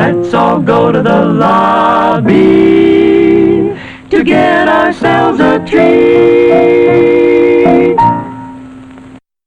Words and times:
Let's 0.00 0.34
all 0.34 0.60
go 0.60 0.90
to 0.90 1.00
the 1.02 1.20
lobby 1.24 2.50
to 4.10 4.24
get 4.24 4.68
ourselves 4.68 5.38
a 5.40 5.60
treat. 5.70 6.74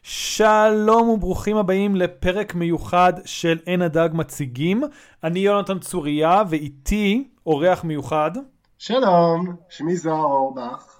שלום 0.01 1.09
וברוכים 1.09 1.57
הבאים 1.57 1.95
לפרק 1.95 2.55
מיוחד 2.55 3.13
של 3.25 3.57
עין 3.65 3.81
הדג 3.81 4.09
מציגים. 4.13 4.83
אני 5.23 5.39
יונתן 5.39 5.79
צוריה 5.79 6.43
ואיתי 6.49 7.27
אורח 7.45 7.83
מיוחד. 7.83 8.31
שלום, 8.77 9.55
שמי 9.69 9.95
זוהר 9.95 10.23
אורבך. 10.23 10.99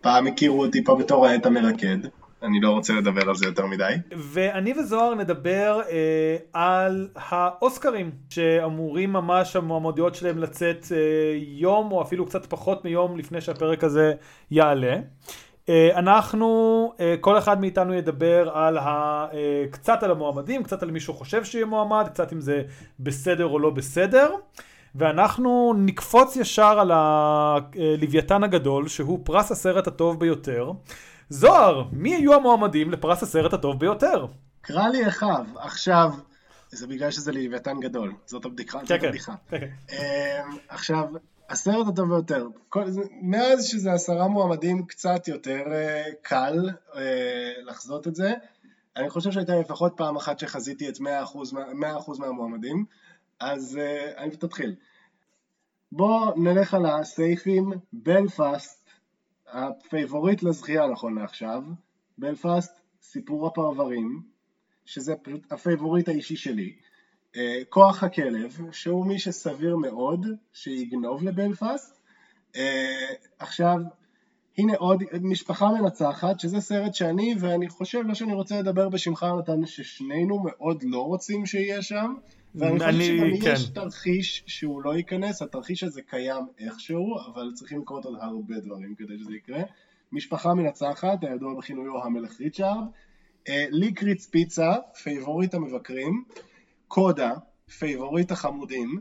פעם 0.00 0.26
הכירו 0.26 0.64
אותי 0.64 0.84
פה 0.84 0.96
בתור 0.96 1.26
העט 1.26 1.46
המרקד. 1.46 1.98
אני 2.42 2.60
לא 2.60 2.70
רוצה 2.70 2.92
לדבר 2.92 3.28
על 3.28 3.34
זה 3.34 3.46
יותר 3.46 3.66
מדי. 3.66 3.94
ואני 4.16 4.72
וזוהר 4.78 5.14
נדבר 5.14 5.80
אה, 5.90 6.36
על 6.52 7.08
האוסקרים 7.16 8.10
שאמורים 8.30 9.12
ממש 9.12 9.56
המועמדויות 9.56 10.14
שלהם 10.14 10.38
לצאת 10.38 10.86
אה, 10.92 10.98
יום 11.36 11.92
או 11.92 12.02
אפילו 12.02 12.26
קצת 12.26 12.46
פחות 12.46 12.84
מיום 12.84 13.18
לפני 13.18 13.40
שהפרק 13.40 13.84
הזה 13.84 14.12
יעלה. 14.50 14.96
אה, 15.68 15.98
אנחנו, 15.98 16.92
אה, 17.00 17.14
כל 17.20 17.38
אחד 17.38 17.60
מאיתנו 17.60 17.94
ידבר 17.94 18.50
על 18.54 18.78
ה, 18.78 18.86
אה, 19.32 19.64
קצת 19.70 20.02
על 20.02 20.10
המועמדים, 20.10 20.62
קצת 20.62 20.82
על 20.82 20.90
מי 20.90 21.00
שהוא 21.00 21.16
חושב 21.16 21.44
שיהיה 21.44 21.66
מועמד, 21.66 22.08
קצת 22.08 22.32
אם 22.32 22.40
זה 22.40 22.62
בסדר 23.00 23.46
או 23.46 23.58
לא 23.58 23.70
בסדר. 23.70 24.34
ואנחנו 24.94 25.74
נקפוץ 25.76 26.36
ישר 26.36 26.80
על 26.80 26.90
הלוויתן 26.94 28.44
הגדול, 28.44 28.88
שהוא 28.88 29.18
פרס 29.24 29.50
הסרט 29.50 29.86
הטוב 29.86 30.20
ביותר. 30.20 30.72
זוהר, 31.28 31.84
מי 31.92 32.14
היו 32.14 32.34
המועמדים 32.34 32.90
לפרס 32.90 33.22
הסרט 33.22 33.52
הטוב 33.52 33.80
ביותר? 33.80 34.26
קרא 34.60 34.88
לי 34.88 35.08
אחיו, 35.08 35.44
עכשיו, 35.56 36.10
זה 36.70 36.86
בגלל 36.86 37.10
שזה 37.10 37.32
לוויתן 37.32 37.80
גדול, 37.80 38.12
זאת 38.26 38.44
הבדיחה. 38.44 38.80
כן, 38.86 38.98
כן. 39.00 39.12
כן, 39.12 39.32
כן. 39.50 39.66
אמ, 39.92 40.56
עכשיו, 40.68 41.04
הסרט 41.50 41.86
הטוב 41.88 42.08
ביותר, 42.08 42.46
כל, 42.68 42.84
מאז 43.22 43.64
שזה 43.64 43.92
עשרה 43.92 44.28
מועמדים 44.28 44.86
קצת 44.86 45.28
יותר 45.28 45.62
אה, 45.72 46.04
קל 46.22 46.70
אה, 46.96 47.52
לחזות 47.66 48.06
את 48.08 48.14
זה, 48.14 48.32
אני 48.96 49.10
חושב 49.10 49.32
שהייתה 49.32 49.56
לפחות 49.60 49.92
פעם 49.96 50.16
אחת 50.16 50.38
שחזיתי 50.38 50.88
את 50.88 50.96
100%, 50.96 51.02
מה- 51.52 51.98
100% 51.98 52.18
מהמועמדים, 52.18 52.84
אז 53.40 53.78
אה, 53.80 54.22
אני 54.22 54.30
תתחיל. 54.36 54.74
בואו 55.92 56.34
נלך 56.36 56.74
על 56.74 56.86
הסייפים, 56.86 57.72
בלפאסט, 57.92 58.77
הפייבוריט 59.52 60.42
לזכייה 60.42 60.86
נכון 60.86 61.18
לעכשיו, 61.18 61.62
בלפאסט, 62.18 62.80
סיפור 63.02 63.46
הפרברים, 63.46 64.22
שזה 64.84 65.16
פשוט 65.16 65.52
הפייבוריט 65.52 66.08
האישי 66.08 66.36
שלי, 66.36 66.72
אה, 67.36 67.62
כוח 67.68 68.02
הכלב, 68.02 68.58
שהוא 68.72 69.06
מי 69.06 69.18
שסביר 69.18 69.76
מאוד 69.76 70.26
שיגנוב 70.52 71.22
לבלפאסט, 71.22 72.00
אה, 72.56 73.14
עכשיו 73.38 73.78
הנה 74.58 74.74
עוד 74.76 75.02
משפחה 75.20 75.68
מנצחת, 75.70 76.40
שזה 76.40 76.60
סרט 76.60 76.94
שאני, 76.94 77.34
ואני 77.40 77.68
חושב, 77.68 77.98
לא 78.04 78.14
שאני 78.14 78.32
רוצה 78.32 78.58
לדבר 78.60 78.88
בשמך 78.88 79.26
נתן, 79.38 79.66
ששנינו 79.66 80.44
מאוד 80.44 80.82
לא 80.82 81.06
רוצים 81.06 81.46
שיהיה 81.46 81.82
שם, 81.82 82.14
ואני 82.54 82.78
חושב 82.78 83.02
שגם 83.02 83.40
כן. 83.42 83.52
יש 83.52 83.68
תרחיש 83.68 84.42
שהוא 84.46 84.82
לא 84.82 84.96
ייכנס, 84.96 85.42
התרחיש 85.42 85.82
הזה 85.82 86.02
קיים 86.02 86.46
איכשהו, 86.58 87.18
אבל 87.26 87.50
צריכים 87.54 87.80
לקרות 87.80 88.04
עוד 88.04 88.18
הרבה 88.20 88.60
דברים 88.60 88.94
כדי 88.94 89.18
שזה 89.18 89.34
יקרה. 89.34 89.62
משפחה 90.12 90.54
מנצחת, 90.54 91.24
הידוע 91.24 91.54
בכינויו 91.54 92.04
המלך 92.04 92.40
ריצ'ארד, 92.40 92.84
אה, 93.48 93.64
ליקריץ 93.70 94.26
פיצה, 94.26 94.74
פייבוריט 95.02 95.54
המבקרים, 95.54 96.24
קודה, 96.88 97.34
פייבוריט 97.78 98.30
החמודים, 98.30 99.00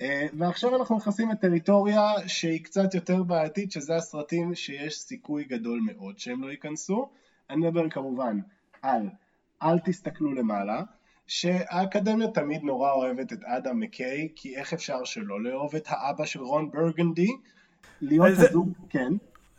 אה, 0.00 0.26
ועכשיו 0.38 0.76
אנחנו 0.76 0.96
נכנסים 0.96 1.30
לטריטוריה 1.30 2.12
שהיא 2.26 2.64
קצת 2.64 2.94
יותר 2.94 3.22
בעייתית, 3.22 3.72
שזה 3.72 3.96
הסרטים 3.96 4.54
שיש 4.54 4.98
סיכוי 4.98 5.44
גדול 5.44 5.80
מאוד 5.80 6.18
שהם 6.18 6.42
לא 6.42 6.50
ייכנסו. 6.50 7.08
אני 7.50 7.56
מדבר 7.56 7.88
כמובן 7.88 8.38
על 8.82 9.08
אל 9.62 9.78
תסתכלו 9.78 10.32
למעלה, 10.32 10.82
שהאקדמיה 11.30 12.28
תמיד 12.28 12.62
נורא 12.62 12.92
אוהבת 12.92 13.32
את 13.32 13.38
אדם 13.44 13.80
מקיי, 13.80 14.28
כי 14.36 14.56
איך 14.56 14.72
אפשר 14.72 15.04
שלא 15.04 15.42
לאהוב 15.42 15.74
את 15.76 15.84
האבא 15.88 16.24
של 16.24 16.40
רון 16.40 16.70
ברגנדי? 16.70 17.28
להיות 18.02 18.28
זה- 18.36 18.48
הזוג, 18.48 18.72
כן. 18.90 19.12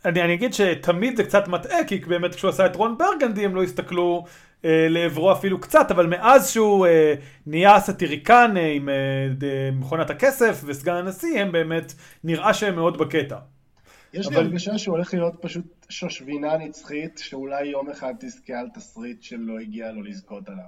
אני, 0.04 0.22
אני 0.22 0.34
אגיד 0.34 0.52
שתמיד 0.54 1.16
זה 1.16 1.24
קצת 1.24 1.48
מטעה, 1.48 1.84
כי 1.86 1.98
באמת 1.98 2.34
כשהוא 2.34 2.48
עשה 2.48 2.66
את 2.66 2.76
רון 2.76 2.98
ברגנדי 2.98 3.44
הם 3.44 3.54
לא 3.54 3.62
הסתכלו 3.62 4.24
אה, 4.64 4.86
לעברו 4.90 5.32
אפילו 5.32 5.60
קצת, 5.60 5.90
אבל 5.90 6.06
מאז 6.06 6.50
שהוא 6.50 6.86
אה, 6.86 7.14
נהיה 7.46 7.80
סאטיריקן 7.80 8.54
אה, 8.56 8.72
עם 8.72 8.88
אה, 8.88 8.94
ד- 9.38 9.70
מכונת 9.72 10.10
הכסף 10.10 10.62
וסגן 10.66 10.94
הנשיא, 10.94 11.40
הם 11.40 11.52
באמת, 11.52 11.92
נראה 12.24 12.54
שהם 12.54 12.74
מאוד 12.74 12.98
בקטע. 12.98 13.38
יש 14.14 14.28
לי 14.28 14.34
אבל- 14.36 14.44
הרגשה 14.44 14.78
שהוא 14.78 14.96
הולך 14.96 15.14
להיות 15.14 15.34
פשוט 15.40 15.64
שושבינה 15.88 16.56
נצחית, 16.56 17.18
שאולי 17.24 17.66
יום 17.66 17.90
אחד 17.90 18.14
תזכה 18.20 18.54
על 18.60 18.68
תסריט 18.74 19.22
שלא 19.22 19.58
הגיע 19.58 19.92
לו 19.92 20.02
לזכות 20.02 20.48
עליו. 20.48 20.64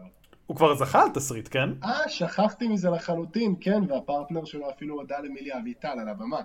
הוא 0.47 0.56
כבר 0.56 0.75
זכה 0.75 1.03
על 1.03 1.09
תסריט, 1.09 1.49
כן? 1.50 1.69
אה, 1.84 2.09
שכחתי 2.09 2.69
מזה 2.69 2.91
לחלוטין, 2.91 3.55
כן, 3.60 3.82
והפרטנר 3.88 4.44
שלו 4.44 4.71
אפילו 4.71 4.94
הודה 4.94 5.19
למיליה 5.19 5.59
אביטל 5.59 5.88
על 6.00 6.09
הבמה. 6.09 6.41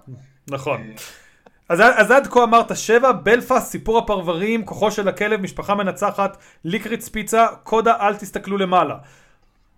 נכון. 0.49 0.81
אז, 1.69 1.79
אז 1.95 2.11
עד 2.11 2.27
כה 2.27 2.43
אמרת 2.43 2.77
שבע, 2.77 3.11
בלפאסט, 3.11 3.71
סיפור 3.71 3.97
הפרברים, 3.97 4.65
כוחו 4.65 4.91
של 4.91 5.07
הכלב, 5.07 5.41
משפחה 5.41 5.75
מנצחת, 5.75 6.37
ליקריץ 6.63 7.09
פיצה, 7.09 7.47
קודה, 7.63 7.97
אל 7.99 8.15
תסתכלו 8.15 8.57
למעלה. 8.57 8.97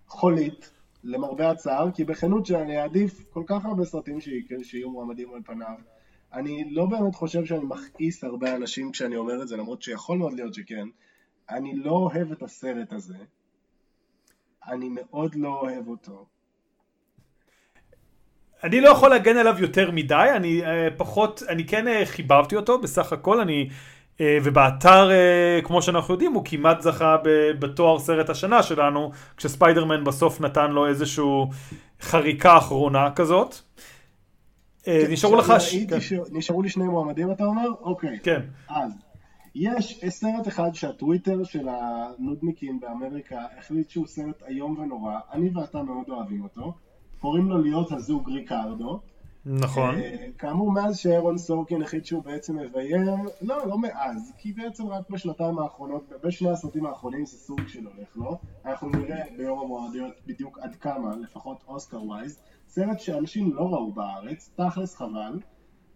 חולית, 0.08 0.70
למרבה 1.04 1.50
הצער, 1.50 1.90
כי 1.90 2.04
בכנות 2.04 2.46
שאני 2.46 2.82
אעדיף 2.82 3.24
כל 3.30 3.42
כך 3.46 3.64
הרבה 3.64 3.84
סרטים 3.84 4.20
שי- 4.20 4.46
שיהיו 4.62 4.90
מועמדים 4.90 5.34
על 5.34 5.40
פניו. 5.46 5.74
אני 6.32 6.64
לא 6.70 6.86
באמת 6.86 7.14
חושב 7.14 7.44
שאני 7.44 7.64
מכעיס 7.64 8.24
הרבה 8.24 8.56
אנשים 8.56 8.92
כשאני 8.92 9.16
אומר 9.16 9.42
את 9.42 9.48
זה, 9.48 9.56
למרות 9.56 9.82
שיכול 9.82 10.18
מאוד 10.18 10.32
להיות 10.32 10.54
שכן. 10.54 10.86
אני 11.50 11.76
לא 11.76 11.90
אוהב 11.90 12.32
את 12.32 12.42
הסרט 12.42 12.92
הזה. 12.92 13.16
אני 14.68 14.88
מאוד 14.88 15.34
לא 15.34 15.48
אוהב 15.62 15.88
אותו. 15.88 16.26
אני 18.64 18.80
לא 18.80 18.88
יכול 18.88 19.10
להגן 19.10 19.36
עליו 19.36 19.56
יותר 19.58 19.90
מדי, 19.90 20.28
אני 20.36 20.64
אה, 20.64 20.88
פחות, 20.96 21.42
אני 21.48 21.66
כן 21.66 21.88
אה, 21.88 22.06
חיבבתי 22.06 22.56
אותו 22.56 22.78
בסך 22.80 23.12
הכל, 23.12 23.40
אני, 23.40 23.68
אה, 24.20 24.38
ובאתר, 24.44 25.10
כמו 25.64 25.82
שאנחנו 25.82 26.14
יודעים, 26.14 26.32
הוא 26.32 26.42
כמעט 26.44 26.80
זכה 26.80 27.16
בתואר 27.58 27.98
סרט 27.98 28.30
השנה 28.30 28.62
שלנו, 28.62 29.10
כשספיידרמן 29.36 30.04
בסוף 30.04 30.40
נתן 30.40 30.70
לו 30.70 30.86
איזשהו 30.86 31.50
חריקה 32.00 32.58
אחרונה 32.58 33.10
כזאת. 33.10 33.54
אה, 34.88 35.04
נשארו 35.10 35.36
לך... 35.36 35.52
ש- 35.58 35.74
נשארו 36.32 36.62
לי 36.62 36.68
שני 36.68 36.84
מועמדים 36.84 37.32
אתה 37.32 37.44
אומר? 37.44 37.68
אוקיי. 37.80 38.18
כן. 38.22 38.40
אז, 38.68 38.92
יש 39.54 40.04
סרט 40.08 40.48
אחד 40.48 40.74
שהטוויטר 40.74 41.44
של 41.44 41.68
הנודניקים 41.68 42.80
באמריקה 42.80 43.46
החליט 43.58 43.90
שהוא 43.90 44.06
סרט 44.06 44.42
איום 44.48 44.78
ונורא, 44.78 45.18
אני 45.32 45.50
ואתה 45.54 45.82
מאוד 45.82 46.08
אוהבים 46.08 46.42
אותו, 46.42 46.72
קוראים 47.20 47.48
לו 47.48 47.58
להיות 47.62 47.92
הזוג 47.92 48.30
ריקרדו. 48.30 49.00
נכון. 49.46 49.94
אה, 49.94 50.26
כאמור, 50.38 50.72
מאז 50.72 50.98
שאירון 50.98 51.38
סורקין 51.38 51.82
החליט 51.82 52.04
שהוא 52.04 52.22
בעצם 52.22 52.56
מביים, 52.56 53.06
לא, 53.42 53.66
לא 53.66 53.78
מאז, 53.78 54.32
כי 54.38 54.52
בעצם 54.52 54.86
רק 54.86 55.10
בשנתיים 55.10 55.58
האחרונות, 55.58 56.12
בשני 56.24 56.50
הסרטים 56.50 56.86
האחרונים 56.86 57.26
זה 57.26 57.36
סוג 57.36 57.60
של 57.66 57.86
הולך 57.86 58.16
לו. 58.16 58.38
אנחנו 58.66 58.88
נראה 58.88 59.24
ביום 59.36 59.58
המועדיות 59.58 60.12
בדיוק 60.26 60.58
עד 60.58 60.74
כמה, 60.74 61.16
לפחות 61.16 61.64
אוסקר 61.68 62.02
ווייז. 62.02 62.38
סרט 62.68 63.00
שאנשים 63.00 63.54
לא 63.54 63.62
ראו 63.62 63.92
בארץ, 63.92 64.50
תכלס 64.56 64.96
חבל. 64.96 65.38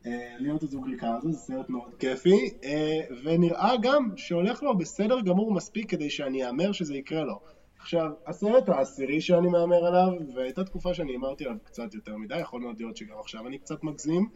אה, 0.06 0.34
להיות 0.38 0.62
הזוג 0.62 0.86
ריקרדו, 0.86 1.32
זה 1.32 1.38
סרט 1.38 1.68
מאוד 1.70 1.94
כיפי, 1.98 2.50
אה, 2.64 3.00
ונראה 3.24 3.72
גם 3.82 4.08
שהולך 4.16 4.62
לו 4.62 4.78
בסדר 4.78 5.20
גמור 5.20 5.52
מספיק 5.52 5.90
כדי 5.90 6.10
שאני 6.10 6.46
אאמר 6.46 6.72
שזה 6.72 6.94
יקרה 6.94 7.24
לו. 7.24 7.40
עכשיו, 7.80 8.10
הסרט 8.26 8.68
העשירי 8.68 9.20
שאני 9.20 9.48
מהמר 9.48 9.84
עליו, 9.86 10.08
והייתה 10.34 10.64
תקופה 10.64 10.94
שאני 10.94 11.12
הימרתי 11.12 11.44
עליו 11.44 11.56
קצת 11.64 11.94
יותר 11.94 12.16
מדי, 12.16 12.38
יכול 12.40 12.60
מאוד 12.60 12.76
להיות 12.78 12.96
שגם 12.96 13.14
עכשיו 13.20 13.46
אני 13.46 13.58
קצת 13.58 13.84
מגזים, 13.84 14.28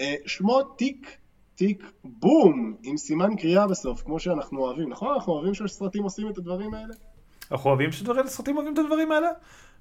אה, 0.00 0.14
שמו 0.26 0.62
טיק 0.62 1.16
טיק 1.54 1.92
בום, 2.04 2.76
עם 2.82 2.96
סימן 2.96 3.36
קריאה 3.36 3.66
בסוף, 3.66 4.02
כמו 4.02 4.20
שאנחנו 4.20 4.60
אוהבים, 4.60 4.88
נכון? 4.88 5.14
אנחנו 5.14 5.32
אוהבים 5.32 5.54
שסרטים 5.54 6.02
עושים 6.02 6.28
את 6.28 6.38
הדברים 6.38 6.74
האלה? 6.74 6.94
אנחנו 7.52 7.70
אוהבים 7.70 7.92
שסרטים 7.92 8.56
אוהבים 8.56 8.74
את 8.74 8.78
הדברים 8.78 9.12
האלה? 9.12 9.28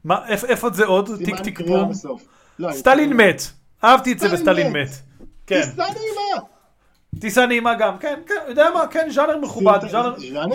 מה, 0.03 0.27
איפ- 0.27 0.45
איפה 0.45 0.69
זה 0.69 0.85
עוד? 0.85 1.09
טיק 1.25 1.55
קריאה 1.55 1.79
בום? 1.79 1.89
בסוף. 1.89 2.27
לא, 2.59 2.71
סטלין 2.71 3.13
מת. 3.13 3.41
אהבתי 3.83 4.11
את 4.11 4.19
זה 4.19 4.27
סטלין 4.27 4.41
בסטלין 4.45 4.73
מת. 4.73 5.10
כן. 5.47 5.61
טיסה 5.61 5.83
נעימה. 5.83 6.47
טיסה 7.19 7.45
נעימה 7.45 7.75
גם. 7.75 7.97
כן, 7.97 8.21
כן, 8.27 8.33
יודע 8.47 8.69
מה? 8.73 8.87
כן, 8.87 9.09
ז'אנר 9.09 9.37
מכובד. 9.37 9.79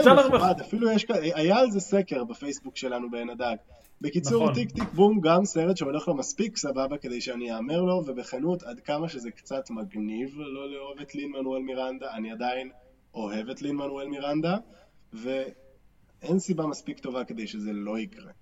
ז'אנר 0.04 0.28
מכובד. 0.28 0.60
אפילו 0.60 0.90
יש, 0.90 1.06
היה 1.34 1.58
על 1.58 1.70
זה 1.70 1.80
סקר 1.80 2.24
בפייסבוק 2.24 2.76
שלנו 2.76 3.10
בעין 3.10 3.30
הדג. 3.30 3.56
בקיצור, 4.00 4.42
נכון. 4.42 4.54
טיק 4.54 4.70
טיק 4.70 4.92
בום 4.92 5.20
גם 5.20 5.44
סרט 5.44 5.76
שהולך 5.76 6.08
לו 6.08 6.14
מספיק 6.14 6.56
סבבה 6.56 6.98
כדי 6.98 7.20
שאני 7.20 7.56
אאמר 7.56 7.80
לו, 7.80 8.02
ובכנות, 8.06 8.62
עד 8.62 8.80
כמה 8.80 9.08
שזה 9.08 9.30
קצת 9.30 9.70
מגניב 9.70 10.34
לא 10.36 10.70
לאהוב 10.70 11.00
את 11.00 11.14
לין 11.14 11.32
מנואל 11.32 11.62
מירנדה, 11.62 12.14
אני 12.14 12.32
עדיין 12.32 12.70
אוהב 13.14 13.48
את 13.48 13.62
לין 13.62 13.76
מנואל 13.76 14.08
מירנדה, 14.08 14.56
ואין 15.12 16.38
סיבה 16.38 16.66
מספיק 16.66 16.98
טובה 16.98 17.24
כדי 17.24 17.46
שזה 17.46 17.72
לא 17.72 17.98
יקרה. 17.98 18.32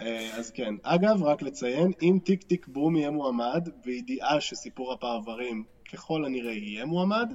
אה, 0.00 0.30
אז 0.36 0.50
כן, 0.50 0.74
אגב, 0.82 1.22
רק 1.22 1.42
לציין, 1.42 1.92
אם 2.02 2.18
טיק 2.24 2.42
טיק 2.42 2.66
בום 2.68 2.96
יהיה 2.96 3.10
מועמד, 3.10 3.68
בידיעה 3.84 4.40
שסיפור 4.40 4.92
הפרברים 4.92 5.64
ככל 5.92 6.24
הנראה 6.24 6.52
יהיה 6.52 6.84
מועמד, 6.84 7.32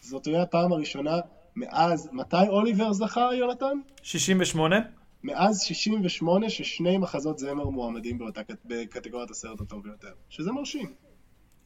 זאת 0.00 0.22
תהיה 0.22 0.42
הפעם 0.42 0.72
הראשונה 0.72 1.16
מאז, 1.56 2.08
מתי 2.12 2.48
אוליבר 2.48 2.92
זכה, 2.92 3.28
יונתן? 3.34 3.78
68? 4.02 4.76
מאז 5.24 5.60
68 5.62 6.50
ששני 6.50 6.98
מחזות 6.98 7.38
זמר 7.38 7.64
מועמדים 7.68 8.18
באותה, 8.18 8.42
קט- 8.44 8.64
בקטגוריית 8.64 9.30
הסרט 9.30 9.60
הטוב 9.60 9.82
ביותר, 9.82 10.12
שזה 10.28 10.52
מרשים. 10.52 10.92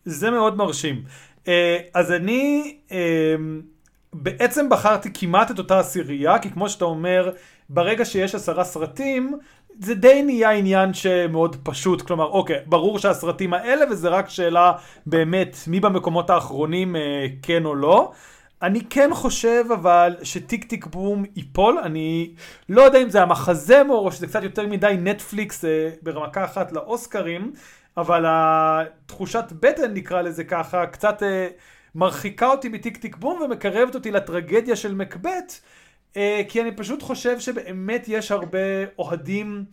זה 0.04 0.30
מאוד 0.30 0.56
מרשים. 0.56 1.04
אה, 1.48 1.78
אז 1.94 2.12
אני 2.12 2.76
אה, 2.92 3.34
בעצם 4.12 4.68
בחרתי 4.68 5.08
כמעט 5.14 5.50
את 5.50 5.58
אותה 5.58 5.78
עשירייה, 5.80 6.38
כי 6.38 6.50
כמו 6.50 6.68
שאתה 6.68 6.84
אומר, 6.84 7.30
ברגע 7.68 8.04
שיש 8.04 8.34
עשרה 8.34 8.64
סרטים, 8.64 9.38
זה 9.80 9.94
די 9.94 10.22
נהיה 10.22 10.50
עניין 10.50 10.94
שמאוד 10.94 11.56
פשוט, 11.62 12.02
כלומר, 12.02 12.24
אוקיי, 12.24 12.60
ברור 12.66 12.98
שהסרטים 12.98 13.54
האלה, 13.54 13.84
וזה 13.90 14.08
רק 14.08 14.28
שאלה 14.28 14.72
באמת 15.06 15.56
מי 15.66 15.80
במקומות 15.80 16.30
האחרונים 16.30 16.96
אה, 16.96 17.26
כן 17.42 17.64
או 17.64 17.74
לא. 17.74 18.12
אני 18.62 18.80
כן 18.90 19.10
חושב 19.12 19.64
אבל 19.74 20.16
שטיק 20.22 20.64
טיק 20.64 20.86
בום 20.86 21.24
ייפול, 21.36 21.78
אני 21.78 22.34
לא 22.68 22.82
יודע 22.82 23.02
אם 23.02 23.10
זה 23.10 23.22
המחזמר 23.22 23.94
או 23.94 24.12
שזה 24.12 24.26
קצת 24.26 24.42
יותר 24.42 24.66
מדי 24.66 24.96
נטפליקס 24.98 25.64
אה, 25.64 25.90
ברמקה 26.02 26.44
אחת 26.44 26.72
לאוסקרים, 26.72 27.52
אבל 27.96 28.24
התחושת 28.26 29.44
בטן 29.60 29.94
נקרא 29.94 30.22
לזה 30.22 30.44
ככה, 30.44 30.86
קצת 30.86 31.22
אה, 31.22 31.48
מרחיקה 31.94 32.50
אותי 32.50 32.68
מטיק 32.68 32.96
טיק 32.96 33.16
בום 33.16 33.40
ומקרבת 33.40 33.94
אותי 33.94 34.10
לטרגדיה 34.10 34.76
של 34.76 34.94
מקבט, 34.94 35.60
כי 36.48 36.62
אני 36.62 36.72
פשוט 36.72 37.02
חושב 37.02 37.40
שבאמת 37.40 38.04
יש 38.08 38.30
הרבה 38.30 38.58
אוהדים 38.98 39.64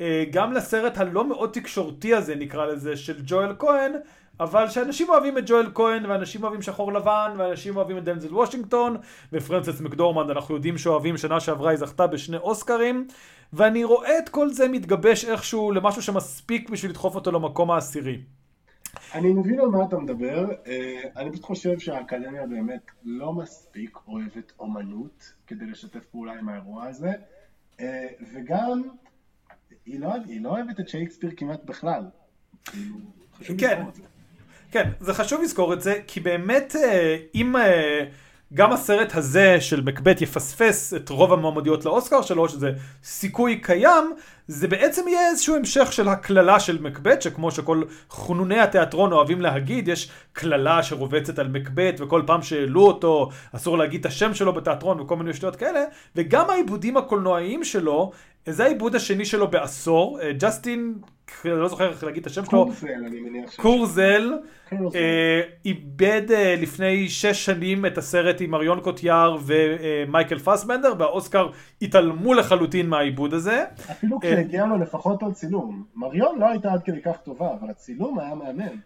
אה, 0.00 0.24
גם 0.30 0.52
לסרט 0.52 0.98
הלא 0.98 1.28
מאוד 1.28 1.50
תקשורתי 1.52 2.14
הזה 2.14 2.34
נקרא 2.34 2.66
לזה 2.66 2.96
של 2.96 3.22
ג'ואל 3.26 3.54
כהן, 3.58 3.92
אבל 4.40 4.68
שאנשים 4.68 5.08
אוהבים 5.08 5.38
את 5.38 5.44
ג'ואל 5.46 5.70
כהן, 5.74 6.06
ואנשים 6.06 6.42
אוהבים 6.42 6.62
שחור 6.62 6.92
לבן, 6.92 7.34
ואנשים 7.38 7.76
אוהבים 7.76 7.98
את 7.98 8.04
דנזל 8.04 8.34
וושינגטון, 8.34 8.96
ופרנסס 9.32 9.80
מקדורמנד 9.80 10.30
אנחנו 10.30 10.54
יודעים 10.54 10.78
שאוהבים, 10.78 11.16
שנה 11.16 11.40
שעברה 11.40 11.70
היא 11.70 11.78
זכתה 11.78 12.06
בשני 12.06 12.36
אוסקרים, 12.36 13.06
ואני 13.52 13.84
רואה 13.84 14.18
את 14.18 14.28
כל 14.28 14.48
זה 14.50 14.68
מתגבש 14.68 15.24
איכשהו 15.24 15.72
למשהו 15.72 16.02
שמספיק 16.02 16.70
בשביל 16.70 16.90
לדחוף 16.90 17.14
אותו 17.14 17.32
למקום 17.32 17.70
העשירי. 17.70 18.18
אני 19.14 19.32
מבין 19.32 19.60
על 19.60 19.66
מה 19.66 19.84
אתה 19.84 19.98
מדבר, 19.98 20.46
אה, 20.66 21.00
אני 21.16 21.30
פשוט 21.30 21.44
חושב 21.44 21.78
שהאקדמיה 21.78 22.46
באמת 22.46 22.90
לא 23.04 23.32
מספיק 23.32 23.98
אוהבת 24.08 24.52
אומנות 24.58 25.32
כדי 25.46 25.66
לשתף 25.66 26.04
פעולה 26.04 26.32
עם 26.32 26.48
האירוע 26.48 26.86
הזה, 26.86 27.12
אה, 27.80 28.06
וגם 28.32 28.82
היא 29.86 30.00
לא, 30.00 30.14
היא 30.28 30.40
לא 30.40 30.48
אוהבת 30.48 30.80
את 30.80 30.88
שייקספיר 30.88 31.30
כמעט 31.36 31.64
בכלל. 31.64 32.04
כאילו, 32.64 32.96
כן. 33.58 33.82
כן, 34.70 34.90
זה 35.00 35.14
חשוב 35.14 35.42
לזכור 35.42 35.74
את 35.74 35.80
זה, 35.82 36.00
כי 36.06 36.20
באמת 36.20 36.76
אה, 36.76 37.16
אם 37.34 37.54
גם 38.54 38.72
הסרט 38.72 39.14
הזה 39.14 39.60
של 39.60 39.80
מקבט 39.80 40.22
יפספס 40.22 40.94
את 40.94 41.08
רוב 41.08 41.32
המועמדויות 41.32 41.84
לאוסקר 41.84 42.22
שלו, 42.22 42.48
שזה 42.48 42.72
סיכוי 43.04 43.60
קיים, 43.60 44.14
זה 44.48 44.68
בעצם 44.68 45.08
יהיה 45.08 45.28
איזשהו 45.28 45.56
המשך 45.56 45.92
של 45.92 46.08
הקללה 46.08 46.60
של 46.60 46.82
מקבט, 46.82 47.22
שכמו 47.22 47.50
שכל 47.50 47.82
חנוני 48.10 48.60
התיאטרון 48.60 49.12
אוהבים 49.12 49.40
להגיד, 49.40 49.88
יש 49.88 50.10
קללה 50.32 50.82
שרובצת 50.82 51.38
על 51.38 51.48
מקבט, 51.48 52.00
וכל 52.00 52.22
פעם 52.26 52.42
שהעלו 52.42 52.86
אותו, 52.86 53.28
אסור 53.52 53.78
להגיד 53.78 54.00
את 54.00 54.06
השם 54.06 54.34
שלו 54.34 54.52
בתיאטרון 54.52 55.00
וכל 55.00 55.16
מיני 55.16 55.34
שטויות 55.34 55.56
כאלה, 55.56 55.84
וגם 56.16 56.50
העיבודים 56.50 56.96
הקולנועיים 56.96 57.64
שלו, 57.64 58.10
זה 58.46 58.64
העיבוד 58.64 58.94
השני 58.94 59.24
שלו 59.24 59.50
בעשור, 59.50 60.20
אה, 60.22 60.32
ג'סטין, 60.32 60.94
אני 61.44 61.52
לא 61.52 61.68
זוכר 61.68 61.90
איך 61.90 62.04
להגיד 62.04 62.20
את 62.20 62.26
השם 62.26 62.44
שלו. 62.44 62.70
קורזל. 63.56 64.32
אה, 64.94 65.40
איבד 65.64 66.22
אה, 66.30 66.56
לפני 66.58 67.08
שש 67.08 67.44
שנים 67.44 67.86
את 67.86 67.98
הסרט 67.98 68.40
עם 68.40 68.54
אריון 68.54 68.80
קוטיאר 68.80 69.36
ומייקל 69.46 70.38
פסבנדר, 70.38 70.92
והאוסקר 70.98 71.48
התעלמו 71.82 72.34
לחלוטין 72.34 72.88
מהעיבוד 72.88 73.34
הזה. 73.34 73.64
אפילו 73.90 74.18
אה, 74.24 74.30
כשהגיע 74.30 74.66
לו 74.66 74.78
לפחות 74.78 75.22
עוד 75.22 75.34
צילום. 75.34 75.84
מריון 75.96 76.38
לא 76.38 76.46
הייתה 76.46 76.72
עד 76.72 76.82
כדי 76.82 77.02
כך 77.02 77.16
טובה, 77.24 77.48
אבל 77.60 77.70
הצילום 77.70 78.18
היה 78.18 78.34
מהמם. 78.34 78.76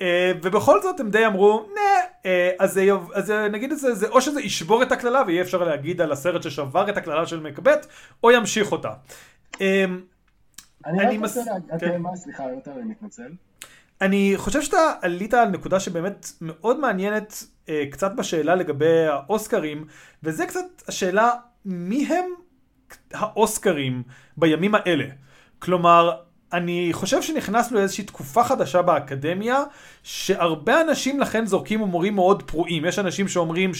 אה, 0.00 0.32
ובכל 0.42 0.82
זאת 0.82 1.00
הם 1.00 1.10
די 1.10 1.26
אמרו, 1.26 1.66
נה, 1.74 1.80
אה, 2.26 2.50
אז, 2.58 2.80
אז 3.14 3.30
נגיד 3.30 3.72
את 3.72 3.78
זה, 3.78 3.94
זה, 3.94 4.08
או 4.08 4.20
שזה 4.20 4.40
ישבור 4.40 4.82
את 4.82 4.92
הקללה 4.92 5.22
ויהיה 5.26 5.42
אפשר 5.42 5.64
להגיד 5.64 6.00
על 6.00 6.12
הסרט 6.12 6.42
ששבר 6.42 6.90
את 6.90 6.96
הקללה 6.96 7.26
של 7.26 7.40
מקבט, 7.40 7.86
או 8.24 8.30
ימשיך 8.30 8.72
אותה. 8.72 8.90
אני 10.86 11.00
אני 11.00 11.16
רק 11.16 11.22
רוצה 11.22 11.44
להגיד, 11.44 11.68
כן. 11.68 11.74
אוקיי, 11.74 11.98
מה, 11.98 12.16
סליחה, 12.16 12.44
יותר 12.50 12.72
אני 12.72 12.84
מתנצל. 12.84 13.32
אני 14.00 14.32
חושב 14.36 14.62
שאתה 14.62 14.92
עלית 15.00 15.34
על 15.34 15.48
נקודה 15.48 15.80
שבאמת 15.80 16.26
מאוד 16.40 16.80
מעניינת 16.80 17.44
אה, 17.68 17.84
קצת 17.90 18.12
בשאלה 18.16 18.54
לגבי 18.54 19.06
האוסקרים, 19.06 19.84
וזה 20.22 20.46
קצת 20.46 20.64
השאלה 20.88 21.30
מי 21.64 22.06
הם 22.06 22.24
האוסקרים 23.12 24.02
בימים 24.36 24.74
האלה. 24.74 25.04
כלומר, 25.58 26.10
אני 26.52 26.88
חושב 26.92 27.22
שנכנסנו 27.22 27.78
לאיזושהי 27.78 28.04
תקופה 28.04 28.44
חדשה 28.44 28.82
באקדמיה, 28.82 29.62
שהרבה 30.02 30.80
אנשים 30.80 31.20
לכן 31.20 31.46
זורקים 31.46 31.80
הימורים 31.80 32.14
מאוד 32.14 32.42
פרועים. 32.42 32.84
יש 32.84 32.98
אנשים 32.98 33.28
שאומרים 33.28 33.74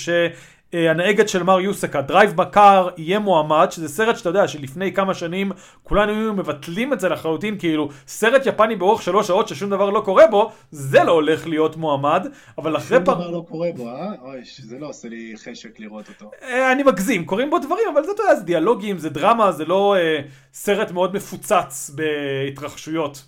שהנהגת 0.73 1.29
של 1.29 1.43
מר 1.43 1.61
יוסקה, 1.61 2.03
Drive 2.03 2.37
My 2.37 2.54
Car, 2.54 2.89
יהיה 2.97 3.19
מועמד, 3.19 3.67
שזה 3.71 3.89
סרט 3.89 4.17
שאתה 4.17 4.29
יודע 4.29 4.49
שלפני 4.49 4.93
כמה 4.93 5.15
שנים 5.15 5.53
כולנו 5.83 6.13
היינו 6.13 6.35
מבטלים 6.35 6.93
את 6.93 7.01
זה 7.01 7.09
לחלוטין, 7.09 7.59
כאילו 7.59 7.89
סרט 8.07 8.47
יפני 8.47 8.77
באורך 8.77 9.03
שלוש 9.03 9.27
שעות 9.27 9.49
ששום 9.49 9.71
דבר 9.71 9.91
לא 9.91 10.01
קורה 10.01 10.27
בו, 10.27 10.51
זה 10.71 11.05
לא 11.05 11.13
הולך 11.13 11.47
להיות 11.47 11.77
מועמד, 11.77 12.27
אבל 12.59 12.77
אחרי 12.77 12.97
שום 12.97 13.05
פעם... 13.05 13.15
דבר 13.15 13.31
לא 13.31 13.45
קורה 13.49 13.69
בו, 13.77 13.89
אה? 13.89 14.13
אוי, 14.23 14.41
זה 14.59 14.79
לא 14.79 14.87
עושה 14.89 15.09
לי 15.09 15.35
חשק 15.37 15.81
לראות 15.81 16.09
אותו. 16.09 16.31
אה, 16.43 16.73
אני 16.73 16.83
מגזים, 16.83 17.25
קורים 17.25 17.51
בו 17.51 17.59
דברים, 17.59 17.85
אבל 17.93 18.05
זה, 18.05 18.11
אתה 18.13 18.23
יודע, 18.23 18.35
זה 18.35 18.45
דיאלוגים, 18.45 18.99
זה 18.99 19.11
דרמה, 19.11 19.53
זה 19.53 19.65
לא 19.65 19.97
אה, 19.97 20.21
סרט 20.53 20.91
מאוד 20.91 21.15
מפוצץ 21.15 21.91
בהתרחשויות. 21.95 23.23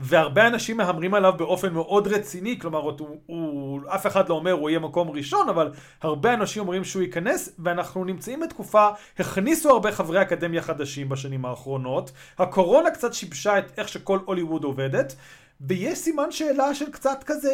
והרבה 0.00 0.46
אנשים 0.46 0.76
מהמרים 0.76 1.14
עליו 1.14 1.32
באופן 1.38 1.72
מאוד 1.72 2.08
רציני, 2.08 2.58
כלומר, 2.60 2.78
הוא, 2.78 3.18
הוא, 3.26 3.80
אף 3.88 4.06
אחד 4.06 4.28
לא 4.28 4.34
אומר 4.34 4.52
הוא 4.52 4.70
יהיה 4.70 4.78
מקום 4.78 5.10
ראשון, 5.10 5.48
אבל 5.48 5.70
הרבה 6.02 6.34
אנשים 6.34 6.62
אומרים 6.62 6.84
שהוא 6.84 7.02
ייכנס, 7.02 7.54
ואנחנו 7.58 8.04
נמצאים 8.04 8.40
בתקופה, 8.40 8.88
הכניסו 9.18 9.70
הרבה 9.70 9.92
חברי 9.92 10.22
אקדמיה 10.22 10.62
חדשים 10.62 11.08
בשנים 11.08 11.44
האחרונות, 11.44 12.12
הקורונה 12.38 12.90
קצת 12.90 13.14
שיבשה 13.14 13.58
את 13.58 13.78
איך 13.78 13.88
שכל 13.88 14.18
הוליווד 14.24 14.64
עובדת, 14.64 15.14
ויש 15.60 15.98
סימן 15.98 16.30
שאלה 16.30 16.74
של 16.74 16.90
קצת 16.90 17.24
כזה, 17.26 17.48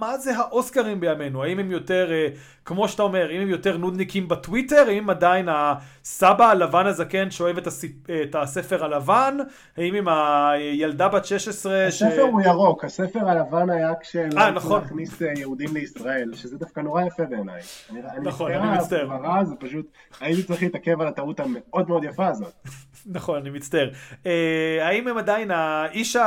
מה 0.00 0.18
זה 0.18 0.36
האוסקרים 0.38 1.00
בימינו? 1.00 1.42
האם 1.44 1.58
הם 1.58 1.70
יותר, 1.70 2.12
אה, 2.12 2.28
כמו 2.64 2.88
שאתה 2.88 3.02
אומר, 3.02 3.30
אם 3.30 3.40
הם 3.40 3.48
יותר 3.48 3.76
נודניקים 3.76 4.28
בטוויטר? 4.28 4.84
האם 4.88 5.10
עדיין 5.10 5.48
הסבא 5.50 6.44
הלבן 6.50 6.86
הזקן 6.86 7.30
שאוהב 7.30 7.58
את, 7.58 7.66
הסיפ... 7.66 7.92
את 8.22 8.34
הספר 8.34 8.84
הלבן? 8.84 9.36
האם 9.76 9.94
עם 9.94 10.08
הילדה 10.08 11.08
בת 11.08 11.24
16 11.24 11.86
ש... 11.90 12.02
הספר 12.02 12.22
הוא 12.22 12.40
ירוק, 12.42 12.84
הספר 12.84 13.28
הלבן 13.28 13.70
היה 13.70 13.92
כשהם 14.00 14.38
אה, 14.38 14.50
נכון. 14.50 14.80
להכניס 14.82 15.22
אה, 15.22 15.32
יהודים 15.36 15.74
לישראל, 15.74 16.30
שזה 16.34 16.58
דווקא 16.58 16.80
נורא 16.80 17.02
יפה 17.02 17.22
בעיניי. 17.24 17.60
אני- 17.90 18.00
אני 18.16 18.26
נכון, 18.26 18.52
אני 18.52 18.78
מצטער. 18.78 19.08
זה 19.44 19.54
פשוט, 19.60 19.86
הייתי 20.20 20.42
צריך 20.42 20.62
להתעכב 20.62 21.00
על 21.00 21.06
הטעות 21.08 21.40
המאוד 21.40 21.88
מאוד 21.88 22.04
יפה 22.04 22.26
הזאת. 22.26 22.52
נכון, 23.06 23.36
אני 23.40 23.50
מצטער. 23.50 23.90
אה, 24.26 24.78
האם 24.88 25.08
הם 25.08 25.18
עדיין 25.18 25.50
האיש 25.50 26.16
ה- 26.16 26.24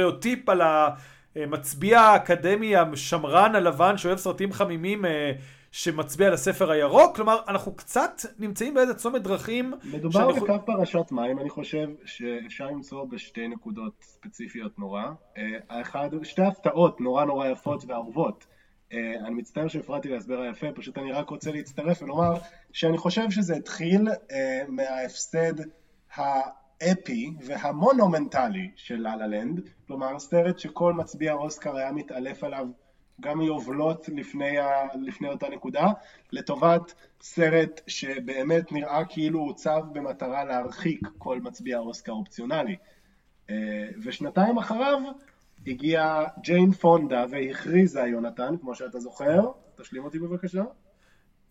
הסטריאוטיפ 0.00 0.48
על 0.48 0.62
המצביע 1.36 2.00
האקדמי 2.00 2.76
השמרן 2.76 3.54
הלבן 3.54 3.96
שאוהב 3.96 4.18
סרטים 4.18 4.52
חמימים 4.52 5.04
אה, 5.04 5.32
שמצביע 5.72 6.26
על 6.26 6.32
הספר 6.32 6.70
הירוק? 6.70 7.16
כלומר, 7.16 7.38
אנחנו 7.48 7.76
קצת 7.76 8.20
נמצאים 8.38 8.74
באיזה 8.74 8.94
צומת 8.94 9.22
דרכים. 9.22 9.74
מדובר 9.84 10.34
שאני 10.34 10.40
בקו 10.40 10.66
פרשת 10.66 11.12
מים, 11.12 11.38
אני 11.38 11.50
חושב 11.50 11.88
שאפשר 12.04 12.66
למצוא 12.66 13.04
בשתי 13.04 13.48
נקודות 13.48 13.92
ספציפיות 14.02 14.78
נורא. 14.78 15.02
אה, 15.38 15.42
האחד, 15.68 16.08
שתי 16.22 16.42
הפתעות 16.42 17.00
נורא 17.00 17.24
נורא 17.24 17.46
יפות 17.46 17.84
ואהובות. 17.88 18.46
אה, 18.92 18.98
אני 19.26 19.34
מצטער 19.34 19.68
שהפרעתי 19.68 20.08
להסבר 20.08 20.40
היפה, 20.40 20.66
פשוט 20.74 20.98
אני 20.98 21.12
רק 21.12 21.30
רוצה 21.30 21.52
להצטרף 21.52 22.02
ולומר 22.02 22.34
שאני 22.72 22.98
חושב 22.98 23.30
שזה 23.30 23.56
התחיל 23.56 24.08
אה, 24.08 24.62
מההפסד 24.68 25.54
האפי 26.80 27.34
והמונומנטלי 27.40 28.70
של 28.76 29.00
לה 29.00 29.16
לה 29.16 29.26
לנד, 29.26 29.60
כלומר 29.86 30.18
סרט 30.18 30.58
שכל 30.58 30.92
מצביע 30.92 31.32
אוסקר 31.32 31.76
היה 31.76 31.92
מתעלף 31.92 32.44
עליו 32.44 32.66
גם 33.20 33.38
מיובלות 33.38 34.08
לפני, 34.08 34.58
ה... 34.58 34.70
לפני 35.02 35.28
אותה 35.28 35.48
נקודה, 35.48 35.86
לטובת 36.32 36.94
סרט 37.20 37.80
שבאמת 37.86 38.72
נראה 38.72 39.04
כאילו 39.04 39.40
הוצב 39.40 39.80
במטרה 39.92 40.44
להרחיק 40.44 41.08
כל 41.18 41.40
מצביע 41.40 41.78
אוסקר 41.78 42.12
אופציונלי. 42.12 42.76
אה, 43.50 43.88
ושנתיים 44.02 44.58
אחריו 44.58 44.98
הגיעה 45.66 46.24
ג'יין 46.42 46.72
פונדה 46.72 47.24
והכריזה 47.30 48.00
יונתן, 48.00 48.54
כמו 48.60 48.74
שאתה 48.74 49.00
זוכר, 49.00 49.40
תשלים 49.76 50.04
אותי 50.04 50.18
בבקשה. 50.18 50.64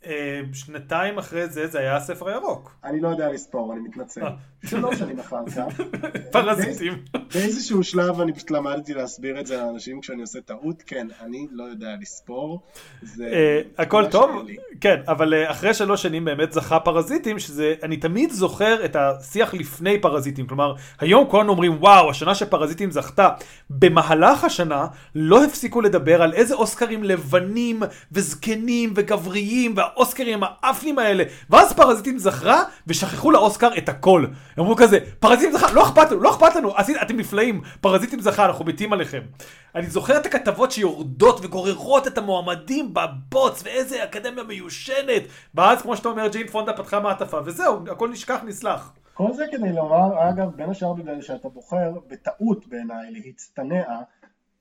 אה, 0.06 0.42
שנתיים 0.54 1.18
אחרי 1.18 1.48
זה, 1.48 1.68
זה 1.68 1.80
היה 1.80 1.96
הספר 1.96 2.30
הירוק. 2.30 2.76
אני 2.84 3.02
לא 3.02 3.08
יודע 3.08 3.32
לספור, 3.32 3.74
אני 3.74 3.82
מתנצל. 3.82 4.22
שלוש 4.66 5.00
שנים 5.00 5.20
אחר 5.20 5.38
כך. 5.56 5.82
פרזיטים. 6.32 6.94
באיזשהו 7.34 7.84
שלב 7.84 8.22
אני 8.22 8.34
פשוט 8.34 8.52
למדתי 8.52 8.94
להסביר 8.94 9.40
את 9.40 9.48
זה 9.48 9.58
לאנשים 9.58 10.02
כשאני 10.02 10.22
עושה 10.22 10.42
טעות, 10.42 10.84
כן, 10.88 11.08
אני 11.22 11.48
לא 11.52 11.64
יודע 11.64 11.88
לספור. 12.02 12.62
אה, 13.22 13.62
הכל 13.78 14.06
טוב. 14.12 14.46
כן, 14.82 15.02
אבל 15.08 15.34
אה, 15.34 15.52
אחרי 15.52 15.74
שלוש 15.74 16.02
שנים 16.02 16.26
באמת 16.26 16.52
זכה 16.52 16.80
פרזיטים, 16.80 17.40
שזה, 17.40 17.76
אני 17.84 17.98
תמיד 17.98 18.32
זוכר 18.32 18.86
את 18.86 18.96
השיח 18.96 19.54
לפני 19.54 20.02
פרזיטים, 20.02 20.48
כלומר, 20.48 20.74
היום 21.00 21.28
כולנו 21.30 21.52
אומרים, 21.52 21.78
וואו, 21.80 22.10
השנה 22.10 22.36
שפרזיטים 22.36 22.92
זכתה. 22.92 23.30
במהלך 23.70 24.44
השנה 24.44 24.88
לא 25.16 25.44
הפסיקו 25.44 25.82
לדבר 25.82 26.22
על 26.22 26.34
איזה 26.34 26.56
אוסקרים 26.56 27.04
לבנים 27.04 27.84
וזקנים 28.12 28.94
וגבריים, 28.96 29.76
והאוסקרים 29.90 30.40
האפנים 30.44 31.00
האלה, 31.00 31.24
ואז 31.50 31.74
פרזיטים 31.74 32.18
זכרה, 32.18 32.64
ושכחו 32.88 33.32
לאוסקר 33.32 33.70
את 33.78 33.90
הכל. 33.90 34.26
הם 34.58 34.64
אמרו 34.64 34.76
כזה, 34.76 35.00
פרזיטים 35.20 35.58
זכה, 35.58 35.72
לא 35.72 35.84
אכפת 35.84 36.12
לנו, 36.12 36.22
לא 36.22 36.30
אכפת 36.30 36.56
לנו, 36.56 36.74
אתם 37.02 37.18
נפלאים, 37.18 37.62
פרזיטים 37.82 38.20
זכה, 38.20 38.46
אנחנו 38.46 38.66
מתים 38.66 38.94
עליכם. 38.94 39.22
אני 39.76 39.88
זוכר 39.88 40.18
את 40.18 40.26
הכתבות 40.26 40.72
שיורדות 40.72 41.40
וגוררות 41.44 42.08
את 42.08 42.18
המועמדים 42.18 42.94
בבוץ, 42.94 43.62
ואיזה 43.64 44.04
אקדמיה 44.04 44.44
מיושנת. 44.44 45.24
ואז, 45.56 45.82
כמו 45.82 45.98
שאתה 45.98 46.10
אומר, 46.10 46.28
ג'ין 46.28 46.48
פונדה 46.48 46.74
פתחה 46.74 47.00
מעטפה, 47.00 47.40
וזהו, 47.46 47.80
הכל 47.92 48.10
נשכח, 48.10 48.40
נסלח. 48.46 48.94
כל 49.14 49.34
זה 49.34 49.46
כדי 49.52 49.74
לומר, 49.74 50.30
אגב, 50.30 50.50
בין 50.56 50.70
השאר 50.70 50.94
בגלל 50.94 51.22
שאתה 51.22 51.50
בוחר, 51.50 51.92
בטעות 52.08 52.68
בעיניי, 52.68 53.12
להצטנע, 53.12 53.84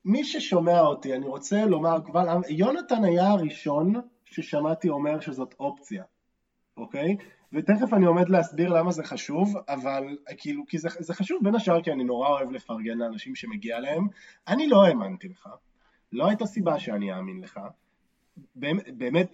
מי 0.05 0.25
ששומע 0.25 0.81
אותי, 0.81 1.15
אני 1.15 1.27
רוצה 1.27 1.65
לומר 1.65 1.99
עם, 2.15 2.41
יונתן 2.49 3.05
היה 3.05 3.29
הראשון 3.29 3.95
ששמעתי 4.31 4.89
אומר 4.89 5.21
שזאת 5.21 5.55
אופציה, 5.61 6.05
אוקיי? 6.77 7.17
ותכף 7.53 7.93
אני 7.93 8.07
עומד 8.07 8.29
להסביר 8.29 8.69
למה 8.69 8.93
זה 8.93 9.05
חשוב, 9.05 9.55
אבל 9.69 10.19
כאילו, 10.39 10.65
כי 10.69 10.79
זה, 10.79 10.89
זה 10.99 11.15
חשוב 11.15 11.39
בין 11.45 11.55
השאר 11.55 11.83
כי 11.83 11.93
אני 11.93 12.05
נורא 12.05 12.29
אוהב 12.29 12.51
לפרגן 12.51 12.99
לאנשים 12.99 13.35
שמגיע 13.35 13.81
להם. 13.81 14.07
אני 14.49 14.69
לא 14.69 14.85
האמנתי 14.85 15.29
לך, 15.29 15.49
לא 16.13 16.29
הייתה 16.29 16.47
סיבה 16.47 16.79
שאני 16.79 17.13
אאמין 17.13 17.41
לך. 17.41 17.61
באמת, 18.57 19.31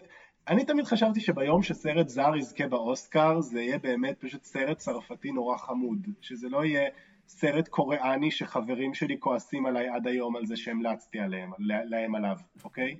אני 0.49 0.65
תמיד 0.65 0.85
חשבתי 0.85 1.21
שביום 1.21 1.63
שסרט 1.63 2.09
זר 2.09 2.37
יזכה 2.37 2.67
באוסקר 2.67 3.41
זה 3.41 3.61
יהיה 3.61 3.79
באמת 3.79 4.21
פשוט 4.21 4.45
סרט 4.45 4.79
צרפתי 4.79 5.33
נורא 5.33 5.57
חמוד, 5.57 6.07
שזה 6.21 6.49
לא 6.49 6.65
יהיה 6.65 6.91
סרט 7.29 7.69
קוריאני 7.69 8.31
שחברים 8.31 8.95
שלי 8.95 9.17
כועסים 9.21 9.67
עליי 9.67 9.89
עד 9.89 10.07
היום 10.07 10.37
על 10.37 10.47
זה 10.47 10.57
שהמלצתי 10.57 11.19
עליהם, 11.19 11.51
להם 11.85 12.15
עליו, 12.15 12.37
אוקיי? 12.65 12.97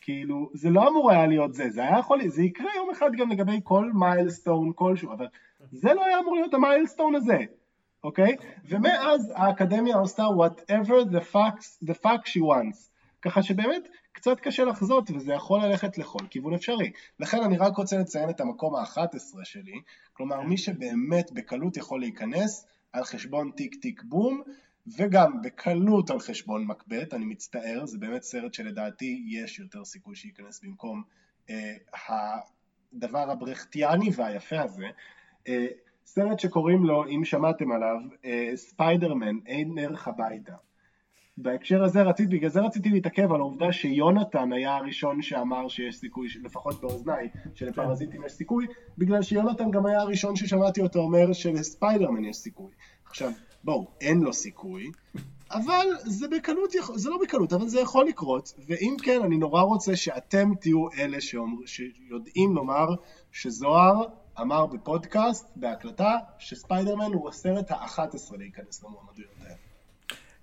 כאילו, 0.00 0.50
זה 0.54 0.70
לא 0.70 0.88
אמור 0.88 1.10
היה 1.10 1.26
להיות 1.26 1.54
זה, 1.54 1.70
זה 1.70 1.80
היה 1.80 1.98
יכול, 1.98 2.28
זה 2.28 2.42
יקרה 2.42 2.70
יום 2.76 2.90
אחד 2.90 3.10
גם 3.16 3.30
לגבי 3.30 3.60
כל 3.64 3.90
מיילסטון 3.94 4.72
כלשהו, 4.74 5.12
אבל 5.12 5.26
זה 5.72 5.94
לא 5.94 6.04
היה 6.04 6.18
אמור 6.18 6.34
להיות 6.34 6.54
המיילסטון 6.54 7.14
הזה, 7.14 7.38
אוקיי? 8.04 8.36
ומאז 8.64 9.32
האקדמיה 9.36 9.96
עושה 9.96 10.24
whatever 10.24 11.10
the 11.12 11.32
fuck, 11.32 11.86
the 11.88 11.94
fuck 12.04 12.26
she 12.26 12.40
wants, 12.40 12.90
ככה 13.22 13.42
שבאמת 13.42 13.88
קצת 14.12 14.40
קשה 14.40 14.64
לחזות 14.64 15.10
וזה 15.10 15.32
יכול 15.32 15.64
ללכת 15.64 15.98
לכל 15.98 16.18
כיוון 16.30 16.54
אפשרי. 16.54 16.90
לכן 17.20 17.42
אני 17.42 17.56
רק 17.56 17.76
רוצה 17.76 17.98
לציין 17.98 18.30
את 18.30 18.40
המקום 18.40 18.74
ה-11 18.74 19.44
שלי, 19.44 19.80
כלומר 20.12 20.40
מי 20.40 20.56
שבאמת 20.56 21.32
בקלות 21.32 21.76
יכול 21.76 22.00
להיכנס 22.00 22.66
על 22.92 23.04
חשבון 23.04 23.50
טיק 23.50 23.74
טיק 23.74 24.02
בום, 24.02 24.42
וגם 24.98 25.42
בקלות 25.42 26.10
על 26.10 26.18
חשבון 26.18 26.64
מקבט, 26.64 27.14
אני 27.14 27.24
מצטער, 27.24 27.86
זה 27.86 27.98
באמת 27.98 28.22
סרט 28.22 28.54
שלדעתי 28.54 29.24
יש 29.28 29.58
יותר 29.58 29.84
סיכוי 29.84 30.16
שייכנס 30.16 30.60
במקום 30.64 31.02
אה, 31.50 31.74
הדבר 32.08 33.30
הברכטיאני 33.30 34.10
והיפה 34.16 34.60
הזה. 34.60 34.86
אה, 35.48 35.66
סרט 36.06 36.40
שקוראים 36.40 36.84
לו, 36.84 37.04
אם 37.06 37.24
שמעתם 37.24 37.72
עליו, 37.72 37.96
אה, 38.24 38.50
ספיידרמן, 38.54 39.36
אין 39.46 39.78
ערך 39.78 40.08
הביתה. 40.08 40.54
בהקשר 41.38 41.84
הזה 41.84 42.02
רציתי, 42.02 42.36
בגלל 42.36 42.50
זה 42.50 42.60
רציתי 42.60 42.88
להתעכב 42.88 43.32
על 43.32 43.40
העובדה 43.40 43.72
שיונתן 43.72 44.52
היה 44.52 44.76
הראשון 44.76 45.22
שאמר 45.22 45.68
שיש 45.68 45.96
סיכוי, 45.96 46.28
לפחות 46.42 46.80
באוזניי, 46.80 47.28
שלפרזיטים 47.54 48.24
יש 48.24 48.32
סיכוי, 48.32 48.66
בגלל 48.98 49.22
שיונתן 49.22 49.70
גם 49.70 49.86
היה 49.86 50.00
הראשון 50.00 50.36
ששמעתי 50.36 50.80
אותו 50.80 50.98
אומר 50.98 51.32
שלספיידרמן 51.32 52.24
יש 52.24 52.36
סיכוי. 52.36 52.72
עכשיו, 53.04 53.30
בואו, 53.64 53.90
אין 54.00 54.20
לו 54.20 54.32
סיכוי, 54.32 54.90
אבל 55.50 55.86
זה 56.04 56.28
בקלות, 56.28 56.72
זה 56.94 57.10
לא 57.10 57.18
בקלות, 57.22 57.52
אבל 57.52 57.68
זה 57.68 57.80
יכול 57.80 58.06
לקרות, 58.06 58.52
ואם 58.66 58.96
כן, 59.02 59.22
אני 59.22 59.36
נורא 59.36 59.62
רוצה 59.62 59.96
שאתם 59.96 60.54
תהיו 60.60 60.92
אלה 60.98 61.20
שאומר, 61.20 61.66
שיודעים 61.66 62.54
לומר 62.54 62.86
שזוהר 63.32 64.02
אמר 64.40 64.66
בפודקאסט, 64.66 65.46
בהקלטה, 65.56 66.16
שספיידרמן 66.38 67.12
הוא 67.12 67.28
הסרט 67.28 67.70
ה-11 67.70 68.36
להיכנס 68.38 68.84
למועמדויות 68.84 69.34
האלה. 69.40 69.65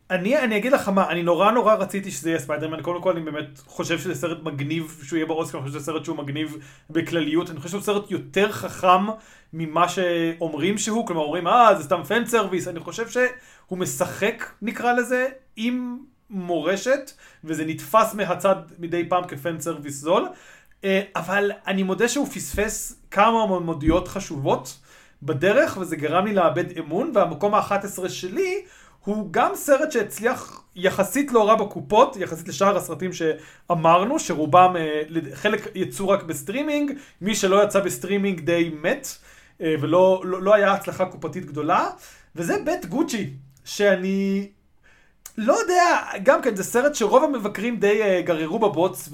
אני, 0.10 0.39
אני 0.39 0.57
אגיד 0.57 0.72
לך 0.72 0.89
מה, 0.89 1.10
אני 1.10 1.24
נורא 1.24 1.51
נורא 1.51 1.75
רציתי 1.75 2.12
שזה 2.12 2.29
יהיה 2.29 2.39
ספיידרמן, 2.39 2.81
קודם 2.81 3.01
כל 3.01 3.12
אני 3.12 3.22
באמת 3.22 3.60
חושב 3.65 4.00
שזה 4.00 4.15
סרט 4.15 4.43
מגניב 4.43 4.98
שהוא 5.03 5.17
יהיה 5.17 5.25
באוסקר, 5.25 5.57
אני 5.57 5.67
חושב 5.67 5.79
שזה 5.79 5.86
סרט 5.86 6.05
שהוא 6.05 6.17
מגניב 6.17 6.57
בכלליות, 6.89 7.50
אני 7.50 7.60
חושב 7.60 7.69
שהוא 7.69 7.81
סרט 7.81 8.12
יותר 8.12 8.51
חכם 8.51 9.05
ממה 9.53 9.89
שאומרים 9.89 10.77
שהוא, 10.77 11.07
כלומר 11.07 11.22
אומרים 11.22 11.48
אה 11.48 11.75
זה 11.75 11.83
סתם 11.83 12.03
fan 12.03 12.25
service, 12.25 12.67
אני 12.67 12.79
חושב 12.79 13.10
שהוא 13.10 13.77
משחק 13.77 14.45
נקרא 14.62 14.93
לזה 14.93 15.27
עם 15.55 15.98
מורשת, 16.29 17.12
וזה 17.43 17.65
נתפס 17.65 18.13
מהצד 18.13 18.55
מדי 18.79 19.10
פעם 19.10 19.27
כ 19.27 19.40
fan 19.40 19.60
service 19.60 19.96
זול, 19.95 20.27
אה, 20.83 21.01
אבל 21.15 21.51
אני 21.67 21.83
מודה 21.83 22.07
שהוא 22.07 22.27
פספס 22.27 23.01
כמה 23.12 23.45
מועמדויות 23.45 24.07
חשובות 24.07 24.79
בדרך, 25.24 25.77
וזה 25.81 25.95
גרם 25.95 26.25
לי 26.25 26.33
לאבד 26.33 26.77
אמון, 26.77 27.12
והמקום 27.15 27.53
ה-11 27.55 28.10
שלי 28.10 28.63
הוא 29.05 29.27
גם 29.31 29.51
סרט 29.55 29.91
שהצליח 29.91 30.63
יחסית 30.75 31.31
לא 31.31 31.48
רע 31.48 31.55
בקופות, 31.55 32.15
יחסית 32.15 32.48
לשאר 32.48 32.77
הסרטים 32.77 33.12
שאמרנו, 33.13 34.19
שרובם, 34.19 34.75
אה, 34.77 35.01
חלק 35.33 35.67
יצאו 35.75 36.10
רק 36.10 36.24
בסטרימינג, 36.24 36.91
מי 37.22 37.36
שלא 37.36 37.63
יצא 37.63 37.79
בסטרימינג 37.79 38.39
די 38.39 38.72
מת, 38.81 39.07
אה, 39.62 39.75
ולא 39.81 40.22
לא, 40.25 40.41
לא 40.41 40.53
היה 40.53 40.74
הצלחה 40.74 41.05
קופתית 41.05 41.45
גדולה, 41.45 41.89
וזה 42.36 42.57
בית 42.65 42.86
גוצ'י, 42.86 43.29
שאני 43.65 44.48
לא 45.38 45.53
יודע, 45.53 46.01
גם 46.24 46.41
כן, 46.41 46.55
זה 46.55 46.63
סרט 46.63 46.95
שרוב 46.95 47.24
המבקרים 47.24 47.79
די 47.79 48.01
אה, 48.03 48.25
גררו 48.25 48.60
בבוץ 48.60 49.10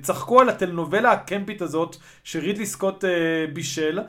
וצחקו 0.00 0.38
אה, 0.38 0.42
על 0.42 0.48
הטלנובלה 0.48 1.12
הקמפית 1.12 1.62
הזאת 1.62 1.96
שרידלי 2.24 2.66
סקוט 2.66 3.04
אה, 3.04 3.06
בישל. 3.52 4.00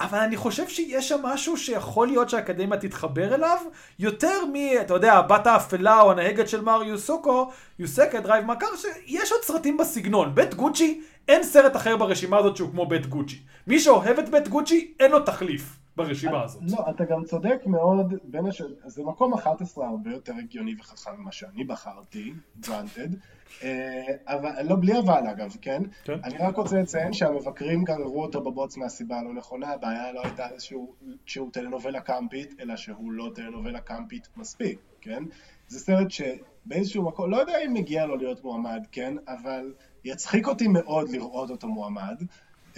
אבל 0.00 0.18
אני 0.18 0.36
חושב 0.36 0.68
שיש 0.68 1.08
שם 1.08 1.20
משהו 1.22 1.56
שיכול 1.56 2.06
להיות 2.06 2.30
שהאקדמיה 2.30 2.78
תתחבר 2.78 3.34
אליו, 3.34 3.58
יותר 3.98 4.44
מ, 4.52 4.54
אתה 4.80 4.94
יודע, 4.94 5.12
הבת 5.12 5.46
האפלה 5.46 6.00
או 6.00 6.10
הנהגת 6.10 6.48
של 6.48 6.60
מר 6.60 6.82
יוסוקו, 6.82 7.50
יוסקה 7.78 8.20
Drive 8.20 8.44
My 8.44 8.51
Car, 8.51 8.66
שיש 8.76 9.32
עוד 9.32 9.42
סרטים 9.42 9.76
בסגנון. 9.76 10.34
בית 10.34 10.54
גוצ'י, 10.54 11.00
אין 11.28 11.42
סרט 11.42 11.76
אחר 11.76 11.96
ברשימה 11.96 12.38
הזאת 12.38 12.56
שהוא 12.56 12.70
כמו 12.70 12.86
בית 12.86 13.06
גוצ'י. 13.06 13.38
מי 13.66 13.80
שאוהב 13.80 14.18
את 14.18 14.28
בית 14.28 14.48
גוצ'י, 14.48 14.92
אין 15.00 15.10
לו 15.10 15.20
תחליף 15.20 15.76
ברשימה 15.98 16.42
הזאת. 16.42 16.62
לא, 16.70 16.90
אתה 16.90 17.04
גם 17.04 17.24
צודק 17.24 17.60
מאוד, 17.66 18.14
בין 18.24 18.46
הש... 18.46 18.62
זה 18.86 19.02
מקום 19.04 19.34
11 19.34 19.86
הרבה 19.86 20.10
יותר 20.10 20.32
הגיוני 20.38 20.74
וחכם 20.78 21.10
ממה 21.18 21.32
שאני 21.32 21.64
בחרתי, 21.64 22.32
granted, 22.62 23.16
אה, 23.62 24.06
אבל, 24.26 24.50
לא, 24.64 24.76
בלי 24.76 24.98
אבל 24.98 25.26
אגב, 25.30 25.56
כן? 25.60 25.82
כן. 26.04 26.18
אני 26.24 26.38
רק 26.38 26.56
רוצה 26.56 26.80
לציין 26.80 27.12
שהמבקרים 27.12 27.84
גררו 27.84 28.22
אותו 28.22 28.40
בבוץ 28.40 28.76
מהסיבה 28.76 29.18
הלא 29.18 29.34
נכונה, 29.34 29.72
הבעיה 29.72 30.12
לא 30.12 30.20
הייתה 30.24 30.46
שהוא, 30.58 30.94
שהוא 31.26 31.50
טלנובלה 31.52 32.00
קמפית, 32.00 32.54
אלא 32.60 32.76
שהוא 32.76 33.12
לא 33.12 33.30
טלנובלה 33.34 33.80
קמפית 33.80 34.28
מספיק, 34.36 34.78
כן? 35.00 35.22
זה 35.68 35.80
סרט 35.80 36.06
שבאיזשהו 36.10 37.04
מקום, 37.04 37.30
לא 37.30 37.36
יודע 37.36 37.58
אם 37.66 37.74
מגיע 37.74 38.06
לו 38.06 38.16
להיות 38.16 38.44
מועמד, 38.44 38.86
כן? 38.92 39.14
אבל 39.28 39.72
יצחיק 40.04 40.48
אותי 40.48 40.68
מאוד 40.68 41.08
לראות 41.08 41.50
אותו 41.50 41.68
מועמד. 41.68 42.22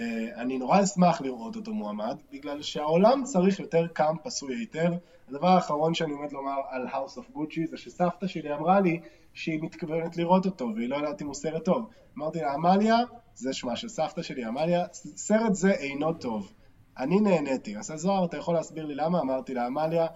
אה, 0.00 0.42
אני 0.42 0.58
נורא 0.58 0.82
אשמח 0.82 1.20
לראות 1.20 1.56
אותו 1.56 1.74
מועמד, 1.74 2.16
בגלל 2.32 2.62
שהעולם 2.62 3.24
צריך 3.24 3.60
יותר 3.60 3.86
קאמפ 3.86 4.26
עשוי 4.26 4.56
היטב. 4.56 4.92
הדבר 5.28 5.48
האחרון 5.48 5.94
שאני 5.94 6.12
עומד 6.12 6.32
לומר 6.32 6.56
על 6.70 6.86
House 6.86 7.18
of 7.18 7.36
Gucci 7.36 7.70
זה 7.70 7.76
שסבתא 7.76 8.26
שלי 8.26 8.54
אמרה 8.54 8.80
לי 8.80 9.00
שהיא 9.34 9.62
מתכוונת 9.62 10.16
לראות 10.16 10.46
אותו, 10.46 10.72
והיא 10.76 10.88
לא 10.88 10.96
יודעת 10.96 11.22
אם 11.22 11.26
הוא 11.26 11.34
סרט 11.34 11.64
טוב. 11.64 11.90
אמרתי 12.18 12.40
לה, 12.40 12.52
עמליה, 12.52 12.96
זה 13.34 13.52
שמה 13.52 13.76
של 13.76 13.88
סבתא 13.88 14.22
שלי, 14.22 14.44
עמליה, 14.44 14.84
סרט 14.92 15.54
זה 15.54 15.70
אינו 15.70 16.12
טוב. 16.12 16.52
אני 16.98 17.20
נהניתי. 17.20 17.76
אז 17.76 17.92
זוהר, 17.96 18.24
אתה 18.24 18.36
יכול 18.36 18.54
להסביר 18.54 18.86
לי 18.86 18.94
למה? 18.94 19.20
אמרתי 19.20 19.54
לה, 19.54 19.66
עמליה, 19.66 20.06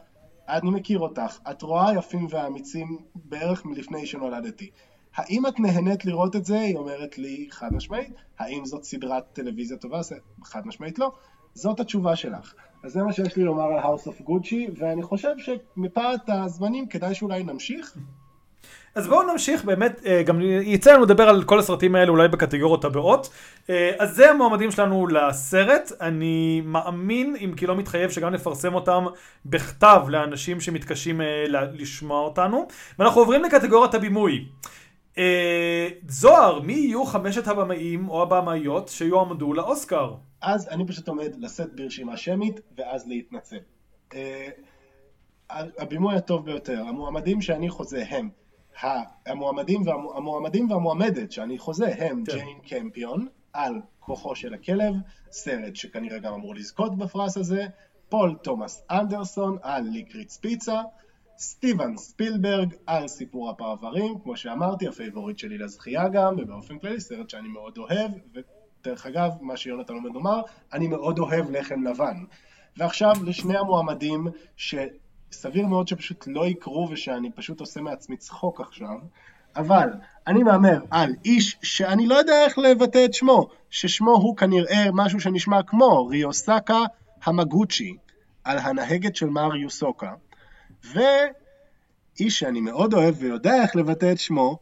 אני 0.48 0.70
מכיר 0.70 0.98
אותך, 0.98 1.38
את 1.50 1.62
רואה 1.62 1.94
יפים 1.94 2.26
ואמיצים 2.30 2.98
בערך 3.14 3.64
מלפני 3.64 4.06
שנולדתי. 4.06 4.70
האם 5.16 5.46
את 5.46 5.60
נהנית 5.60 6.04
לראות 6.04 6.36
את 6.36 6.44
זה? 6.44 6.60
היא 6.60 6.76
אומרת 6.76 7.18
לי 7.18 7.48
חד 7.50 7.74
משמעית. 7.74 8.14
האם 8.38 8.64
זאת 8.64 8.84
סדרת 8.84 9.24
טלוויזיה 9.32 9.76
טובה? 9.76 10.00
חד 10.44 10.66
משמעית 10.66 10.98
לא. 10.98 11.12
זאת 11.54 11.80
התשובה 11.80 12.16
שלך. 12.16 12.54
אז 12.84 12.92
זה 12.92 13.02
מה 13.02 13.12
שיש 13.12 13.36
לי 13.36 13.44
לומר 13.44 13.64
על 13.64 13.78
House 13.78 14.06
of 14.08 14.28
Gucci, 14.28 14.70
ואני 14.78 15.02
חושב 15.02 15.34
שמפאת 15.38 16.20
הזמנים 16.28 16.88
כדאי 16.88 17.14
שאולי 17.14 17.44
נמשיך. 17.44 17.96
אז 18.94 19.08
בואו 19.08 19.32
נמשיך 19.32 19.64
באמת, 19.64 20.00
אה, 20.06 20.22
גם 20.22 20.40
יצא 20.40 20.92
לנו 20.92 21.02
לדבר 21.02 21.28
על 21.28 21.42
כל 21.44 21.58
הסרטים 21.58 21.94
האלה 21.94 22.10
אולי 22.10 22.28
בקטגוריות 22.28 22.84
הבאות. 22.84 23.30
אה, 23.70 23.92
אז 23.98 24.16
זה 24.16 24.30
המועמדים 24.30 24.70
שלנו 24.70 25.06
לסרט, 25.06 25.92
אני 26.00 26.62
מאמין, 26.64 27.36
אם 27.44 27.52
כי 27.56 27.66
לא 27.66 27.76
מתחייב, 27.76 28.10
שגם 28.10 28.32
נפרסם 28.32 28.74
אותם 28.74 29.04
בכתב 29.46 30.02
לאנשים 30.08 30.60
שמתקשים 30.60 31.20
אה, 31.20 31.44
לשמוע 31.72 32.20
אותנו. 32.20 32.68
ואנחנו 32.98 33.20
עוברים 33.20 33.42
לקטגוריית 33.44 33.94
הבימוי. 33.94 34.44
זוהר, 36.08 36.60
מי 36.60 36.72
יהיו 36.72 37.04
חמשת 37.04 37.48
הבמאים 37.48 38.08
או 38.08 38.22
הבמאיות 38.22 38.88
שיועמדו 38.88 39.52
לאוסקר? 39.52 40.14
אז 40.40 40.68
אני 40.68 40.86
פשוט 40.86 41.08
עומד 41.08 41.36
לשאת 41.38 41.74
ברשימה 41.74 42.16
שמית, 42.16 42.60
ואז 42.78 43.08
להתנצל. 43.08 43.58
הבימוי 45.50 46.16
הטוב 46.16 46.44
ביותר, 46.44 46.80
המועמדים 46.88 47.40
שאני 47.40 47.68
חוזה 47.68 48.04
הם 48.08 48.28
המועמדים, 49.26 49.86
והמ... 49.86 50.06
המועמדים 50.16 50.70
והמועמדת 50.70 51.32
שאני 51.32 51.58
חוזה 51.58 51.86
הם 51.98 52.24
כן. 52.24 52.32
ג'יין 52.32 52.58
קמפיון 52.68 53.26
על 53.52 53.80
כוחו 54.00 54.34
של 54.36 54.54
הכלב, 54.54 54.94
סרט 55.30 55.76
שכנראה 55.76 56.18
גם 56.18 56.34
אמור 56.34 56.54
לזכות 56.54 56.98
בפרס 56.98 57.36
הזה, 57.36 57.66
פול 58.08 58.36
תומאס 58.42 58.84
אנדרסון 58.90 59.58
על 59.62 59.82
ליקריץ 59.82 60.36
פיצה, 60.36 60.82
סטיבן 61.38 61.96
ספילברג 61.96 62.74
על 62.86 63.08
סיפור 63.08 63.50
הפרברים, 63.50 64.18
כמו 64.22 64.36
שאמרתי, 64.36 64.88
הפייבוריט 64.88 65.38
שלי 65.38 65.58
לזכייה 65.58 66.08
גם, 66.08 66.34
ובאופן 66.38 66.78
כללי 66.78 67.00
סרט 67.00 67.30
שאני 67.30 67.48
מאוד 67.48 67.78
אוהב, 67.78 68.10
ודרך 68.34 69.06
אגב, 69.06 69.30
מה 69.40 69.56
שיונתן 69.56 69.94
עומד 69.94 70.14
לומר, 70.14 70.40
אני 70.72 70.88
מאוד 70.88 71.18
אוהב 71.18 71.50
לחם 71.50 71.82
לבן. 71.82 72.24
ועכשיו 72.76 73.12
לשני 73.24 73.58
המועמדים 73.58 74.26
ש... 74.56 74.74
סביר 75.34 75.66
מאוד 75.66 75.88
שפשוט 75.88 76.24
לא 76.26 76.46
יקרו 76.46 76.88
ושאני 76.90 77.32
פשוט 77.32 77.60
עושה 77.60 77.80
מעצמי 77.80 78.16
צחוק 78.16 78.60
עכשיו, 78.60 78.98
אבל 79.56 79.88
אני 80.26 80.42
מהמר 80.42 80.78
על 80.90 81.12
איש 81.24 81.56
שאני 81.62 82.06
לא 82.06 82.14
יודע 82.14 82.44
איך 82.44 82.58
לבטא 82.58 83.04
את 83.04 83.14
שמו, 83.14 83.48
ששמו 83.70 84.10
הוא 84.10 84.36
כנראה 84.36 84.84
משהו 84.92 85.20
שנשמע 85.20 85.62
כמו 85.62 86.06
ריוסקה 86.06 86.80
המגוצ'י, 87.24 87.96
על 88.44 88.58
הנהגת 88.58 89.16
של 89.16 89.26
מר 89.26 89.56
יוסוקה, 89.56 90.12
ואיש 90.92 92.38
שאני 92.38 92.60
מאוד 92.60 92.94
אוהב 92.94 93.14
ויודע 93.18 93.62
איך 93.62 93.76
לבטא 93.76 94.12
את 94.12 94.18
שמו, 94.18 94.58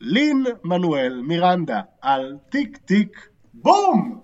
לין 0.00 0.44
מנואל 0.64 1.20
מירנדה, 1.24 1.80
על 2.02 2.36
טיק 2.50 2.76
טיק 2.76 3.28
בום! 3.54 4.22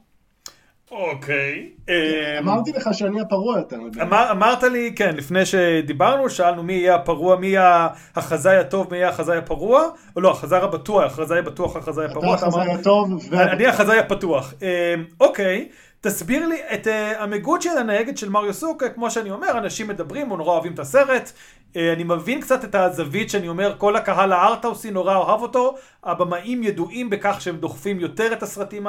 אוקיי. 0.91 1.71
אמ, 1.89 1.95
אמרתי 2.39 2.73
לך 2.73 2.89
שאני 2.93 3.21
הפרוע 3.21 3.59
יותר 3.59 3.81
מדי. 3.81 4.01
אמרת 4.31 4.63
לי, 4.63 4.93
כן, 4.97 5.17
לפני 5.17 5.47
שדיברנו, 5.47 6.31
שאלנו 6.31 6.63
מי 6.63 6.73
יהיה 6.73 6.95
הפרוע, 6.95 7.37
מי 7.37 7.47
יהיה 7.47 7.89
החזאי 8.17 8.57
הטוב, 8.57 8.89
מי 8.91 8.97
יהיה 8.97 9.09
החזאי 9.09 9.37
הפרוע, 9.37 9.85
או 10.17 10.21
לא, 10.21 10.31
החזאי 10.31 10.59
הבטוח, 10.59 11.05
החזאי 11.05 11.39
הבטוח, 11.39 11.77
החזאי 11.77 12.05
הפרוע. 12.05 12.35
אתה 12.35 12.47
החזאי 12.47 12.73
הטוב. 12.73 13.35
אני 13.35 13.67
החזאי 13.67 13.99
הפתוח. 13.99 14.55
אמ, 14.63 15.05
אוקיי. 15.21 15.69
תסביר 16.01 16.47
לי 16.47 16.61
את 16.75 16.87
uh, 16.87 16.91
המגות 17.19 17.63
של 17.63 17.79
הנהגת 17.79 18.19
של 18.19 18.29
מריו 18.29 18.55
סוקה, 18.55 18.89
כמו 18.89 19.11
שאני 19.11 19.31
אומר, 19.31 19.59
אנשים 19.59 19.89
מדברים, 19.89 20.29
נורא 20.29 20.53
אוהבים 20.53 20.75
את 20.75 20.79
הסרט. 20.79 21.33
Uh, 21.73 21.79
אני 21.93 22.05
מבין 22.05 22.41
קצת 22.41 22.65
את 22.65 22.75
הזווית 22.75 23.31
שאני 23.31 23.49
אומר, 23.49 23.75
כל 23.79 23.97
הקהל 23.97 24.33
הארטהאוסי 24.33 24.91
נורא 24.91 25.17
אוהב 25.17 25.43
אותו. 25.43 25.75
הבמאים 26.05 26.63
ידועים 26.63 27.11
בכך 27.11 27.41
שהם 27.41 27.57
דוחפים 27.57 28.01
יותר 28.01 28.33
את 28.33 28.43
הסרטים 28.43 28.87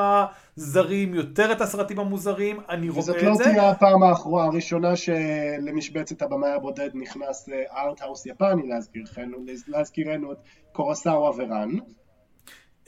הזרים, 0.57 1.13
יותר 1.13 1.51
את 1.51 1.61
הסרטים 1.61 1.99
המוזרים, 1.99 2.59
אני 2.69 2.89
רואה 2.89 2.99
את 2.99 3.05
זה. 3.05 3.11
וזאת 3.11 3.23
לא 3.23 3.43
תהיה 3.43 3.69
הפעם 3.69 4.03
האחרונה, 4.03 4.45
הראשונה 4.45 4.95
שלמשבצת 4.95 6.21
הבמאי 6.21 6.51
הבודד 6.51 6.89
נכנס 6.93 7.49
ארטהאוס 7.77 8.25
יפני, 8.25 8.69
להזכירנו 9.67 10.31
את 10.31 10.37
קורסאווה 10.71 11.31
ורן. 11.37 11.69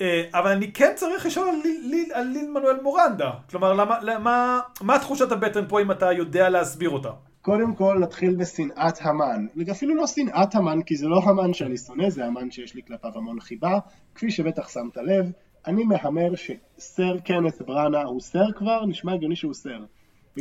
אה, 0.02 0.24
אבל 0.34 0.52
אני 0.52 0.72
כן 0.72 0.92
צריך 0.96 1.26
לשאול 1.26 1.50
על 1.50 1.56
ליל, 1.64 2.12
על 2.14 2.28
ליל 2.28 2.50
מנואל 2.50 2.82
מורנדה. 2.82 3.32
כלומר, 3.50 3.74
למה, 3.74 4.00
למה, 4.02 4.60
מה 4.82 5.00
תחושת 5.00 5.32
הבטן 5.32 5.68
פה 5.68 5.82
אם 5.82 5.92
אתה 5.92 6.12
יודע 6.12 6.50
להסביר 6.50 6.90
אותה? 6.90 7.10
קודם 7.42 7.76
כל 7.76 7.98
נתחיל 8.00 8.36
בשנאת 8.36 8.98
המן. 9.02 9.46
אפילו 9.72 9.96
לא 9.96 10.08
שנאת 10.08 10.56
המן, 10.56 10.82
כי 10.82 10.96
זה 10.96 11.08
לא 11.08 11.22
המן 11.24 11.54
שאני 11.54 11.78
שונא, 11.78 12.10
זה 12.10 12.26
המן 12.26 12.52
שיש 12.52 12.76
לי 12.76 12.82
כלפיו 12.88 13.12
המון 13.16 13.40
חיבה. 13.40 13.80
כפי 14.16 14.32
שבטח 14.32 14.70
שמת 14.70 14.98
לב, 14.98 15.32
אני 15.68 15.84
מהמר 15.84 16.32
שסר 16.36 17.20
קנס 17.20 17.62
בראנה 17.62 18.04
הוא 18.04 18.22
סר 18.22 18.52
כבר, 18.56 18.86
נשמע 18.86 19.14
הגיוני 19.14 19.36
שהוא 19.36 19.54
סר. 19.54 19.80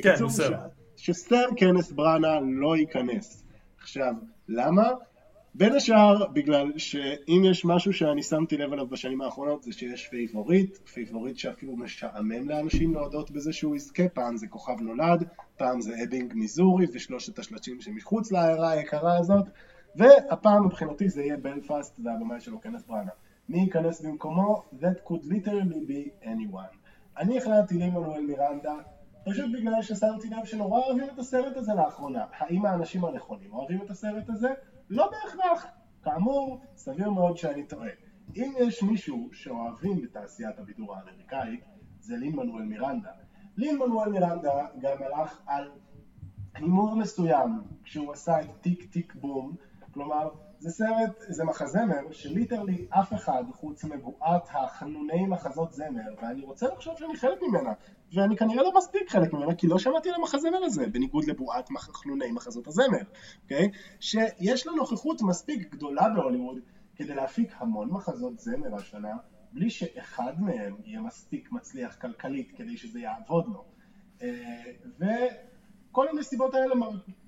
כן, 0.03 0.15
הוא 0.21 0.31
סר. 0.31 0.53
שסר 0.97 1.45
קנס 1.57 1.93
בראנה 1.93 2.39
לא 2.43 2.77
ייכנס. 2.77 3.45
עכשיו, 3.81 4.15
למה? 4.49 4.91
בין 5.55 5.73
השאר 5.73 6.27
בגלל 6.33 6.79
שאם 6.79 7.43
יש 7.45 7.65
משהו 7.65 7.93
שאני 7.93 8.23
שמתי 8.23 8.57
לב 8.57 8.73
אליו 8.73 8.87
בשנים 8.87 9.21
האחרונות 9.21 9.63
זה 9.63 9.73
שיש 9.73 10.09
פייבוריט, 10.09 10.77
פייבוריט 10.77 11.37
שאפילו 11.37 11.77
משעמם 11.77 12.49
לאנשים 12.49 12.95
להודות 12.95 13.31
בזה 13.31 13.53
שהוא 13.53 13.77
יזכה, 13.77 14.09
פעם 14.09 14.37
זה 14.37 14.47
כוכב 14.47 14.81
נולד, 14.81 15.25
פעם 15.57 15.81
זה 15.81 15.95
אבינג 16.05 16.33
מיזורי 16.35 16.87
ושלושת 16.93 17.39
השלטים 17.39 17.81
שמחוץ 17.81 18.33
לעיירה 18.33 18.71
היקרה 18.71 19.19
הזאת, 19.19 19.45
והפעם 19.97 20.67
מבחינתי 20.67 21.09
זה 21.09 21.23
יהיה 21.23 21.37
בלפאסט 21.37 22.01
והבמאי 22.05 22.41
שלו 22.41 22.61
קנת 22.61 22.83
בראנה. 22.87 23.11
מי 23.49 23.61
ייכנס 23.61 24.01
במקומו? 24.01 24.63
That 24.81 25.09
could 25.09 25.25
literally 25.25 25.91
be 25.91 26.25
anyone. 26.25 26.77
אני 27.19 27.39
החלטתי 27.39 27.75
לין 27.75 27.92
מנואל 27.92 28.21
מירנדה 28.21 28.75
פשוט 29.25 29.51
בגלל 29.53 29.83
ששמתי 29.83 30.29
לב 30.29 30.45
שנורא 30.45 30.81
אוהבים 30.81 31.05
את 31.15 31.19
הסרט 31.19 31.57
הזה 31.57 31.73
לאחרונה. 31.75 32.25
האם 32.39 32.67
האנשים 32.67 33.05
הנכונים 33.05 33.53
אוהבים 33.53 33.83
את 33.83 33.91
הסרט 33.91 34.29
הזה? 34.29 34.49
לא 34.91 35.11
בהכרח. 35.11 35.67
כאמור, 36.03 36.61
סביר 36.77 37.11
מאוד 37.11 37.37
שאני 37.37 37.67
טועה. 37.67 37.91
אם 38.37 38.53
יש 38.59 38.83
מישהו 38.83 39.29
שאוהבים 39.33 40.03
בתעשיית 40.03 40.59
הבידור 40.59 40.97
האמריקאית, 40.97 41.65
זה 42.01 42.17
לין 42.17 42.37
מנואל 42.37 42.65
מירנדה. 42.65 43.11
לין 43.57 43.79
מנואל 43.79 44.11
מירנדה 44.11 44.67
גם 44.81 44.97
הלך 45.03 45.41
על 45.47 45.71
הימור 46.55 46.97
מסוים 46.97 47.63
כשהוא 47.85 48.13
עשה 48.13 48.41
את 48.41 48.47
טיק 48.61 48.91
טיק 48.93 49.15
בום, 49.15 49.57
כלומר 49.91 50.29
זה 50.61 50.71
סרט, 50.71 51.25
זה 51.29 51.45
מחזמר 51.45 52.13
שליטרלי 52.13 52.87
אף 52.91 53.13
אחד 53.13 53.45
חוץ 53.53 53.85
מבועת 53.85 54.49
החנוני 54.51 55.27
מחזות 55.27 55.73
זמר 55.73 56.15
ואני 56.23 56.45
רוצה 56.45 56.67
לחשוב 56.69 56.99
שאני 56.99 57.17
חלק 57.17 57.39
ממנה 57.43 57.73
ואני 58.13 58.37
כנראה 58.37 58.63
לא 58.63 58.73
מספיק 58.77 59.11
חלק 59.11 59.33
ממנה 59.33 59.55
כי 59.55 59.67
לא 59.67 59.79
שמעתי 59.79 60.09
על 60.09 60.15
המחזמר 60.15 60.65
הזה 60.65 60.87
בניגוד 60.87 61.25
לבועת 61.25 61.69
חנוני 61.79 62.33
מחזות 62.33 62.67
הזמר, 62.67 63.03
אוקיי? 63.43 63.71
שיש 64.01 64.67
לה 64.67 64.73
נוכחות 64.73 65.23
מספיק 65.23 65.71
גדולה 65.71 66.09
בהוליווד 66.09 66.59
כדי 66.97 67.15
להפיק 67.15 67.55
המון 67.59 67.91
מחזות 67.91 68.39
זמר 68.39 68.75
השנה 68.75 69.17
בלי 69.53 69.71
שאחד 69.71 70.33
מהם 70.41 70.75
יהיה 70.85 71.01
מספיק 71.01 71.53
מצליח 71.53 71.97
כלכלית 72.01 72.53
כדי 72.57 72.77
שזה 72.77 73.01
יעבוד 73.01 73.47
לו 73.47 73.65
אה, 74.23 74.63
ו... 74.99 75.05
כל 75.93 76.09
הנסיבות 76.09 76.55
האלה 76.55 76.75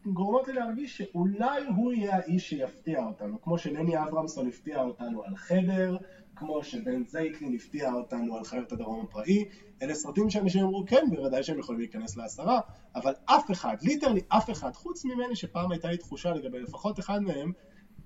גורמות 0.06 0.48
לי 0.48 0.54
להרגיש 0.54 0.98
שאולי 0.98 1.64
הוא 1.76 1.92
יהיה 1.92 2.16
האיש 2.16 2.48
שיפתיע 2.48 3.04
אותנו, 3.04 3.42
כמו 3.42 3.58
שלני 3.58 4.02
אברמסון 4.02 4.48
הפתיע 4.48 4.82
אותנו 4.82 5.24
על 5.24 5.36
חדר, 5.36 5.96
כמו 6.36 6.64
שבן 6.64 7.04
זייטלין 7.06 7.54
הפתיע 7.54 7.92
אותנו 7.92 8.36
על 8.36 8.44
חיות 8.44 8.72
הדרום 8.72 9.04
הפראי, 9.04 9.44
אלה 9.82 9.94
סרטים 9.94 10.30
שאנשים 10.30 10.64
אמרו 10.64 10.84
כן, 10.86 11.04
בוודאי 11.10 11.42
שהם 11.42 11.58
יכולים 11.58 11.80
להיכנס 11.80 12.16
לעשרה, 12.16 12.60
אבל 12.94 13.12
אף 13.24 13.50
אחד, 13.50 13.76
ליטרלי 13.82 14.20
אף 14.28 14.50
אחד, 14.50 14.74
חוץ 14.74 15.04
ממני 15.04 15.36
שפעם 15.36 15.70
הייתה 15.70 15.88
לי 15.88 15.96
תחושה 15.96 16.32
לגבי 16.32 16.60
לפחות 16.60 16.98
אחד 16.98 17.22
מהם, 17.22 17.52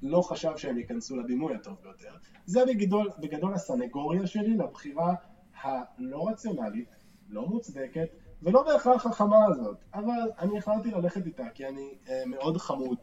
לא 0.02 0.22
חשב 0.22 0.56
שהם 0.56 0.78
ייכנסו 0.78 1.16
לבימוי 1.16 1.54
הטוב 1.54 1.76
ביותר. 1.82 2.14
זה 2.46 2.64
בגדול, 2.66 3.10
בגדול 3.18 3.54
הסנגוריה 3.54 4.26
שלי 4.26 4.56
לבחירה 4.56 5.14
הלא 5.62 6.28
רציונלית, 6.28 6.88
לא 7.28 7.46
מוצדקת, 7.46 8.08
ולא 8.42 8.62
בהכרח 8.62 9.06
החמה 9.06 9.36
הזאת, 9.48 9.76
אבל 9.94 10.30
אני 10.38 10.58
החלטתי 10.58 10.90
ללכת 10.90 11.26
איתה 11.26 11.42
כי 11.54 11.66
אני 11.66 11.94
אה, 12.08 12.22
מאוד 12.26 12.56
חמוד. 12.56 12.98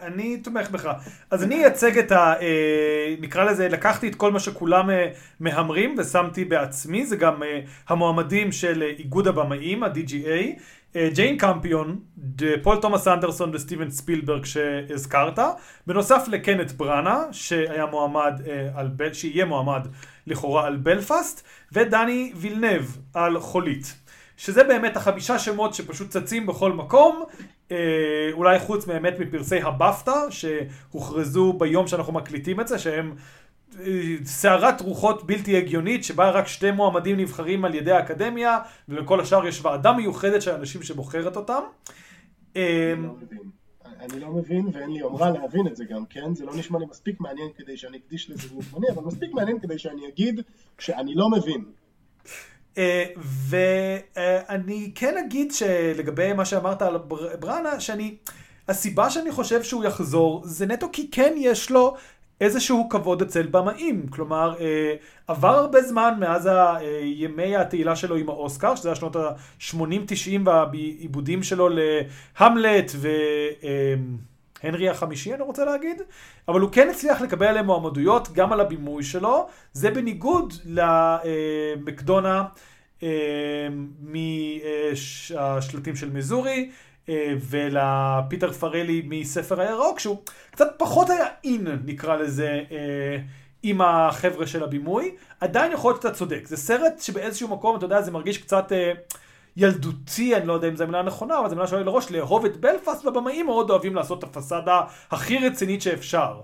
אני 0.00 0.36
תומך 0.36 0.70
בך. 0.70 0.90
אז 1.30 1.42
אני 1.42 1.64
אייצג 1.64 1.98
את 1.98 2.12
ה... 2.12 2.34
אה, 2.40 3.14
נקרא 3.20 3.44
לזה, 3.44 3.68
לקחתי 3.68 4.08
את 4.08 4.14
כל 4.14 4.32
מה 4.32 4.40
שכולם 4.40 4.90
אה, 4.90 5.10
מהמרים 5.40 5.94
ושמתי 5.98 6.44
בעצמי, 6.44 7.06
זה 7.06 7.16
גם 7.16 7.42
אה, 7.42 7.60
המועמדים 7.88 8.52
של 8.52 8.82
אה, 8.82 8.88
איגוד 8.88 9.28
הבמאים, 9.28 9.82
ה-DGA, 9.82 10.60
אה, 10.96 11.08
ג'יין 11.14 11.38
קמפיון, 11.38 12.00
פול 12.62 12.76
תומאס 12.76 13.08
אנדרסון 13.08 13.50
וסטיבן 13.54 13.90
ספילברג 13.90 14.44
שהזכרת, 14.44 15.38
בנוסף 15.86 16.24
לקנת 16.28 16.72
בראנה, 16.72 17.22
שהיה 17.32 17.86
מועמד, 17.86 18.40
אה, 18.46 18.68
על, 18.74 18.90
שיהיה 19.12 19.44
מועמד 19.44 19.86
לכאורה 20.26 20.66
על 20.66 20.76
בלפאסט, 20.76 21.46
ודני 21.72 22.32
וילנב 22.36 22.84
על 23.14 23.40
חולית. 23.40 23.99
שזה 24.40 24.64
באמת 24.64 24.96
החמישה 24.96 25.38
שמות 25.38 25.74
שפשוט 25.74 26.08
צצים 26.08 26.46
בכל 26.46 26.72
מקום, 26.72 27.24
אה, 27.70 27.76
אולי 28.32 28.58
חוץ 28.58 28.84
באמת 28.84 29.18
מפרסי 29.18 29.60
הבפטה, 29.62 30.30
שהוכרזו 30.30 31.52
ביום 31.52 31.86
שאנחנו 31.86 32.12
מקליטים 32.12 32.60
את 32.60 32.68
זה, 32.68 32.78
שהם 32.78 33.14
אה, 33.80 33.84
סערת 34.24 34.80
רוחות 34.80 35.26
בלתי 35.26 35.56
הגיונית, 35.56 36.04
שבה 36.04 36.30
רק 36.30 36.46
שתי 36.46 36.70
מועמדים 36.70 37.16
נבחרים 37.16 37.64
על 37.64 37.74
ידי 37.74 37.92
האקדמיה, 37.92 38.58
ולכל 38.88 39.20
השאר 39.20 39.46
יש 39.46 39.64
ועדה 39.64 39.92
מיוחדת 39.92 40.42
של 40.42 40.50
אנשים 40.50 40.82
שבוחרת 40.82 41.36
אותם. 41.36 41.62
אה, 42.56 42.92
אני 42.92 43.02
לא 43.02 43.12
מבין. 43.12 43.50
אני 44.00 44.20
לא 44.20 44.30
מבין 44.30 44.66
ואין 44.72 44.90
לי 44.90 44.98
יומרה 44.98 45.30
להבין 45.30 45.66
את 45.66 45.76
זה 45.76 45.84
גם, 45.84 46.04
כן? 46.10 46.34
זה 46.34 46.44
לא 46.44 46.54
נשמע 46.54 46.78
לי 46.78 46.86
מספיק 46.90 47.20
מעניין 47.20 47.48
כדי 47.58 47.76
שאני 47.76 47.96
אקדיש 47.96 48.30
לזה 48.30 48.48
זמן, 48.48 48.80
אבל 48.94 49.02
מספיק 49.02 49.32
מעניין 49.32 49.58
כדי 49.60 49.78
שאני 49.78 50.08
אגיד 50.08 50.40
שאני 50.78 51.14
לא 51.14 51.30
מבין. 51.30 51.64
אה, 52.78 53.04
ואני 53.48 54.90
כן 54.94 55.14
אגיד 55.18 55.52
שלגבי 55.52 56.32
מה 56.32 56.44
שאמרת 56.44 56.82
על 56.82 56.96
בר- 56.98 57.36
בראנה, 57.40 57.80
שאני, 57.80 58.14
הסיבה 58.68 59.10
שאני 59.10 59.32
חושב 59.32 59.62
שהוא 59.62 59.84
יחזור, 59.84 60.42
זה 60.44 60.66
נטו 60.66 60.88
כי 60.92 61.10
כן 61.10 61.34
יש 61.36 61.70
לו 61.70 61.94
איזשהו 62.40 62.88
כבוד 62.90 63.22
אצל 63.22 63.46
במאים. 63.46 64.06
כלומר, 64.08 64.54
אה, 64.60 64.94
עבר 65.28 65.48
הרבה 65.48 65.82
זמן 65.82 66.14
מאז 66.20 66.46
אה, 66.46 66.78
ימי 67.02 67.56
התהילה 67.56 67.96
שלו 67.96 68.16
עם 68.16 68.28
האוסקר, 68.28 68.74
שזה 68.74 68.88
היה 68.88 68.96
שנות 68.96 69.16
ה-80-90 69.16 70.40
והעיבודים 70.44 71.42
שלו 71.42 71.68
להמלט 71.68 72.92
והנרי 74.64 74.88
החמישי, 74.88 75.34
אני 75.34 75.42
רוצה 75.42 75.64
להגיד. 75.64 76.02
אבל 76.48 76.60
הוא 76.60 76.70
כן 76.72 76.88
הצליח 76.90 77.20
לקבל 77.20 77.46
עליהם 77.46 77.66
מועמדויות, 77.66 78.32
גם 78.32 78.52
על 78.52 78.60
הבימוי 78.60 79.02
שלו. 79.02 79.48
זה 79.72 79.90
בניגוד 79.90 80.54
למקדונה 80.64 82.44
מהשלטים 85.32 85.96
של 85.96 86.10
מיזורי. 86.10 86.70
אה, 87.10 87.34
ולפיטר 87.40 88.52
פרלי 88.52 89.02
מספר 89.04 89.60
הירוק, 89.60 89.98
שהוא 89.98 90.16
קצת 90.50 90.68
פחות 90.76 91.10
היה 91.10 91.26
אין, 91.44 91.66
נקרא 91.84 92.16
לזה, 92.16 92.62
אה, 92.70 93.16
עם 93.62 93.80
החבר'ה 93.80 94.46
של 94.46 94.64
הבימוי. 94.64 95.14
עדיין 95.40 95.72
יכול 95.72 95.90
להיות 95.90 96.02
שאתה 96.02 96.14
צודק. 96.14 96.46
זה 96.46 96.56
סרט 96.56 97.00
שבאיזשהו 97.00 97.48
מקום, 97.48 97.76
אתה 97.76 97.84
יודע, 97.84 98.02
זה 98.02 98.10
מרגיש 98.10 98.38
קצת 98.38 98.72
אה, 98.72 98.92
ילדותי, 99.56 100.36
אני 100.36 100.46
לא 100.46 100.52
יודע 100.52 100.68
אם 100.68 100.76
זו 100.76 100.84
המילה 100.84 100.98
הנכונה, 100.98 101.38
אבל 101.38 101.48
זו 101.48 101.54
מילה 101.54 101.66
שעולה 101.66 101.84
לראש, 101.84 102.10
לאהוב 102.10 102.44
את 102.44 102.56
בלפאסט, 102.56 103.04
והבמאים 103.04 103.46
מאוד 103.46 103.70
אוהבים 103.70 103.94
לעשות 103.94 104.18
את 104.18 104.24
הפסאדה 104.24 104.80
הכי 105.10 105.38
רצינית 105.38 105.82
שאפשר. 105.82 106.40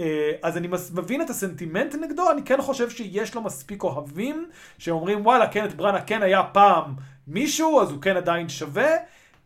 אה, 0.00 0.32
אז 0.42 0.56
אני 0.56 0.68
מבין 0.94 1.22
את 1.22 1.30
הסנטימנט 1.30 1.94
נגדו, 1.94 2.30
אני 2.30 2.42
כן 2.44 2.62
חושב 2.62 2.90
שיש 2.90 3.34
לו 3.34 3.42
מספיק 3.42 3.82
אוהבים, 3.82 4.48
שאומרים 4.78 5.26
וואלה, 5.26 5.48
כן, 5.48 5.64
את 5.64 5.74
בראנה 5.74 6.00
כן 6.00 6.22
היה 6.22 6.42
פעם 6.42 6.94
מישהו, 7.26 7.80
אז 7.80 7.90
הוא 7.90 8.02
כן 8.02 8.16
עדיין 8.16 8.48
שווה. 8.48 8.90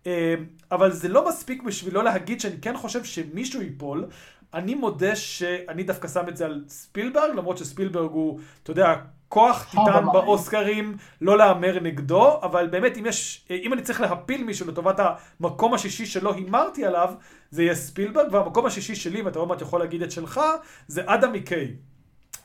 אה, 0.06 0.34
אבל 0.72 0.92
זה 0.92 1.08
לא 1.08 1.28
מספיק 1.28 1.62
בשבילו 1.62 2.02
להגיד 2.02 2.40
שאני 2.40 2.60
כן 2.60 2.76
חושב 2.76 3.04
שמישהו 3.04 3.62
ייפול. 3.62 4.06
אני 4.54 4.74
מודה 4.74 5.16
שאני 5.16 5.82
דווקא 5.82 6.08
שם 6.08 6.28
את 6.28 6.36
זה 6.36 6.44
על 6.44 6.64
ספילברג, 6.68 7.30
למרות 7.36 7.58
שספילברג 7.58 8.10
הוא, 8.10 8.40
אתה 8.62 8.70
יודע, 8.70 8.94
כוח 9.28 9.64
טיטן. 9.70 10.04
באוסקרים, 10.12 10.96
לא 11.20 11.38
להמר 11.38 11.80
נגדו, 11.80 12.40
אבל 12.42 12.66
באמת, 12.66 12.98
אם 12.98 13.06
יש, 13.06 13.46
אם 13.50 13.72
אני 13.72 13.82
צריך 13.82 14.00
להפיל 14.00 14.44
מישהו 14.44 14.68
לטובת 14.68 15.00
המקום 15.40 15.74
השישי 15.74 16.06
שלא 16.06 16.34
הימרתי 16.34 16.84
עליו, 16.84 17.14
זה 17.50 17.62
יהיה 17.62 17.74
ספילברג, 17.74 18.32
והמקום 18.32 18.66
השישי 18.66 18.94
שלי, 18.94 19.22
ואתה 19.22 19.38
עוד 19.38 19.48
מעט 19.48 19.60
יכול 19.60 19.80
להגיד 19.80 20.02
את 20.02 20.10
שלך, 20.10 20.40
זה 20.88 21.02
אדם 21.06 21.32
מקיי. 21.32 21.74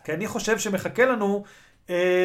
כי 0.04 0.13
אני 0.13 0.28
חושב 0.28 0.60
שמחכה 0.60 1.06
לנו 1.06 1.44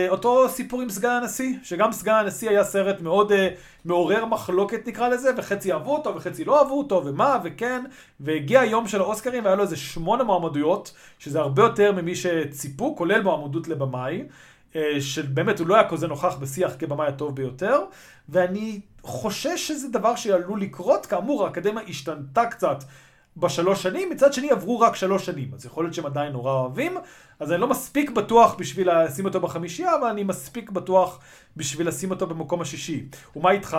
אותו 0.09 0.49
סיפור 0.49 0.81
עם 0.83 0.91
סגן 0.91 1.11
הנשיא, 1.11 1.55
שגם 1.63 1.93
סגן 1.93 2.15
הנשיא 2.15 2.51
היה 2.51 2.65
סרט 2.65 3.01
מאוד 3.01 3.33
אה, 3.33 3.49
מעורר 3.85 4.25
מחלוקת 4.25 4.89
נקרא 4.89 5.09
לזה, 5.09 5.31
וחצי 5.37 5.73
אהבו 5.73 5.97
אותו 5.97 6.15
וחצי 6.15 6.45
לא 6.45 6.59
אהבו 6.59 6.79
אותו, 6.79 7.03
ומה 7.05 7.39
וכן, 7.45 7.85
והגיע 8.21 8.61
היום 8.61 8.89
של 8.89 9.01
האוסקרים 9.01 9.45
והיה 9.45 9.57
לו 9.57 9.63
איזה 9.63 9.77
שמונה 9.77 10.25
מועמדויות, 10.25 10.95
שזה 11.19 11.41
הרבה 11.41 11.63
יותר 11.63 11.93
ממי 11.93 12.15
שציפו, 12.15 12.97
כולל 12.97 13.23
מועמדות 13.23 13.69
לבמאי, 13.69 14.25
אה, 14.77 15.01
שבאמת 15.01 15.59
הוא 15.59 15.67
לא 15.67 15.75
היה 15.75 15.89
כזה 15.89 16.07
נוכח 16.07 16.37
בשיח 16.37 16.73
כבמאי 16.79 17.07
הטוב 17.07 17.37
ביותר, 17.37 17.81
ואני 18.29 18.81
חושש 19.03 19.69
שזה 19.69 19.89
דבר 19.89 20.17
שעלול 20.17 20.61
לקרות, 20.61 21.07
כאמור 21.07 21.45
האקדמיה 21.47 21.83
השתנתה 21.89 22.47
קצת. 22.47 22.85
בשלוש 23.37 23.83
שנים, 23.83 24.11
מצד 24.11 24.33
שני 24.33 24.51
עברו 24.51 24.81
רק 24.81 24.97
שלוש 24.97 25.27
שנים, 25.27 25.51
אז 25.55 25.67
יכול 25.67 25.85
להיות 25.85 25.95
שהם 25.95 26.07
עדיין 26.07 26.33
נורא 26.33 26.53
אוהבים, 26.53 26.97
אז 27.41 27.53
אני 27.53 27.61
לא 27.61 27.67
מספיק 27.67 28.11
בטוח 28.11 28.55
בשביל 28.55 28.89
לשים 29.05 29.25
אותו 29.25 29.41
בחמישייה, 29.41 29.97
אבל 29.97 30.09
אני 30.09 30.25
מספיק 30.25 30.71
בטוח 30.71 31.21
בשביל 31.57 31.89
לשים 31.89 32.11
אותו 32.11 32.27
במקום 32.27 32.61
השישי. 32.61 33.09
ומה 33.37 33.51
איתך? 33.51 33.77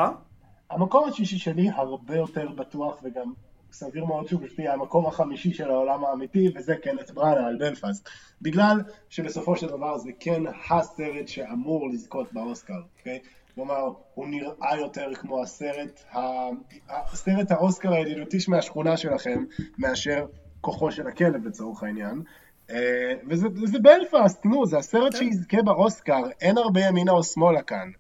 המקום 0.70 1.10
השישי 1.10 1.38
שלי 1.38 1.70
הרבה 1.70 2.16
יותר 2.16 2.48
בטוח 2.50 3.00
וגם 3.04 3.34
סביר 3.72 4.06
מאוד 4.06 4.28
שהוא 4.28 4.42
בפי 4.42 4.68
המקום 4.68 5.06
החמישי 5.06 5.54
של 5.54 5.70
העולם 5.70 6.06
האמיתי 6.06 6.50
וזה 6.56 6.76
קנט 6.76 7.12
בראנה 7.12 7.48
על 7.48 7.58
בלפאסט 7.60 8.10
בגלל 8.42 8.82
שבסופו 9.10 9.56
של 9.56 9.68
דבר 9.68 9.98
זה 9.98 10.10
כן 10.20 10.44
הסרט 10.70 11.28
שאמור 11.28 11.90
לזכות 11.90 12.34
באוסקר, 12.34 12.82
אוקיי? 13.00 13.20
כלומר, 13.58 13.84
הוא 14.14 14.28
נראה 14.28 14.78
יותר 14.80 15.14
כמו 15.16 15.42
הסרט, 15.44 16.04
ה- 16.12 16.50
הסרט 16.90 17.52
האוסקר 17.52 17.94
הידידותי 17.94 18.38
מהשכונה 18.48 18.98
שלכם 18.98 19.44
מאשר 19.78 20.26
כוחו 20.62 20.92
של 20.92 21.08
הכלב 21.08 21.48
לצורך 21.48 21.84
העניין 21.84 22.22
אה, 22.70 23.14
וזה 23.30 23.48
זה 23.66 23.80
בלפאסט, 23.80 24.46
נו, 24.46 24.66
זה 24.66 24.78
הסרט 24.78 25.14
כן. 25.14 25.20
שיזכה 25.20 25.62
באוסקר, 25.62 26.22
אין 26.42 26.58
הרבה 26.58 26.82
ימינה 26.82 27.12
או 27.12 27.24
שמאלה 27.24 27.62
כאן 27.62 27.92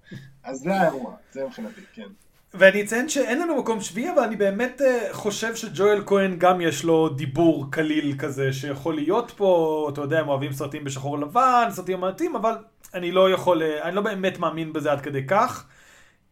אז 0.43 0.57
זה 0.59 0.75
האירוע, 0.75 1.15
זה 1.31 1.45
מבחינתי, 1.45 1.81
כן. 1.93 2.07
ואני 2.57 2.81
אציין 2.81 3.09
שאין 3.09 3.41
לנו 3.41 3.57
מקום 3.57 3.81
שביעי, 3.81 4.11
אבל 4.11 4.23
אני 4.23 4.35
באמת 4.35 4.81
אה, 4.81 5.07
חושב 5.11 5.55
שג'ואל 5.55 6.03
כהן 6.05 6.35
גם 6.37 6.61
יש 6.61 6.83
לו 6.83 7.09
דיבור 7.09 7.65
קליל 7.71 8.15
כזה, 8.19 8.53
שיכול 8.53 8.95
להיות 8.95 9.31
פה, 9.35 9.89
אתה 9.93 10.01
יודע, 10.01 10.19
הם 10.19 10.27
אוהבים 10.27 10.53
סרטים 10.53 10.83
בשחור 10.83 11.19
לבן, 11.19 11.67
סרטים 11.71 12.03
אמנתיים, 12.03 12.35
אבל 12.35 12.53
אני 12.93 13.11
לא 13.11 13.31
יכול, 13.31 13.63
אה, 13.63 13.83
אני 13.83 13.95
לא 13.95 14.01
באמת 14.01 14.39
מאמין 14.39 14.73
בזה 14.73 14.91
עד 14.91 15.01
כדי 15.01 15.27
כך. 15.27 15.65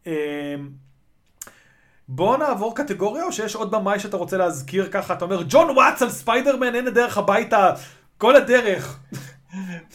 אה, 0.07 0.55
בוא 2.07 2.37
נעבור 2.37 2.75
קטגוריה, 2.75 3.25
או 3.25 3.31
שיש 3.31 3.55
עוד 3.55 3.71
במאי 3.71 3.99
שאתה 3.99 4.17
רוצה 4.17 4.37
להזכיר 4.37 4.89
ככה, 4.91 5.13
אתה 5.13 5.25
אומר, 5.25 5.43
ג'ון 5.49 5.69
וואטס 5.69 6.01
על 6.01 6.09
ספיידרמן, 6.09 6.75
אין 6.75 6.87
הדרך 6.87 7.17
הביתה, 7.17 7.71
כל 8.17 8.35
הדרך. 8.35 8.99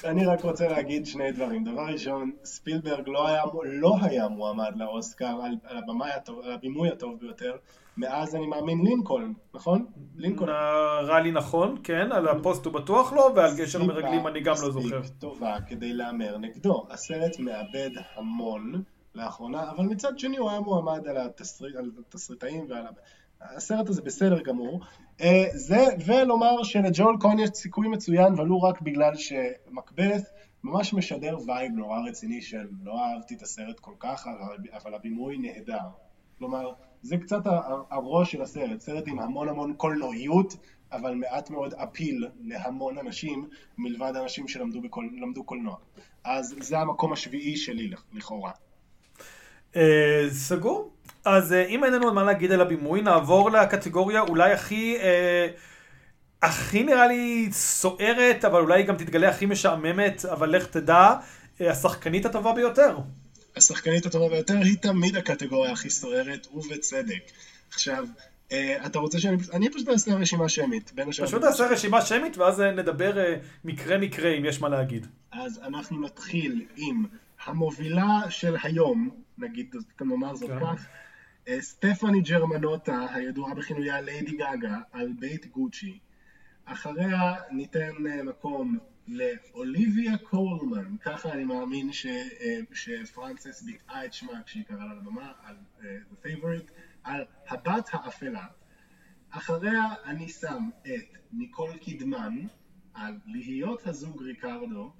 אני 0.04 0.26
רק 0.26 0.44
רוצה 0.44 0.68
להגיד 0.68 1.06
שני 1.06 1.32
דברים. 1.32 1.64
דבר 1.64 1.86
ראשון, 1.86 2.30
ספילברג 2.44 3.08
לא 3.08 3.28
היה, 3.28 3.42
לא 3.64 3.96
היה 4.02 4.28
מועמד 4.28 4.72
לאוסקר 4.76 5.26
על, 5.26 5.56
על, 5.64 5.76
הבמאי 5.76 6.10
הטוב, 6.10 6.40
על 6.40 6.52
הבימוי 6.52 6.88
הטוב 6.88 7.20
ביותר, 7.20 7.56
מאז 7.96 8.34
אני 8.34 8.46
מאמין 8.46 8.84
לינקולן, 8.84 9.32
נכון? 9.54 9.86
לינקולן. 10.16 10.54
נראה 11.02 11.20
לי 11.20 11.32
נכון, 11.32 11.76
כן, 11.84 12.12
על 12.12 12.28
הפוסט 12.28 12.64
הוא 12.64 12.74
בטוח 12.74 13.12
לא, 13.12 13.32
ועל 13.36 13.50
גשר 13.56 13.78
סיבה 13.78 13.92
המרגלים 13.92 14.26
אני 14.26 14.40
גם 14.40 14.54
לא 14.62 14.70
זוכר. 14.70 15.00
טובה 15.18 15.56
כדי 15.68 15.92
להמר 15.92 16.38
נגדו. 16.38 16.86
הסרט 16.90 17.38
מאבד 17.38 17.90
המון 18.14 18.82
לאחרונה, 19.14 19.70
אבל 19.70 19.84
מצד 19.84 20.18
שני 20.18 20.36
הוא 20.36 20.50
היה 20.50 20.60
מועמד 20.60 21.06
על, 21.08 21.16
התסריט, 21.16 21.76
על 21.76 21.90
התסריטאים 21.98 22.66
ועל... 22.68 22.84
הסרט 23.42 23.88
הזה 23.88 24.02
בסדר 24.02 24.40
גמור. 24.42 24.80
אה, 25.20 25.44
זה, 25.54 25.84
ולומר 26.06 26.62
שלג'ואל 26.62 27.16
כהן 27.20 27.38
יש 27.38 27.50
סיכוי 27.54 27.88
מצוין, 27.88 28.40
ולו 28.40 28.62
רק 28.62 28.80
בגלל 28.80 29.12
שמקבeth 29.14 30.24
ממש 30.64 30.94
משדר 30.94 31.36
וייב 31.46 31.72
נורא 31.72 31.98
רציני 32.08 32.42
של 32.42 32.66
לא 32.82 33.04
אהבתי 33.04 33.34
את 33.34 33.42
הסרט 33.42 33.80
כל 33.80 33.94
כך, 34.00 34.26
אבל, 34.26 34.94
הבימוי 34.94 35.38
נהדר. 35.38 35.88
כלומר, 36.38 36.72
זה 37.02 37.16
קצת 37.16 37.40
הראש 37.90 38.32
של 38.32 38.42
הסרט, 38.42 38.80
סרט 38.80 39.04
עם 39.08 39.18
המון 39.20 39.48
המון 39.48 39.74
קולנועיות, 39.76 40.56
אבל 40.92 41.14
מעט 41.14 41.50
מאוד 41.50 41.74
אפיל 41.74 42.28
להמון 42.40 42.98
אנשים, 42.98 43.48
מלבד 43.78 44.12
אנשים 44.22 44.48
שלמדו 44.48 44.80
בקול, 44.80 45.10
קולנוע. 45.44 45.76
אז 46.24 46.56
זה 46.60 46.78
המקום 46.78 47.12
השביעי 47.12 47.56
שלי 47.56 47.88
לכ- 47.88 48.04
לכאורה. 48.12 48.50
אה, 49.76 50.26
סגור. 50.30 50.90
אז 51.24 51.52
אה, 51.52 51.66
אם 51.66 51.84
אין 51.84 51.92
לנו 51.92 52.04
עוד 52.04 52.14
מה 52.14 52.24
להגיד 52.24 52.52
על 52.52 52.60
הבימוי, 52.60 53.00
נעבור 53.02 53.50
לקטגוריה 53.50 54.20
אולי 54.20 54.52
הכי, 54.52 54.96
אה, 55.00 55.48
הכי 56.42 56.82
נראה 56.82 57.06
לי 57.06 57.48
סוערת, 57.52 58.44
אבל 58.44 58.60
אולי 58.60 58.82
גם 58.82 58.96
תתגלה 58.96 59.28
הכי 59.28 59.46
משעממת, 59.46 60.24
אבל 60.24 60.56
לך 60.56 60.66
תדע, 60.66 61.14
אה, 61.60 61.70
השחקנית 61.70 62.26
הטובה 62.26 62.52
ביותר. 62.52 62.98
השחקנית 63.56 64.06
הטובה 64.06 64.28
ביותר 64.28 64.56
היא 64.56 64.76
תמיד 64.76 65.16
הקטגוריה 65.16 65.72
הכי 65.72 65.90
סוערת, 65.90 66.46
ובצדק. 66.54 67.22
עכשיו, 67.70 68.04
אה, 68.52 68.86
אתה 68.86 68.98
רוצה 68.98 69.20
שאני... 69.20 69.36
אני 69.52 69.70
פשוט 69.70 69.88
אעשה 69.88 70.14
רשימה 70.14 70.48
שמית. 70.48 70.92
פשוט 71.22 71.44
נעשה 71.44 71.66
רשימה 71.66 72.02
שמית, 72.02 72.38
ואז 72.38 72.60
נדבר 72.60 73.18
אה, 73.18 73.36
מקרה 73.64 73.98
מקרה 73.98 74.30
אם 74.30 74.44
יש 74.44 74.60
מה 74.60 74.68
להגיד. 74.68 75.06
אז 75.32 75.60
אנחנו 75.64 76.00
נתחיל 76.00 76.66
עם 76.76 77.04
המובילה 77.44 78.20
של 78.30 78.56
היום, 78.62 79.10
נגיד, 79.38 79.74
נאמר 80.00 80.34
זאת 80.34 80.50
כן. 80.50 80.60
כך, 80.60 80.86
סטפני 81.60 82.20
ג'רמנוטה, 82.20 83.06
הידועה 83.14 83.54
בכינויה 83.54 84.00
ליידי 84.00 84.36
גאגה, 84.36 84.78
על 84.92 85.12
בית 85.18 85.46
גוצ'י. 85.46 85.98
אחריה 86.64 87.34
ניתן 87.50 88.06
אה, 88.06 88.22
מקום 88.22 88.78
לאוליביה 89.08 90.18
קולמן, 90.18 90.96
ככה 91.00 91.32
אני 91.32 91.44
מאמין 91.44 91.92
ש, 91.92 92.06
אה, 92.06 92.60
שפרנסס 92.72 93.62
ביטאה 93.62 94.04
את 94.04 94.12
שמה 94.12 94.42
כשהיא 94.46 94.64
קראה 94.64 94.86
לה 94.86 94.94
לבמה, 94.94 95.32
על 95.42 95.56
uh, 95.78 95.82
The 95.82 96.26
Favorite, 96.26 96.70
על 97.04 97.24
הבת 97.48 97.88
האפלה. 97.92 98.46
אחריה 99.30 99.82
אני 100.04 100.28
שם 100.28 100.68
את 100.82 101.18
ניקול 101.32 101.76
קידמן, 101.76 102.36
על 102.94 103.18
להיות 103.26 103.86
הזוג 103.86 104.22
ריקרדו, 104.22 104.92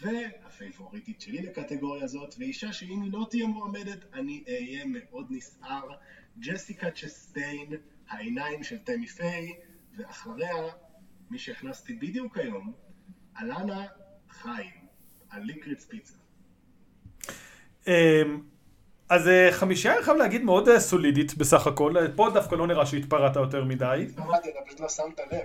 והפייבוריטית 0.00 1.20
שלי 1.20 1.42
לקטגוריה 1.42 2.04
הזאת, 2.04 2.34
ואישה 2.38 2.72
שאם 2.72 3.02
היא 3.02 3.12
לא 3.12 3.26
תהיה 3.30 3.46
מועמדת, 3.46 3.98
אני 4.14 4.44
אהיה 4.48 4.84
מאוד 4.86 5.26
נסער, 5.30 5.88
ג'סיקה 6.38 6.90
צ'סטיין, 6.90 7.72
העיניים 8.08 8.62
של 8.62 8.78
תמי 8.78 9.06
פיי, 9.06 9.52
ואחריה, 9.96 10.54
מי 11.30 11.38
שהכנסתי 11.38 11.94
בדיוק 11.94 12.38
היום, 12.38 12.72
אלנה 13.40 13.86
חיים, 14.30 14.86
על 15.30 15.42
ליקריץ 15.42 15.84
פיצה. 15.84 16.14
אמ, 17.86 17.92
אז 19.08 19.28
אה, 19.28 19.48
חמישייה, 19.52 19.96
אני 19.96 20.02
חייב 20.04 20.16
להגיד, 20.16 20.42
מאוד 20.42 20.68
אה, 20.68 20.80
סולידית 20.80 21.34
בסך 21.36 21.66
הכל. 21.66 21.94
פה 22.16 22.30
דווקא 22.34 22.54
לא 22.54 22.66
נראה 22.66 22.86
שהתפרעת 22.86 23.36
יותר 23.36 23.64
מדי. 23.64 24.06
התפרעתי, 24.08 24.50
אתה 24.50 24.58
פשוט 24.66 24.80
לא 24.80 24.88
שמת 24.88 25.20
לב. 25.32 25.38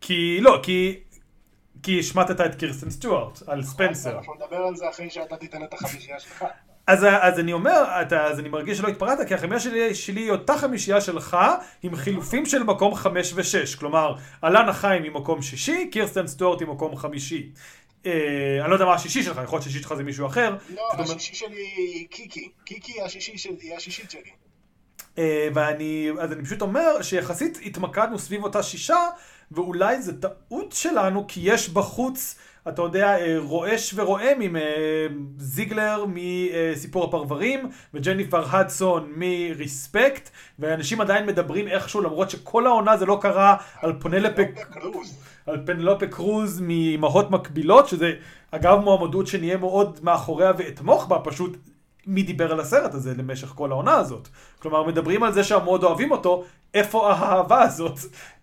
כי, 0.00 0.38
לא, 0.40 0.60
כי... 0.62 1.00
כי 1.86 2.00
השמטת 2.00 2.40
את 2.40 2.54
קירסטן 2.54 2.90
סטיוארט 2.90 3.42
על 3.46 3.62
ספנסר. 3.62 4.18
אנחנו 4.18 4.34
נדבר 4.34 4.56
על 4.56 4.76
זה 4.76 4.88
אחרי 4.88 5.10
שאתה 5.10 5.36
תיתן 5.36 5.64
את 5.64 5.74
החמישייה 5.74 6.20
שלך. 6.20 6.44
אז, 6.86 7.06
אז 7.20 7.38
אני 7.38 7.52
אומר, 7.52 7.84
אתה, 8.02 8.24
אז 8.24 8.40
אני 8.40 8.48
מרגיש 8.48 8.78
שלא 8.78 8.88
התפרעת, 8.88 9.28
כי 9.28 9.34
החמישייה 9.34 9.60
שלי, 9.60 9.94
שלי 9.94 10.20
היא 10.20 10.30
אותה 10.30 10.56
חמישייה 10.58 11.00
שלך, 11.00 11.36
עם 11.82 11.96
חילופים 11.96 12.46
של 12.46 12.62
מקום 12.62 12.94
חמש 12.94 13.32
ושש. 13.36 13.74
כלומר, 13.74 14.14
אלנה 14.44 14.72
חיים 14.72 15.02
היא 15.02 15.12
מקום 15.12 15.42
שישי, 15.42 15.88
קירסטן 15.92 16.26
סטוארט 16.26 16.60
היא 16.60 16.68
מקום 16.68 16.96
חמישי. 16.96 17.50
אה, 18.06 18.12
אני 18.60 18.70
לא 18.70 18.74
יודע 18.74 18.84
מה 18.84 18.94
השישי 18.94 19.22
שלך, 19.22 19.40
יכול 19.44 19.56
להיות 19.56 19.62
שהשישי 19.62 19.82
שלך 19.82 19.94
זה 19.94 20.04
מישהו 20.04 20.26
אחר. 20.26 20.56
לא, 20.74 20.82
השישי 20.98 21.34
שלי 21.34 21.66
היא 21.76 22.06
קיקי. 22.10 22.50
קיקי 22.64 23.02
השישי 23.02 23.48
היא 23.60 23.76
השישית 23.76 24.10
שלי. 24.10 24.30
אה, 25.18 25.48
ואני, 25.54 26.10
אז 26.20 26.32
אני 26.32 26.44
פשוט 26.44 26.62
אומר 26.62 27.02
שיחסית 27.02 27.58
התמקדנו 27.64 28.18
סביב 28.18 28.44
אותה 28.44 28.62
שישה, 28.62 29.08
ואולי 29.52 30.02
זה 30.02 30.20
טעות 30.20 30.72
שלנו, 30.72 31.24
כי 31.28 31.40
יש 31.42 31.68
בחוץ, 31.68 32.38
אתה 32.68 32.82
יודע, 32.82 33.18
אה, 33.18 33.36
רועש 33.38 33.94
ורועם 33.96 34.40
עם 34.40 34.56
אה, 34.56 35.06
זיגלר 35.38 36.04
מסיפור 36.08 37.04
הפרברים, 37.04 37.70
וג'ניפר 37.94 38.56
הדסון 38.56 39.12
מריספקט, 39.16 40.30
ואנשים 40.58 41.00
עדיין 41.00 41.26
מדברים 41.26 41.68
איכשהו, 41.68 42.00
למרות 42.00 42.30
שכל 42.30 42.66
העונה 42.66 42.96
זה 42.96 43.06
לא 43.06 43.18
קרה 43.22 43.56
על 43.82 43.92
קרוז. 44.70 45.18
על 45.46 45.62
פנלופה 45.66 46.06
קרוז 46.06 46.60
מאימהות 46.60 47.30
מקבילות, 47.30 47.88
שזה 47.88 48.12
אגב 48.50 48.78
מועמדות 48.78 49.26
שנהיה 49.26 49.56
מאוד 49.56 50.00
מאחוריה 50.02 50.52
ואתמוך 50.58 51.06
בה, 51.06 51.18
פשוט 51.24 51.56
מי 52.06 52.22
דיבר 52.22 52.52
על 52.52 52.60
הסרט 52.60 52.94
הזה 52.94 53.14
למשך 53.16 53.48
כל 53.48 53.72
העונה 53.72 53.94
הזאת. 53.94 54.28
כלומר, 54.58 54.82
מדברים 54.82 55.22
על 55.22 55.32
זה 55.32 55.44
שהמאוד 55.44 55.84
אוהבים 55.84 56.10
אותו, 56.10 56.44
איפה 56.74 57.12
האהבה 57.12 57.62
הזאת? 57.62 57.98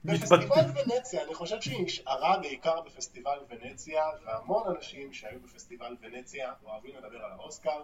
בפסטיבל 0.05 0.65
ונציה, 0.75 1.23
אני 1.23 1.33
חושב 1.33 1.61
שהיא 1.61 1.85
נשארה 1.85 2.37
בעיקר 2.39 2.81
בפסטיבל 2.81 3.39
ונציה, 3.49 4.03
והמון 4.25 4.75
אנשים 4.75 5.13
שהיו 5.13 5.39
בפסטיבל 5.39 5.95
ונציה 6.01 6.53
אוהבים 6.63 6.95
לדבר 6.95 7.25
על 7.25 7.31
האוסקר. 7.31 7.83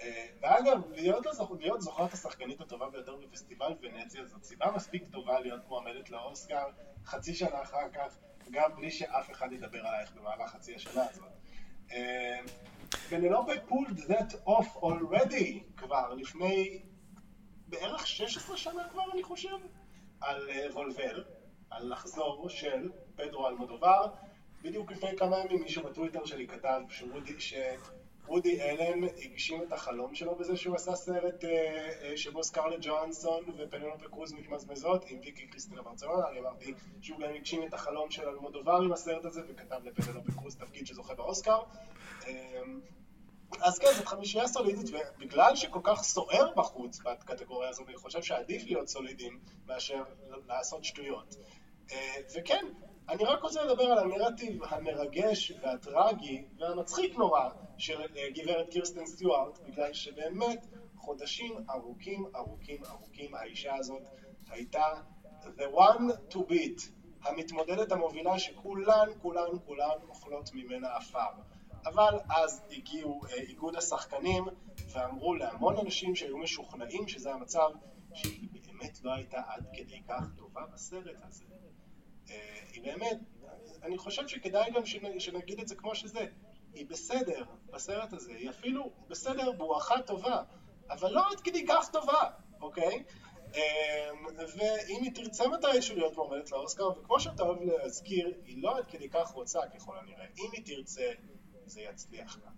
אה, 0.00 0.26
ואגב, 0.42 0.90
להיות, 0.90 1.26
להיות 1.60 1.80
זוכרת 1.80 2.12
השחקנית 2.12 2.60
הטובה 2.60 2.90
ביותר 2.90 3.16
בפסטיבל 3.16 3.72
ונציה 3.82 4.24
זאת 4.24 4.44
סיבה 4.44 4.70
מספיק 4.70 5.02
טובה 5.12 5.40
להיות 5.40 5.68
מועמדת 5.68 6.10
לאוסקר 6.10 6.64
חצי 7.04 7.34
שנה 7.34 7.62
אחר 7.62 7.88
כך, 7.92 8.16
גם 8.50 8.76
בלי 8.76 8.90
שאף 8.90 9.30
אחד 9.30 9.52
ידבר 9.52 9.86
עלייך 9.86 10.12
במהלך 10.12 10.50
חצי 10.50 10.74
השנה 10.74 11.04
הזאת. 11.10 11.28
אה, 11.92 12.38
פנלופה 13.08 13.52
פולד 13.68 13.98
that 13.98 14.34
off 14.48 14.82
already 14.82 15.60
כבר 15.76 16.14
לפני 16.14 16.82
בערך 17.66 18.06
16 18.06 18.56
שנה 18.56 18.88
כבר 18.90 19.02
אני 19.14 19.22
חושב 19.22 19.56
על 20.20 20.48
וולבר, 20.72 21.22
על 21.70 21.92
לחזור 21.92 22.48
של 22.48 22.90
פדרו 23.16 23.48
אלמודובר. 23.48 24.06
בדיוק 24.62 24.92
לפני 24.92 25.16
כמה 25.16 25.38
ימים 25.38 25.62
מישהו 25.62 25.82
בטוויטר 25.82 26.24
שלי 26.24 26.48
כתב 26.48 26.80
שרודי, 26.88 27.34
שרודי 27.38 28.62
אלן 28.62 29.04
הגשים 29.24 29.62
את 29.62 29.72
החלום 29.72 30.14
שלו 30.14 30.36
בזה 30.36 30.56
שהוא 30.56 30.76
עשה 30.76 30.96
סרט 30.96 31.44
uh, 31.44 32.16
שבו 32.16 32.44
סקרלט 32.44 32.78
ג'ואנסון 32.80 33.44
ופנלופה 33.56 34.08
קרוז 34.08 34.32
מתמזמזות 34.32 35.04
עם 35.08 35.18
ויקי 35.24 35.46
קריסטינה 35.46 35.82
ברצלונה, 35.82 36.28
אני 36.28 36.38
אמרתי 36.40 36.74
שהוא 37.00 37.20
גם 37.20 37.34
הגשים 37.34 37.62
את 37.66 37.74
החלום 37.74 38.10
של 38.10 38.28
אלמודובר 38.28 38.80
עם 38.84 38.92
הסרט 38.92 39.24
הזה 39.24 39.40
וכתב 39.48 39.80
לפנלופה 39.84 40.32
קרוז 40.32 40.56
תפקיד 40.56 40.86
שזוכה 40.86 41.14
באוסקר. 41.14 41.58
אמ, 42.26 42.80
אז 43.60 43.78
כן, 43.78 43.88
זאת 43.96 44.06
חמישייה 44.06 44.48
סולידית, 44.48 44.90
ובגלל 44.90 45.56
שכל 45.56 45.80
כך 45.82 46.02
סוער 46.02 46.52
בחוץ 46.56 46.98
בקטגוריה 46.98 47.68
הזאת, 47.68 47.88
אני 47.88 47.96
חושב 47.96 48.22
שעדיף 48.22 48.62
להיות 48.64 48.88
סולידים 48.88 49.40
מאשר 49.66 50.02
לעשות 50.48 50.84
שטויות. 50.84 51.36
אה, 51.92 52.14
וכן, 52.34 52.66
אני 53.08 53.24
רק 53.24 53.42
רוצה 53.42 53.64
לדבר 53.64 53.84
על 53.84 53.98
הנרטיב 53.98 54.64
המרגש 54.64 55.52
והטרגי 55.62 56.44
והמצחיק 56.58 57.16
נורא 57.16 57.48
של 57.78 58.00
אה, 58.00 58.30
גברת 58.30 58.70
קירסטן 58.70 59.06
סטיוארט, 59.06 59.58
בגלל 59.58 59.92
שבאמת 59.92 60.66
חודשים 60.96 61.64
ארוכים 61.70 62.26
ארוכים 62.36 62.84
ארוכים 62.84 63.34
האישה 63.34 63.74
הזאת 63.74 64.02
הייתה 64.50 64.84
the 65.42 65.70
one 65.74 66.32
to 66.34 66.38
beat, 66.38 66.82
המתמודדת 67.22 67.92
המובילה 67.92 68.38
שכולן 68.38 69.08
כולן 69.22 69.58
כולן 69.66 69.98
אוכלות 70.08 70.50
ממנה 70.54 70.96
עפר. 70.96 71.30
אבל 71.84 72.18
אז 72.30 72.62
הגיעו 72.70 73.20
אה, 73.30 73.34
איגוד 73.34 73.76
השחקנים 73.76 74.44
ואמרו 74.92 75.34
להמון 75.34 75.76
אנשים 75.76 76.14
שהיו 76.14 76.38
משוכנעים 76.38 77.08
שזה 77.08 77.32
המצב, 77.32 77.68
שהיא 78.14 78.48
באמת 78.52 79.04
לא 79.04 79.14
הייתה 79.14 79.42
עד 79.46 79.66
כדי 79.72 80.02
כך 80.08 80.24
טובה 80.36 80.60
בסרט 80.74 81.16
הזה. 81.22 81.44
היא 82.72 82.82
באמת, 82.82 83.18
אני 83.82 83.98
חושב 83.98 84.28
שכדאי 84.28 84.70
גם 84.70 84.82
שנגיד 85.18 85.60
את 85.60 85.68
זה 85.68 85.74
כמו 85.74 85.94
שזה, 85.94 86.26
היא 86.74 86.86
בסדר 86.86 87.44
בסרט 87.66 88.12
הזה, 88.12 88.32
היא 88.32 88.50
אפילו 88.50 88.92
בסדר 89.08 89.52
בואכה 89.52 90.02
טובה, 90.02 90.42
אבל 90.90 91.12
לא 91.12 91.30
עד 91.30 91.40
כדי 91.40 91.66
כך 91.66 91.90
טובה, 91.92 92.30
אוקיי? 92.60 93.04
אה, 93.54 94.10
ואם 94.56 95.02
היא 95.02 95.14
תרצה 95.14 95.44
מתישהו 95.48 95.96
להיות 95.96 96.16
מועמדת 96.16 96.50
לאוסקר, 96.50 96.88
וכמו 96.88 97.20
שאתה 97.20 97.42
אוהב 97.42 97.62
להזכיר, 97.62 98.34
היא 98.44 98.62
לא 98.62 98.78
עד 98.78 98.86
כדי 98.86 99.08
כך 99.08 99.28
רוצה 99.28 99.60
ככל 99.74 99.98
הנראה. 99.98 100.26
אם 100.38 100.50
היא 100.52 100.62
תרצה 100.64 101.12
זה 101.66 101.80
יצליח 101.80 102.38
לה. 102.44 102.50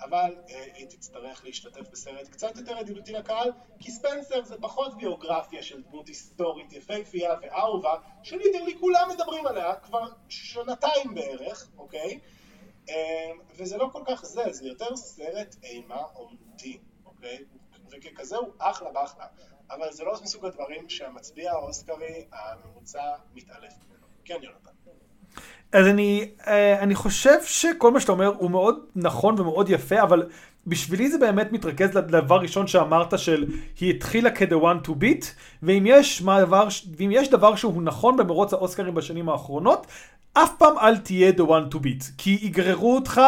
אבל 0.00 0.36
אה, 0.50 0.64
היא 0.74 0.86
תצטרך 0.86 1.44
להשתתף 1.44 1.88
בסרט 1.92 2.28
קצת 2.28 2.56
יותר 2.56 2.78
ידידותי 2.78 3.12
לקהל, 3.12 3.52
כי 3.78 3.90
ספנסר 3.90 4.44
זה 4.44 4.56
פחות 4.60 4.96
ביוגרפיה 4.96 5.62
של 5.62 5.82
דמות 5.82 6.08
היסטורית 6.08 6.72
יפהפייה 6.72 7.34
ואהובה, 7.42 7.94
שליטרלי 8.22 8.78
כולם 8.80 9.08
מדברים 9.14 9.46
עליה 9.46 9.74
כבר 9.74 10.06
שנתיים 10.28 11.14
בערך, 11.14 11.70
אוקיי? 11.78 12.20
אה, 12.88 13.30
וזה 13.56 13.76
לא 13.76 13.88
כל 13.92 14.02
כך 14.06 14.24
זה, 14.24 14.52
זה 14.52 14.68
יותר 14.68 14.96
סרט 14.96 15.56
אימה 15.62 16.02
אומנותי, 16.14 16.78
אוקיי? 17.04 17.44
וככזה 17.90 18.36
הוא 18.36 18.52
אחלה 18.58 18.90
באחלה, 18.90 19.26
אבל 19.70 19.92
זה 19.92 20.04
לא 20.04 20.12
מסוג 20.22 20.46
הדברים 20.46 20.88
שהמצביע 20.88 21.52
האוסקרי 21.52 22.26
הממוצע 22.32 23.14
מתעלף 23.34 23.72
ממנו. 23.88 24.06
כן, 24.24 24.42
יונתן. 24.42 24.70
אז 25.72 25.86
אני, 25.86 26.28
אה, 26.46 26.80
אני 26.80 26.94
חושב 26.94 27.38
שכל 27.44 27.90
מה 27.90 28.00
שאתה 28.00 28.12
אומר 28.12 28.32
הוא 28.38 28.50
מאוד 28.50 28.78
נכון 28.96 29.40
ומאוד 29.40 29.68
יפה, 29.68 30.02
אבל 30.02 30.22
בשבילי 30.66 31.10
זה 31.10 31.18
באמת 31.18 31.52
מתרכז 31.52 31.94
לדבר 31.94 32.36
ראשון 32.36 32.66
שאמרת 32.66 33.18
של 33.18 33.46
היא 33.80 33.94
התחילה 33.94 34.30
כ-the 34.30 34.62
one 34.62 34.88
to 34.88 34.90
beat, 34.90 35.26
ואם 35.62 35.84
יש, 35.86 36.22
מעבר, 36.22 36.68
ואם 36.96 37.10
יש 37.12 37.30
דבר 37.30 37.54
שהוא 37.54 37.82
נכון 37.82 38.16
במרוץ 38.16 38.52
האוסקרים 38.52 38.94
בשנים 38.94 39.28
האחרונות, 39.28 39.86
אף 40.32 40.52
פעם 40.58 40.78
אל 40.78 40.96
תהיה 40.96 41.32
the 41.36 41.42
one 41.42 41.74
to 41.74 41.76
beat, 41.76 42.04
כי 42.18 42.38
יגררו 42.42 42.94
אותך 42.94 43.20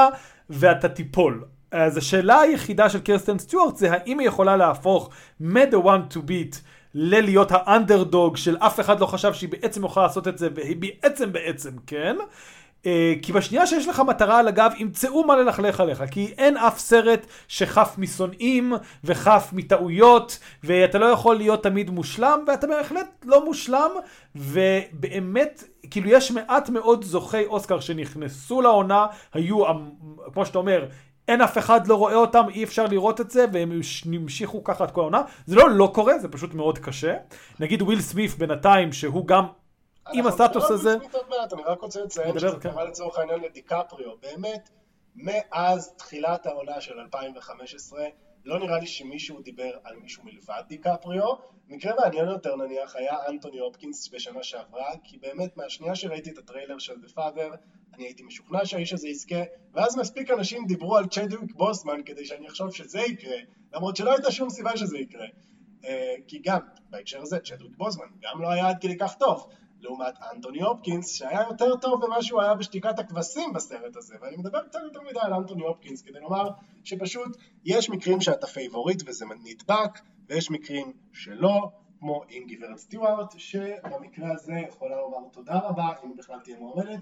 ואתה 0.50 0.88
תיפול. 0.88 1.44
אז 1.70 1.96
השאלה 1.96 2.40
היחידה 2.40 2.88
של 2.88 3.00
קרסטן 3.00 3.38
סטיוארט 3.38 3.76
זה 3.76 3.92
האם 3.92 4.18
היא 4.18 4.28
יכולה 4.28 4.56
להפוך 4.56 5.10
מ-the 5.40 5.84
one 5.84 6.14
to 6.14 6.16
beat 6.16 6.56
ללהיות 6.98 7.48
האנדרדוג 7.50 8.36
של 8.36 8.56
אף 8.56 8.80
אחד 8.80 9.00
לא 9.00 9.06
חשב 9.06 9.32
שהיא 9.32 9.48
בעצם 9.48 9.84
יכולה 9.84 10.06
לעשות 10.06 10.28
את 10.28 10.38
זה, 10.38 10.48
והיא 10.54 10.76
בעצם 10.76 11.32
בעצם 11.32 11.70
כן. 11.86 12.16
אה, 12.86 13.14
כי 13.22 13.32
בשנייה 13.32 13.66
שיש 13.66 13.88
לך 13.88 14.00
מטרה 14.00 14.38
על 14.38 14.48
הגב, 14.48 14.72
ימצאו 14.78 15.24
מה 15.24 15.36
ללכלך 15.36 15.80
עליך, 15.80 16.02
כי 16.10 16.34
אין 16.38 16.56
אף 16.56 16.78
סרט 16.78 17.26
שחף 17.48 17.94
משונאים 17.98 18.72
וחף 19.04 19.50
מטעויות, 19.52 20.38
ואתה 20.64 20.98
לא 20.98 21.06
יכול 21.06 21.36
להיות 21.36 21.62
תמיד 21.62 21.90
מושלם, 21.90 22.44
ואתה 22.46 22.66
בהחלט 22.66 23.24
לא 23.24 23.44
מושלם, 23.44 23.90
ובאמת, 24.36 25.64
כאילו 25.90 26.10
יש 26.10 26.30
מעט 26.30 26.68
מאוד 26.68 27.04
זוכי 27.04 27.44
אוסקר 27.44 27.80
שנכנסו 27.80 28.62
לעונה, 28.62 29.06
היו, 29.34 29.64
כמו 30.32 30.46
שאתה 30.46 30.58
אומר, 30.58 30.84
אין 31.28 31.40
אף 31.40 31.58
אחד 31.58 31.86
לא 31.86 31.94
רואה 31.94 32.14
אותם, 32.14 32.46
אי 32.48 32.64
אפשר 32.64 32.86
לראות 32.86 33.20
את 33.20 33.30
זה, 33.30 33.44
והם 33.52 33.80
המשיכו 34.14 34.64
ככה 34.64 34.84
את 34.84 34.90
כל 34.90 35.00
העונה. 35.00 35.22
זה 35.46 35.56
לא 35.56 35.70
לא 35.70 35.90
קורה, 35.94 36.18
זה 36.18 36.28
פשוט 36.28 36.54
מאוד 36.54 36.78
קשה. 36.78 37.16
נגיד 37.60 37.82
וויל 37.82 38.00
סמיף 38.00 38.36
בינתיים, 38.36 38.92
שהוא 38.92 39.26
גם 39.26 39.46
עם 40.12 40.26
הסטטוס 40.26 40.70
הזה... 40.70 40.96
אני 41.52 41.62
רק 41.66 41.80
רוצה 41.80 42.00
לציין 42.02 42.38
שזה 42.38 42.50
כן. 42.50 42.58
קרה 42.58 42.84
לצורך 42.84 43.18
העניין 43.18 43.40
לדיקפריו. 43.40 44.10
באמת, 44.22 44.70
מאז 45.16 45.92
תחילת 45.96 46.46
העונה 46.46 46.80
של 46.80 47.00
2015, 47.00 48.00
לא 48.46 48.58
נראה 48.58 48.78
לי 48.78 48.86
שמישהו 48.86 49.40
דיבר 49.40 49.78
על 49.84 49.96
מישהו 49.96 50.24
מלבד 50.24 50.62
דיקפריו. 50.68 51.34
מקרה 51.68 51.92
מעניין 52.00 52.28
יותר 52.28 52.56
נניח 52.56 52.96
היה 52.96 53.16
אנטוני 53.28 53.58
הופקינס 53.58 54.08
בשנה 54.08 54.42
שעברה, 54.42 54.90
כי 55.04 55.18
באמת 55.18 55.56
מהשנייה 55.56 55.94
שראיתי 55.94 56.30
את 56.30 56.38
הטריילר 56.38 56.78
של 56.78 56.94
The 56.94 57.12
Father, 57.16 57.56
אני 57.94 58.04
הייתי 58.04 58.22
משוכנע 58.22 58.64
שהאיש 58.64 58.92
הזה 58.92 59.08
יזכה, 59.08 59.42
ואז 59.72 59.96
מספיק 59.96 60.30
אנשים 60.30 60.66
דיברו 60.66 60.96
על 60.96 61.06
צ'דוויק 61.06 61.52
בוסמן 61.54 62.02
כדי 62.04 62.24
שאני 62.24 62.48
אחשוב 62.48 62.74
שזה 62.74 63.00
יקרה, 63.00 63.36
למרות 63.72 63.96
שלא 63.96 64.12
הייתה 64.12 64.30
שום 64.30 64.50
סיבה 64.50 64.76
שזה 64.76 64.98
יקרה. 64.98 65.26
אה, 65.84 66.14
כי 66.28 66.40
גם, 66.44 66.60
בהקשר 66.90 67.22
הזה, 67.22 67.38
צ'דוויק 67.38 67.76
בוזמן 67.76 68.06
גם 68.20 68.42
לא 68.42 68.50
היה 68.50 68.68
עד 68.68 68.76
כדי 68.80 68.98
כך 68.98 69.14
טוב, 69.14 69.48
לעומת 69.80 70.14
אנטוני 70.34 70.62
הופקינס, 70.62 71.14
שהיה 71.14 71.40
יותר 71.50 71.76
טוב 71.76 72.06
ממה 72.06 72.22
שהוא 72.22 72.42
היה 72.42 72.54
בשתיקת 72.54 72.98
הכבשים 72.98 73.52
בסרט 73.52 73.96
הזה, 73.96 74.14
ואני 74.20 74.36
מדבר 74.36 74.62
קצת 74.62 74.78
יותר 74.84 75.00
מדי 75.00 75.20
על 75.22 75.34
אנטוני 75.34 75.62
הופקינס 75.62 76.02
כדי 76.02 76.20
לומר 76.20 76.48
שפשוט 76.84 77.36
יש 77.64 77.90
מקרים 77.90 78.20
שאתה 78.20 78.46
favorite 78.46 79.02
וזה 79.06 79.24
נדבק, 79.44 80.00
ויש 80.28 80.50
מקרים 80.50 80.92
שלא, 81.12 81.70
כמו 81.98 82.22
עם 82.28 82.46
גברת 82.46 82.78
סטיוארט, 82.78 83.34
שבמקרה 83.38 84.32
הזה 84.32 84.54
יכולה 84.68 84.96
לומר 84.96 85.28
תודה 85.32 85.58
רבה 85.58 85.92
אם 86.04 86.16
בכלל 86.16 86.38
תהיה 86.40 86.58
מועמדת, 86.58 87.00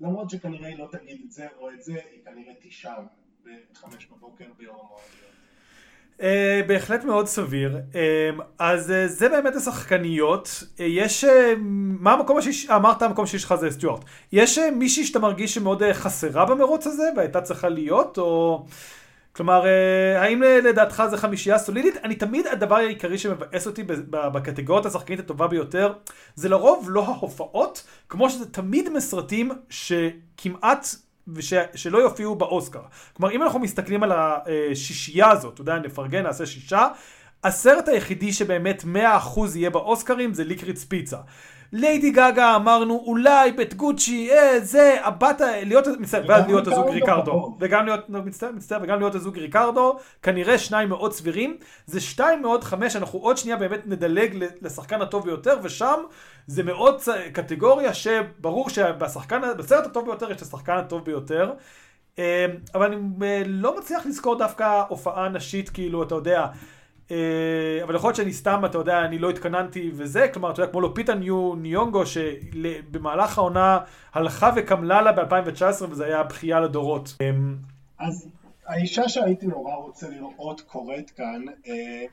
למרות 0.00 0.30
שכנראה 0.30 0.68
היא 0.68 0.78
לא 0.78 0.88
תגיד 0.92 1.20
את 1.24 1.32
זה 1.32 1.48
או 1.58 1.70
את 1.70 1.82
זה, 1.82 1.94
היא 2.12 2.24
כנראה 2.24 2.54
תישן 2.54 3.06
בחמש 3.44 4.06
בבוקר 4.06 4.46
ביום 4.56 4.76
המועמדות. 4.76 5.45
אה, 6.18 6.22
בהחלט 6.66 7.04
מאוד 7.04 7.26
סביר. 7.26 7.76
אה, 7.92 7.96
אז 8.58 8.90
אה, 8.90 8.92
זה 9.06 9.28
באמת 9.28 9.56
השחקניות. 9.56 10.62
אה, 10.62 10.82
יש... 10.82 11.24
אה, 11.24 11.28
מה 12.00 12.12
המקום 12.12 12.36
השישי? 12.38 12.68
אמרת 12.72 13.02
המקום 13.02 13.24
השישי 13.24 13.42
שלך 13.42 13.54
זה 13.54 13.70
סטיוארט. 13.70 14.04
יש 14.32 14.58
אה, 14.58 14.70
מישהי 14.70 15.04
שאתה 15.04 15.18
מרגיש 15.18 15.54
שמאוד 15.54 15.82
אה, 15.82 15.86
חסרה 15.92 16.44
במרוץ 16.44 16.86
הזה 16.86 17.02
והייתה 17.16 17.40
צריכה 17.40 17.68
להיות? 17.68 18.18
או... 18.18 18.64
כלומר, 19.32 19.62
uh, 19.62 20.18
האם 20.18 20.42
uh, 20.42 20.46
לדעתך 20.46 21.02
זה 21.10 21.16
חמישייה 21.16 21.58
סולידית? 21.58 21.96
אני 22.04 22.14
תמיד, 22.14 22.46
הדבר 22.46 22.76
העיקרי 22.76 23.18
שמבאס 23.18 23.66
אותי 23.66 23.82
ב- 23.82 23.92
ב- 23.92 24.28
בקטגוריות 24.32 24.86
השחקנית 24.86 25.20
הטובה 25.20 25.46
ביותר, 25.46 25.92
זה 26.34 26.48
לרוב 26.48 26.86
לא 26.90 27.04
ההופעות, 27.04 27.86
כמו 28.08 28.30
שזה 28.30 28.46
תמיד 28.46 28.88
מסרטים 28.88 29.50
שכמעט 29.70 30.86
וש, 31.28 31.52
שלא 31.74 31.98
יופיעו 31.98 32.34
באוסקר. 32.34 32.82
כלומר, 33.12 33.34
אם 33.34 33.42
אנחנו 33.42 33.58
מסתכלים 33.58 34.02
על 34.02 34.12
השישייה 34.14 35.30
הזאת, 35.30 35.54
אתה 35.54 35.60
יודע, 35.60 35.78
נפרגן, 35.78 36.22
נעשה 36.22 36.46
שישה, 36.46 36.88
הסרט 37.44 37.88
היחידי 37.88 38.32
שבאמת 38.32 38.84
100% 38.84 39.40
יהיה 39.54 39.70
באוסקרים 39.70 40.34
זה 40.34 40.44
ליקריץ 40.44 40.84
פיצה. 40.84 41.18
ליידי 41.72 42.10
גגה 42.10 42.56
אמרנו 42.56 43.02
אולי 43.06 43.52
בית 43.52 43.74
גוצ'י, 43.74 44.30
אה, 44.32 44.60
זה, 44.60 44.96
הבת, 45.02 45.40
להיות, 45.62 45.86
מצטער, 45.98 46.24
ואז 46.28 46.46
להיות 46.46 46.66
הזוג 46.66 46.88
ריקרדו. 46.88 47.56
וגם 47.60 47.84
להיות, 47.86 48.00
לא, 48.08 48.22
מצטער, 48.22 48.50
מצטער, 48.52 48.78
וגם 48.82 48.98
להיות 48.98 49.14
הזוג 49.14 49.38
ריקרדו, 49.38 49.96
כנראה 50.22 50.58
שניים 50.58 50.88
מאוד 50.88 51.12
סבירים, 51.12 51.56
זה 51.86 52.00
שתיים 52.00 52.42
מאוד 52.42 52.64
חמש, 52.64 52.96
אנחנו 52.96 53.18
עוד 53.18 53.36
שנייה 53.36 53.56
באמת 53.56 53.86
נדלג 53.86 54.44
לשחקן 54.62 55.02
הטוב 55.02 55.24
ביותר, 55.24 55.58
ושם 55.62 56.00
זה 56.46 56.62
מאוד 56.62 56.98
צ- 57.00 57.08
קטגוריה 57.32 57.94
שברור 57.94 58.70
שבשחקן, 58.70 59.40
בסרט 59.58 59.86
הטוב 59.86 60.04
ביותר 60.04 60.30
יש 60.30 60.36
את 60.36 60.42
השחקן 60.42 60.76
הטוב 60.76 61.04
ביותר. 61.04 61.52
אה, 62.18 62.46
אבל 62.74 62.86
אני 62.92 63.26
אה, 63.26 63.42
לא 63.46 63.78
מצליח 63.78 64.06
לזכור 64.06 64.38
דווקא 64.38 64.82
הופעה 64.88 65.28
נשית, 65.28 65.68
כאילו, 65.68 66.02
אתה 66.02 66.14
יודע, 66.14 66.46
אה, 67.10 67.16
אבל 67.82 67.94
יכול 67.94 68.08
להיות 68.08 68.16
שאני 68.16 68.32
סתם, 68.32 68.64
אתה 68.64 68.78
יודע, 68.78 69.04
אני 69.04 69.18
לא 69.18 69.30
התכוננתי 69.30 69.90
וזה, 69.94 70.28
כלומר, 70.32 70.50
אתה 70.50 70.60
יודע, 70.62 70.72
כמו 70.72 70.80
לופיטה 70.80 71.14
ניו, 71.14 71.54
ניונגו, 71.54 72.02
שבמהלך 72.06 73.38
העונה 73.38 73.78
הלכה 74.14 74.50
וקמלה 74.56 75.02
לה 75.02 75.12
ב-2019, 75.12 75.84
וזה 75.90 76.04
היה 76.04 76.22
בכייה 76.22 76.60
לדורות. 76.60 77.16
אז 77.98 78.28
האישה 78.66 79.08
שהייתי 79.08 79.46
נורא 79.46 79.74
רוצה 79.74 80.06
לראות 80.10 80.60
קורית 80.60 81.10
כאן, 81.10 81.44
אה, 81.68 82.04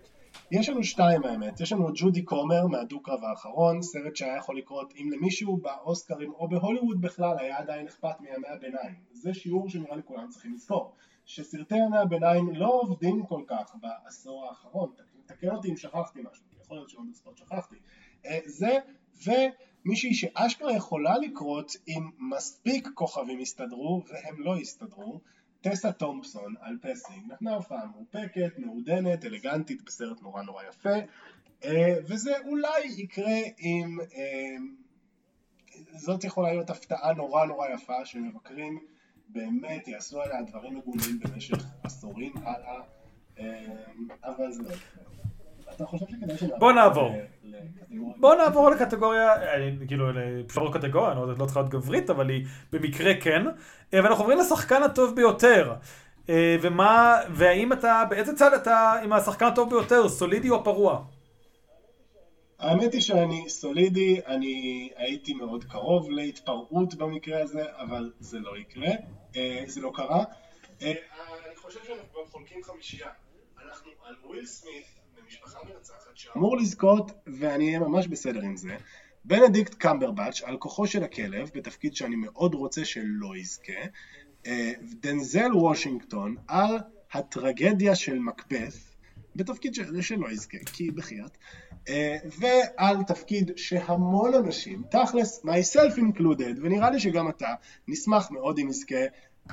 יש 0.56 0.70
לנו 0.70 0.84
שתיים 0.84 1.24
האמת, 1.24 1.60
יש 1.60 1.72
לנו 1.74 1.88
ג'ודי 1.96 2.22
קומר 2.22 2.68
מהדו-קרב 2.68 3.24
האחרון, 3.24 3.82
סרט 3.82 4.16
שהיה 4.16 4.38
יכול 4.38 4.58
לקרות 4.58 4.94
אם 4.96 5.10
למישהו 5.12 5.58
באוסקרים 5.58 6.32
או 6.34 6.48
בהוליווד 6.48 7.02
בכלל 7.02 7.40
היה 7.40 7.58
עדיין 7.58 7.88
אכפת 7.88 8.20
מימי 8.22 8.48
הביניים. 8.48 8.96
זה 9.12 9.34
שיעור 9.34 9.70
שנראה 9.70 9.96
לי 9.96 10.02
כולם 10.06 10.30
צריכים 10.30 10.54
לזכור, 10.54 10.96
שסרטי 11.26 11.76
ימי 11.76 11.98
הביניים 11.98 12.56
לא 12.56 12.80
עובדים 12.82 13.26
כל 13.26 13.42
כך 13.48 13.76
בעשור 13.82 14.46
האחרון, 14.46 14.90
תק- 14.96 15.34
תקן 15.36 15.50
אותי 15.50 15.70
אם 15.70 15.78
שכחתי 15.78 16.20
משהו, 16.32 16.46
יכול 16.62 16.78
להיות 16.78 16.90
שלא 16.90 17.02
בספורט 17.12 17.38
שכחתי. 17.38 17.76
אה, 18.26 18.40
זה 18.46 18.78
ומישהי 19.26 20.14
שאשכרה 20.14 20.74
יכולה 20.76 21.18
לקרות 21.18 21.72
אם 21.88 22.10
מספיק 22.20 22.90
כוכבים 22.94 23.40
יסתדרו 23.40 24.02
והם 24.08 24.36
לא 24.40 24.58
יסתדרו, 24.58 25.20
טסה 25.64 25.92
תומפסון 25.92 26.54
על 26.60 26.78
פסינג. 26.82 27.32
נתנה 27.32 27.54
הופעה 27.56 27.86
מאופקת, 27.86 28.52
מעודנת, 28.58 29.26
אלגנטית 29.26 29.82
בסרט 29.82 30.22
נורא 30.22 30.44
נורא 30.44 30.64
יפה. 30.64 30.96
אה, 31.64 31.96
וזה 32.08 32.34
אולי 32.46 32.82
יקרה 32.98 33.40
אם 33.60 33.98
אה, 34.16 34.56
זאת 35.92 36.24
יכולה 36.24 36.52
להיות 36.52 36.70
הפתעה 36.70 37.14
נורא 37.14 37.46
נורא 37.46 37.68
יפה 37.70 38.06
שמבקרים 38.06 38.80
באמת 39.30 39.88
יעשו 39.88 40.22
עליה 40.22 40.42
דברים 40.42 40.78
מגונים 40.78 41.20
במשך 41.20 41.66
עשורים 41.84 42.34
הלאה. 42.38 42.82
אה, 43.40 43.86
אבל 44.24 44.52
זה 44.52 44.64
לא 44.64 44.70
יקרה. 44.70 45.04
אתה 45.76 45.86
חושב 45.86 46.06
שכדאי 46.10 46.38
שנעבור 46.38 46.60
בוא 46.60 46.72
נעבור. 46.72 47.12
בואו 48.18 48.38
נעבור 48.38 48.70
לקטגוריה, 48.70 49.36
אה, 49.36 49.70
כאילו, 49.88 50.06
אפשר 50.46 50.72
קטגוריה, 50.74 51.12
אני 51.12 51.20
לא 51.20 51.28
לא 51.40 51.46
צריכה 51.46 51.60
להיות 51.60 51.72
גברית, 51.72 52.10
אבל 52.10 52.30
היא 52.30 52.46
במקרה 52.72 53.14
כן. 53.22 53.48
אה, 53.48 53.54
ואנחנו 54.04 54.24
עוברים 54.24 54.40
לשחקן 54.40 54.84
הטוב 54.84 55.16
ביותר. 55.16 55.74
אה, 56.30 56.58
ומה, 56.62 57.18
והאם 57.30 57.74
אתה, 57.74 58.04
באיזה 58.10 58.36
צד 58.36 58.54
אתה 58.54 58.94
עם 59.04 59.14
השחקן 59.14 59.46
הטוב 59.46 59.70
ביותר, 59.70 60.10
סולידי 60.10 60.50
או 60.50 60.64
פרוע? 60.64 61.04
האמת 62.60 62.94
היא 62.94 63.02
שאני 63.02 63.50
סולידי, 63.50 64.20
אני 64.28 64.90
הייתי 64.96 65.34
מאוד 65.34 65.64
קרוב 65.64 66.10
להתפרעות 66.12 66.96
במקרה 66.96 67.42
הזה, 67.42 67.64
אבל 67.78 68.12
זה 68.20 68.40
לא 68.40 68.58
יקרה, 68.58 68.92
זה 69.66 69.82
לא 69.82 69.92
קרה. 69.94 70.24
אני 70.82 70.96
חושב 71.56 71.80
שאנחנו 71.88 72.04
גם 72.16 72.32
חולקים 72.32 72.64
חמישייה. 72.64 73.10
אנחנו 73.66 73.92
על 74.06 74.16
וויל 74.26 74.46
סמית 74.46 75.03
שאמור 76.16 76.58
לזכות, 76.58 77.12
ואני 77.28 77.68
אהיה 77.68 77.80
ממש 77.80 78.08
בסדר 78.08 78.42
עם 78.42 78.58
זה, 78.58 78.76
בנדיקט 79.26 79.74
קמברבאץ' 79.74 80.42
על 80.44 80.58
כוחו 80.58 80.88
של 80.88 81.04
הכלב, 81.04 81.52
בתפקיד 81.56 81.96
שאני 81.96 82.16
מאוד 82.16 82.54
רוצה 82.54 82.86
שלא 82.86 83.38
יזכה, 83.38 83.74
אה, 84.48 84.72
דנזל 84.82 85.54
וושינגטון 85.54 86.36
על 86.48 86.78
הטרגדיה 87.14 87.96
של 87.96 88.20
מקבת, 88.20 88.74
בתפקיד 89.36 89.76
של- 89.76 90.02
שלא 90.02 90.32
יזכה, 90.32 90.58
כי 90.74 90.92
בחייאת, 90.92 91.38
אה, 91.90 92.18
ועל 92.40 93.04
תפקיד 93.04 93.52
שהמון 93.56 94.34
אנשים, 94.34 94.84
תכלס, 94.92 95.46
myself 95.46 95.98
included, 95.98 96.60
ונראה 96.62 96.90
לי 96.90 97.00
שגם 97.00 97.30
אתה, 97.30 97.54
נשמח 97.88 98.32
מאוד 98.32 98.60
אם 98.60 98.70
יזכה, 98.70 98.96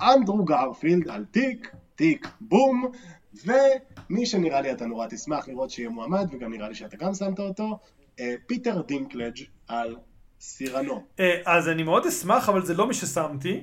אנדרו 0.03 0.45
גרפילד 0.45 1.09
על 1.09 1.25
Tick, 1.25 1.71
Tick, 1.95 2.29
Boom, 2.41 2.91
ומי 3.35 4.27
שנראה 4.27 4.61
לי 4.61 4.73
אתה 4.73 4.87
נורא 4.87 5.07
תשמח 5.11 5.49
לראות 5.49 5.71
שיהיה 5.71 5.89
מועמד, 5.89 6.27
וגם 6.33 6.53
נראה 6.53 6.69
לי 6.69 6.75
שאתה 6.75 6.97
גם 6.97 7.15
שמת 7.15 7.41
אותו, 7.41 7.79
אה, 8.21 8.35
פיטר 8.47 8.83
דינקלג' 8.83 9.39
על 9.69 9.97
סירנו. 10.41 11.03
אה, 11.21 11.37
אז 11.45 11.69
אני 11.69 11.83
מאוד 11.83 12.07
אשמח, 12.07 12.49
אבל 12.49 12.65
זה 12.67 12.75
לא 12.75 12.87
מי 12.87 12.95
ששמתי. 12.95 13.61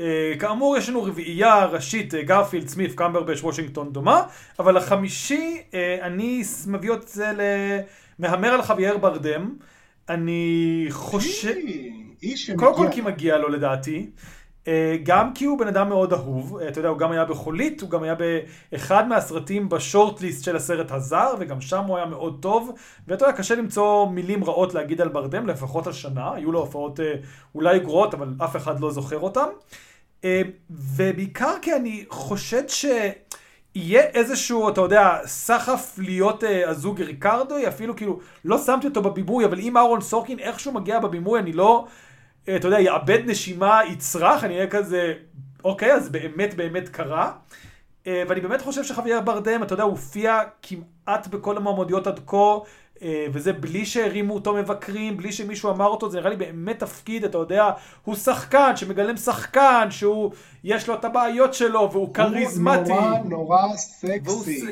אה, 0.00 0.32
כאמור, 0.40 0.76
יש 0.76 0.88
לנו 0.88 1.02
רביעייה 1.02 1.64
ראשית, 1.64 2.14
גרפילד, 2.14 2.68
סמיף, 2.68 2.94
קמברבאץ', 2.94 3.42
וושינגטון 3.42 3.92
דומה, 3.92 4.22
אבל 4.58 4.76
החמישי, 4.76 5.62
אני 6.02 6.42
מביא 6.66 6.92
את 6.92 7.08
זה 7.08 7.32
למהמר 8.18 8.48
על 8.48 8.62
חוויאר 8.62 8.96
ברדם. 8.98 9.56
אני 10.08 10.86
חושב... 10.90 11.54
איש 12.22 12.46
שמגיע... 12.46 12.66
קודם 12.66 12.76
כל 12.76 12.94
כי 12.94 13.00
מגיע 13.00 13.38
לו 13.38 13.48
לדעתי. 13.48 14.10
אה, 14.68 14.96
גם 15.02 15.34
כי 15.34 15.44
הוא 15.44 15.58
בן 15.58 15.68
אדם 15.68 15.88
מאוד 15.88 16.12
אהוב, 16.12 16.58
אה, 16.58 16.68
אתה 16.68 16.78
יודע, 16.78 16.88
הוא 16.88 16.98
גם 16.98 17.12
היה 17.12 17.24
בחולית, 17.24 17.80
הוא 17.80 17.90
גם 17.90 18.02
היה 18.02 18.14
באחד 18.72 19.08
מהסרטים 19.08 19.68
ב 19.68 19.76
shortlist 19.76 20.44
של 20.44 20.56
הסרט 20.56 20.92
הזר, 20.92 21.34
וגם 21.38 21.60
שם 21.60 21.84
הוא 21.84 21.96
היה 21.96 22.06
מאוד 22.06 22.38
טוב, 22.42 22.70
ואתה 23.08 23.24
יודע, 23.24 23.36
קשה 23.36 23.54
למצוא 23.54 24.06
מילים 24.10 24.44
רעות 24.44 24.74
להגיד 24.74 25.00
על 25.00 25.08
ברדם, 25.08 25.46
לפחות 25.46 25.86
השנה, 25.86 26.34
היו 26.34 26.52
לו 26.52 26.58
הופעות 26.58 27.00
אה, 27.00 27.14
אולי 27.54 27.78
גרועות, 27.78 28.14
אבל 28.14 28.34
אף 28.44 28.56
אחד 28.56 28.80
לא 28.80 28.90
זוכר 28.90 29.18
אותן. 29.18 29.46
ובעיקר 30.70 31.54
כי 31.62 31.76
אני 31.76 32.04
חושד 32.08 32.68
שיהיה 32.68 34.02
איזשהו, 34.02 34.68
אתה 34.68 34.80
יודע, 34.80 35.18
סחף 35.24 35.94
להיות 35.98 36.44
אה, 36.44 36.68
הזוג 36.68 37.02
ריקרדו, 37.02 37.54
אפילו 37.68 37.96
כאילו, 37.96 38.18
לא 38.44 38.58
שמתי 38.58 38.86
אותו 38.86 39.02
בבימוי, 39.02 39.44
אבל 39.44 39.58
אם 39.58 39.76
אהרון 39.76 40.00
סורקין 40.00 40.38
איכשהו 40.38 40.72
מגיע 40.72 41.00
בבימוי, 41.00 41.40
אני 41.40 41.52
לא, 41.52 41.86
אתה 42.56 42.66
יודע, 42.68 42.80
יאבד 42.80 43.18
נשימה, 43.26 43.80
יצרח, 43.90 44.44
אני 44.44 44.54
אהיה 44.54 44.66
כזה, 44.66 45.12
אוקיי, 45.64 45.92
אז 45.92 46.08
באמת 46.08 46.54
באמת 46.54 46.88
קרה. 46.88 47.32
אה, 48.06 48.22
ואני 48.28 48.40
באמת 48.40 48.62
חושב 48.62 48.84
שחוויאר 48.84 49.20
ברדם, 49.20 49.62
אתה 49.62 49.72
יודע, 49.72 49.82
הוא 49.84 49.90
הופיע 49.90 50.40
כמעט 50.62 51.26
בכל 51.26 51.56
המועמדויות 51.56 52.06
עד 52.06 52.20
כה, 52.26 52.36
אה, 53.02 53.26
וזה 53.32 53.52
בלי 53.52 53.86
שהרימו 53.86 54.34
אותו 54.34 54.54
מבקרים, 54.54 55.16
בלי 55.16 55.32
שמישהו 55.32 55.70
אמר 55.70 55.86
אותו, 55.86 56.10
זה 56.10 56.18
נראה 56.18 56.30
לי 56.30 56.36
באמת 56.36 56.78
תפקיד, 56.78 57.24
אתה 57.24 57.38
יודע, 57.38 57.70
הוא 58.04 58.14
שחקן 58.14 58.76
שמגלם 58.76 59.16
שחקן, 59.16 59.88
שהוא, 59.90 60.32
יש 60.64 60.88
לו 60.88 60.94
את 60.94 61.04
הבעיות 61.04 61.54
שלו, 61.54 61.88
והוא 61.92 62.14
כריזמטי. 62.14 62.90
הוא 62.92 63.00
נורא 63.00 63.18
נורא 63.18 63.76
סקסי. 63.76 64.20
והוא 64.24 64.44
ס- 64.44 64.64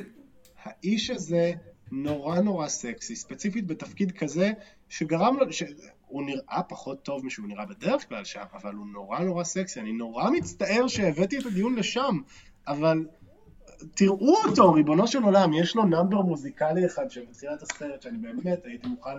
האיש 0.65 1.11
הזה 1.11 1.53
נורא 1.93 2.41
נורא 2.41 2.69
סקסי, 2.69 3.17
ספציפית 3.17 3.67
בתפקיד 3.67 4.13
כזה, 4.13 4.51
שגרם 4.89 5.37
לו, 5.41 5.53
ש... 5.53 5.63
הוא 6.09 6.23
נראה 6.23 6.63
פחות 6.63 7.03
טוב 7.03 7.27
משהוא 7.27 7.49
נראה 7.49 7.67
בדרך 7.67 8.09
כלל 8.09 8.25
שם, 8.25 8.45
אבל 8.53 8.75
הוא 8.75 8.87
נורא 8.87 9.19
נורא 9.19 9.45
סקסי. 9.45 9.81
אני 9.81 9.93
נורא 9.93 10.31
מצטער 10.31 10.89
שהבאתי 10.89 11.39
את 11.39 11.47
הדיון 11.47 11.75
לשם, 11.75 12.21
אבל 12.67 13.07
תראו 13.95 14.37
אותו, 14.49 14.73
ריבונו 14.73 15.07
של 15.07 15.23
עולם, 15.23 15.53
יש 15.53 15.77
לו 15.77 15.85
number 15.85 16.21
מוזיקלי 16.21 16.87
אחד 16.87 17.11
שבתחילת 17.11 17.63
הסרט, 17.63 18.03
שאני 18.03 18.19
באמת 18.19 18.65
הייתי 18.65 18.89
מוכן... 18.89 19.11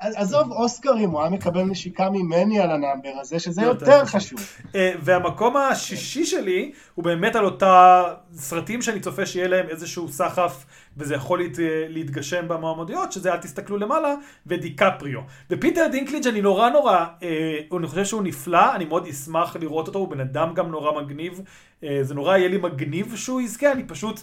עזוב 0.00 0.52
אוסקרים, 0.52 1.10
הוא 1.10 1.20
היה 1.20 1.30
מקבל 1.30 1.62
נשיקה 1.62 2.10
ממני 2.10 2.60
על 2.60 2.70
ה 2.70 2.76
number 2.76 3.12
הזה, 3.20 3.38
שזה 3.38 3.62
יותר 3.62 3.86
יותר 3.86 4.04
חשוב. 4.04 4.40
אה, 4.74 4.92
והמקום 5.00 5.56
השישי 5.56 6.24
שלי 6.24 6.72
הוא 6.94 7.04
באמת 7.04 7.36
על 7.36 7.44
אותה 7.44 8.02
סרטים 8.34 8.82
שאני 8.82 9.00
צופה 9.00 9.26
שיהיה 9.26 9.48
להם 9.48 9.68
איזשהו 9.68 10.08
סחף 10.08 10.64
וזה 10.96 11.14
יכול 11.14 11.42
להת, 11.42 11.58
להתגשם 11.88 12.48
במועמדויות, 12.48 13.12
שזה 13.12 13.32
אל 13.32 13.36
תסתכלו 13.36 13.76
למעלה, 13.76 14.14
ודיקפריו. 14.46 15.20
ופיטר 15.50 15.86
דינקליג' 15.90 16.26
אני 16.26 16.40
נורא 16.40 16.70
נורא, 16.70 17.04
אה, 17.22 17.58
אני 17.76 17.86
חושב 17.86 18.04
שהוא 18.04 18.22
נפלא, 18.22 18.74
אני 18.74 18.84
מאוד 18.84 19.06
אשמח 19.06 19.56
לראות 19.56 19.88
אותו, 19.88 19.98
הוא 19.98 20.08
בן 20.08 20.20
אדם 20.20 20.54
גם 20.54 20.70
נורא 20.70 21.02
מגניב, 21.02 21.40
אה, 21.84 21.98
זה 22.02 22.14
נורא 22.14 22.36
יהיה 22.36 22.48
לי 22.48 22.58
מגניב 22.58 23.16
שהוא 23.16 23.40
יזכה, 23.40 23.72
אני 23.72 23.84
פשוט 23.84 24.20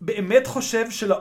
באמת 0.00 0.46
חושב 0.46 0.90
של... 0.90 1.12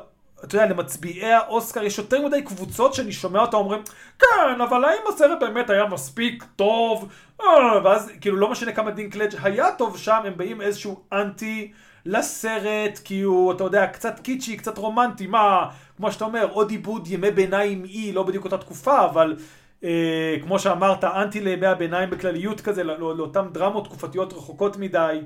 אתה 0.46 0.56
יודע, 0.56 0.66
למצביעי 0.66 1.34
האוסקר 1.34 1.84
יש 1.84 1.98
יותר 1.98 2.28
מדי 2.28 2.42
קבוצות 2.42 2.94
שאני 2.94 3.12
שומע 3.12 3.42
אותה 3.42 3.58
אומרים, 3.58 3.82
כן, 4.20 4.62
אבל 4.62 4.86
האם 4.86 5.02
הסרט 5.14 5.40
באמת 5.40 5.70
היה 5.70 5.86
מספיק 5.86 6.44
טוב? 6.56 7.10
אה, 7.42 7.48
ואז 7.84 8.12
כאילו 8.22 8.38
לא 8.38 8.52
משנה 8.52 8.72
כמה 8.72 8.92
דינקלג' 8.92 9.36
היה 9.44 9.72
טוב 9.78 9.98
שם, 9.98 10.22
הם 10.26 10.38
באים 10.38 10.62
איזשהו 10.62 11.00
אנטי 11.14 11.72
לסרט, 12.06 13.00
כי 13.04 13.22
הוא, 13.22 13.54
אתה 13.54 13.64
יודע, 13.64 13.88
קצת 13.88 14.20
קיצ'י, 14.20 14.58
קצת 14.58 14.78
רומנטי, 14.78 15.28
מה, 15.28 15.70
כמו 15.98 16.12
שאתה 16.12 16.26
אומר, 16.26 16.48
עוד 16.52 16.70
עיבוד 16.70 17.08
ימי 17.08 17.32
ביניים 17.32 17.86
אי, 17.86 18.12
לא 18.12 18.24
בדיוק 18.24 18.46
אותה 18.46 18.58
תקופה, 18.58 19.06
אבל 19.06 19.36
אה, 19.84 20.36
כמו 20.42 20.60
שאמרת, 20.60 21.04
אנטי 21.04 21.40
לימי 21.40 21.68
הביניים 21.68 22.10
בכלליות 22.10 22.62
כזה, 22.62 22.84
לא, 22.84 23.00
לא, 23.00 23.18
לאותן 23.18 23.48
דרמות 23.52 23.86
תקופתיות 23.86 24.34
רחוקות 24.34 24.78
מדי, 24.78 25.20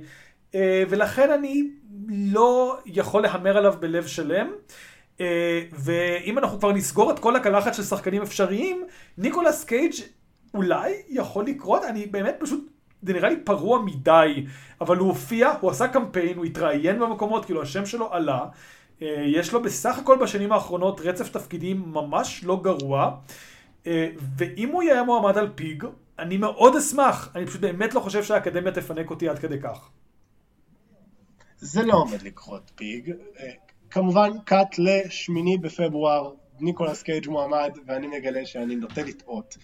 אה, 0.55 0.83
ולכן 0.89 1.31
אני 1.31 1.69
לא 2.07 2.77
יכול 2.85 3.21
להמר 3.21 3.57
עליו 3.57 3.73
בלב 3.79 4.07
שלם. 4.07 4.47
ואם 5.71 6.37
אנחנו 6.37 6.59
כבר 6.59 6.71
נסגור 6.71 7.11
את 7.11 7.19
כל 7.19 7.35
הקלחת 7.35 7.73
של 7.73 7.83
שחקנים 7.83 8.21
אפשריים, 8.21 8.83
ניקולס 9.17 9.63
קייג' 9.63 9.93
אולי 10.53 10.93
יכול 11.09 11.45
לקרות, 11.45 11.83
אני 11.83 12.05
באמת 12.05 12.35
פשוט, 12.39 12.69
זה 13.01 13.13
נראה 13.13 13.29
לי 13.29 13.39
פרוע 13.43 13.81
מדי, 13.81 14.45
אבל 14.81 14.97
הוא 14.97 15.07
הופיע, 15.07 15.51
הוא 15.61 15.71
עשה 15.71 15.87
קמפיין, 15.87 16.37
הוא 16.37 16.45
התראיין 16.45 16.99
במקומות, 16.99 17.45
כאילו 17.45 17.61
השם 17.61 17.85
שלו 17.85 18.13
עלה, 18.13 18.45
uh, 18.99 19.03
יש 19.25 19.53
לו 19.53 19.61
בסך 19.61 19.97
הכל 19.97 20.17
בשנים 20.21 20.51
האחרונות 20.51 21.01
רצף 21.01 21.29
תפקידים 21.29 21.83
ממש 21.93 22.43
לא 22.43 22.61
גרוע, 22.63 23.17
uh, 23.83 23.87
ואם 24.37 24.69
הוא 24.69 24.83
יהיה 24.83 25.03
מועמד 25.03 25.37
על 25.37 25.49
פיג, 25.55 25.85
אני 26.19 26.37
מאוד 26.37 26.75
אשמח, 26.75 27.31
אני 27.35 27.45
פשוט 27.45 27.61
באמת 27.61 27.93
לא 27.93 27.99
חושב 27.99 28.23
שהאקדמיה 28.23 28.71
תפנק 28.71 29.09
אותי 29.09 29.29
עד 29.29 29.39
כדי 29.39 29.61
כך. 29.61 29.89
זה 31.57 31.83
לא 31.83 31.93
עומד 31.93 32.21
לקרות 32.21 32.71
פיג. 32.75 33.13
כמובן, 33.91 34.29
קאט 34.45 34.75
לשמיני 34.77 35.57
בפברואר, 35.57 36.31
ניקולס 36.59 37.03
קייג' 37.03 37.29
מועמד, 37.29 37.71
ואני 37.85 38.07
מגלה 38.07 38.45
שאני 38.45 38.75
נוטה 38.75 39.01
לטעות. 39.03 39.57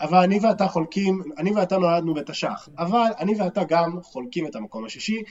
אבל 0.00 0.18
אני 0.18 0.38
ואתה 0.42 0.68
חולקים, 0.68 1.22
אני 1.38 1.52
ואתה 1.52 1.78
נולדנו 1.78 2.14
בתש"ח, 2.14 2.68
אבל 2.78 3.10
אני 3.18 3.34
ואתה 3.40 3.64
גם 3.64 4.02
חולקים 4.02 4.46
את 4.46 4.56
המקום 4.56 4.84
השישי, 4.84 5.22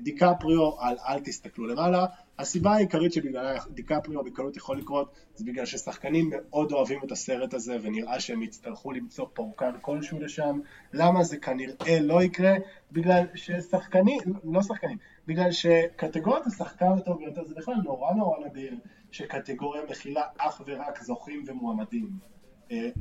דיקפריו 0.00 0.80
על 0.80 0.96
אל 1.08 1.20
תסתכלו 1.20 1.66
למעלה. 1.66 2.06
הסיבה 2.38 2.72
העיקרית 2.72 3.12
שבגללה 3.12 3.58
דיקפריו 3.70 4.24
בקלות 4.24 4.56
יכול 4.56 4.78
לקרות, 4.78 5.14
זה 5.34 5.44
בגלל 5.44 5.66
ששחקנים 5.66 6.30
מאוד 6.32 6.72
אוהבים 6.72 7.00
את 7.04 7.12
הסרט 7.12 7.54
הזה, 7.54 7.76
ונראה 7.82 8.20
שהם 8.20 8.42
יצטרכו 8.42 8.92
למצוא 8.92 9.26
פורקן 9.34 9.70
כלשהו 9.80 10.20
לשם. 10.20 10.60
למה 10.92 11.24
זה 11.24 11.36
כנראה 11.36 12.00
לא 12.00 12.22
יקרה? 12.22 12.54
בגלל 12.92 13.24
ששחקנים, 13.34 14.20
לא 14.44 14.62
שחקנים, 14.62 14.98
בגלל 15.30 15.52
שקטגוריית 15.52 16.46
השחקן 16.46 16.92
הטוב 16.92 17.18
ביותר 17.18 17.44
זה 17.44 17.54
בכלל 17.54 17.74
נורא 17.84 18.12
נורא 18.12 18.38
נדיר 18.46 18.74
שקטגוריה 19.10 19.82
מכילה 19.90 20.22
אך 20.38 20.62
ורק 20.66 21.02
זוכים 21.02 21.44
ומועמדים, 21.46 22.10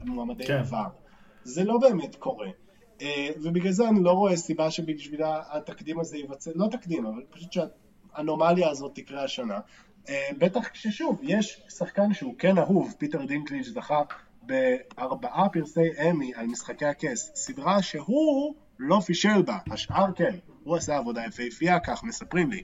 מועמדי 0.05 0.45
כן. 0.45 0.57
עבר. 0.57 0.87
זה 1.43 1.63
לא 1.63 1.77
באמת 1.77 2.15
קורה. 2.15 2.47
ובגלל 3.43 3.71
זה 3.71 3.89
אני 3.89 4.03
לא 4.03 4.11
רואה 4.11 4.37
סיבה 4.37 4.71
שבשבילה 4.71 5.41
התקדים 5.51 5.99
הזה 5.99 6.17
ייווצר, 6.17 6.51
לא 6.55 6.67
תקדים, 6.71 7.05
אבל 7.05 7.23
פשוט 7.29 7.51
שהאנומליה 7.51 8.69
הזאת 8.69 8.95
תקרה 8.95 9.23
השנה. 9.23 9.59
בטח 10.37 10.67
כששוב, 10.67 11.19
יש 11.23 11.61
שחקן 11.69 12.13
שהוא 12.13 12.35
כן 12.37 12.57
אהוב, 12.57 12.95
פיטר 12.97 13.25
דינקליג' 13.25 13.63
זכה 13.63 14.01
בארבעה 14.43 15.49
פרסי 15.49 16.09
אמי 16.09 16.31
על 16.35 16.45
משחקי 16.45 16.85
הכס, 16.85 17.31
סדרה 17.35 17.81
שהוא 17.81 18.55
לא 18.79 18.99
פישל 18.99 19.41
בה, 19.41 19.57
השאר 19.71 20.11
כן, 20.15 20.35
הוא 20.63 20.75
עשה 20.75 20.97
עבודה 20.97 21.21
יפהפייה, 21.27 21.79
כך 21.79 22.03
מספרים 22.03 22.51
לי. 22.51 22.61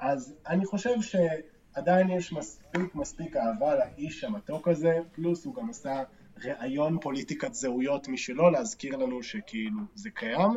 אז 0.00 0.34
אני 0.48 0.66
חושב 0.66 0.94
שעדיין 1.00 2.10
יש 2.10 2.32
מספיק 2.32 2.94
מספיק 2.94 3.36
אהבה 3.36 3.74
לאיש 3.74 4.24
המתוק 4.24 4.68
הזה, 4.68 4.98
פלוס 5.12 5.44
הוא 5.44 5.54
גם 5.54 5.70
עשה 5.70 6.02
ראיון 6.44 6.98
פוליטיקת 7.00 7.54
זהויות 7.54 8.08
משלו, 8.08 8.50
להזכיר 8.50 8.96
לנו 8.96 9.22
שכאילו 9.22 9.80
זה 9.94 10.10
קיים. 10.10 10.50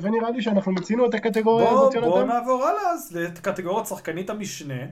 ונראה 0.00 0.30
לי 0.30 0.42
שאנחנו 0.42 0.72
מיצינו 0.72 1.06
את 1.06 1.14
הקטגוריה 1.14 1.70
בוא, 1.70 1.80
הזאת, 1.80 1.94
יונתן. 1.94 2.28
נעבור 2.28 2.64
הלאה 2.64 2.90
אז 2.92 3.16
לקטגוריית 3.16 3.86
שחקנית 3.86 4.30
המשנה. 4.30 4.84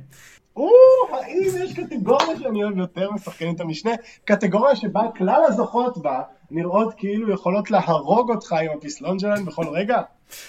או, 0.57 0.71
האם 1.11 1.43
יש 1.59 1.75
קטגוריה 1.75 2.39
שאני 2.39 2.65
אוהב 2.65 2.79
יותר 2.79 3.11
משחקנית 3.11 3.61
המשנה? 3.61 3.91
קטגוריה 4.25 4.77
שבה 4.77 5.03
כלל 5.17 5.43
הזוכות 5.47 5.99
בה 5.99 6.23
נראות 6.51 6.95
כאילו 6.97 7.33
יכולות 7.33 7.71
להרוג 7.71 8.31
אותך 8.31 8.53
עם 8.53 8.79
הפסלון 8.79 9.19
שלהן 9.19 9.45
בכל 9.45 9.69
רגע? 9.69 10.03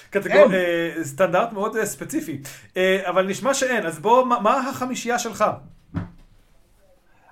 קטגור... 0.09 0.35
אין. 0.35 0.53
אה, 0.53 1.03
סטנדרט 1.03 1.53
מאוד 1.53 1.75
אה, 1.75 1.85
ספציפי. 1.85 2.41
אה, 2.77 3.09
אבל 3.09 3.27
נשמע 3.27 3.53
שאין, 3.53 3.85
אז 3.85 3.99
בוא, 3.99 4.25
מה, 4.25 4.69
החמישייה 4.69 5.19
שלך? 5.19 5.45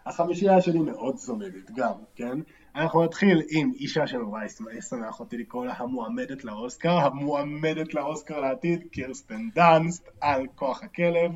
החמישייה 0.06 0.62
שלי 0.62 0.80
מאוד 0.80 1.18
סולידית 1.18 1.72
גם, 1.76 1.94
כן? 2.16 2.40
אנחנו 2.76 3.04
נתחיל 3.04 3.42
עם 3.50 3.72
אישה 3.76 4.08
שנורא 4.08 4.42
ישמח 4.78 5.20
אותי 5.20 5.38
לקרוא 5.38 5.66
לה 5.66 5.74
המועמדת 5.78 6.44
לאוסקר, 6.44 6.98
המועמדת 6.98 7.94
לאוסקר 7.94 8.40
לעתיד, 8.40 8.84
קירסטן 8.92 9.50
דאנסט, 9.56 10.10
על 10.22 10.46
כוח 10.56 10.84
הכלב. 10.84 11.32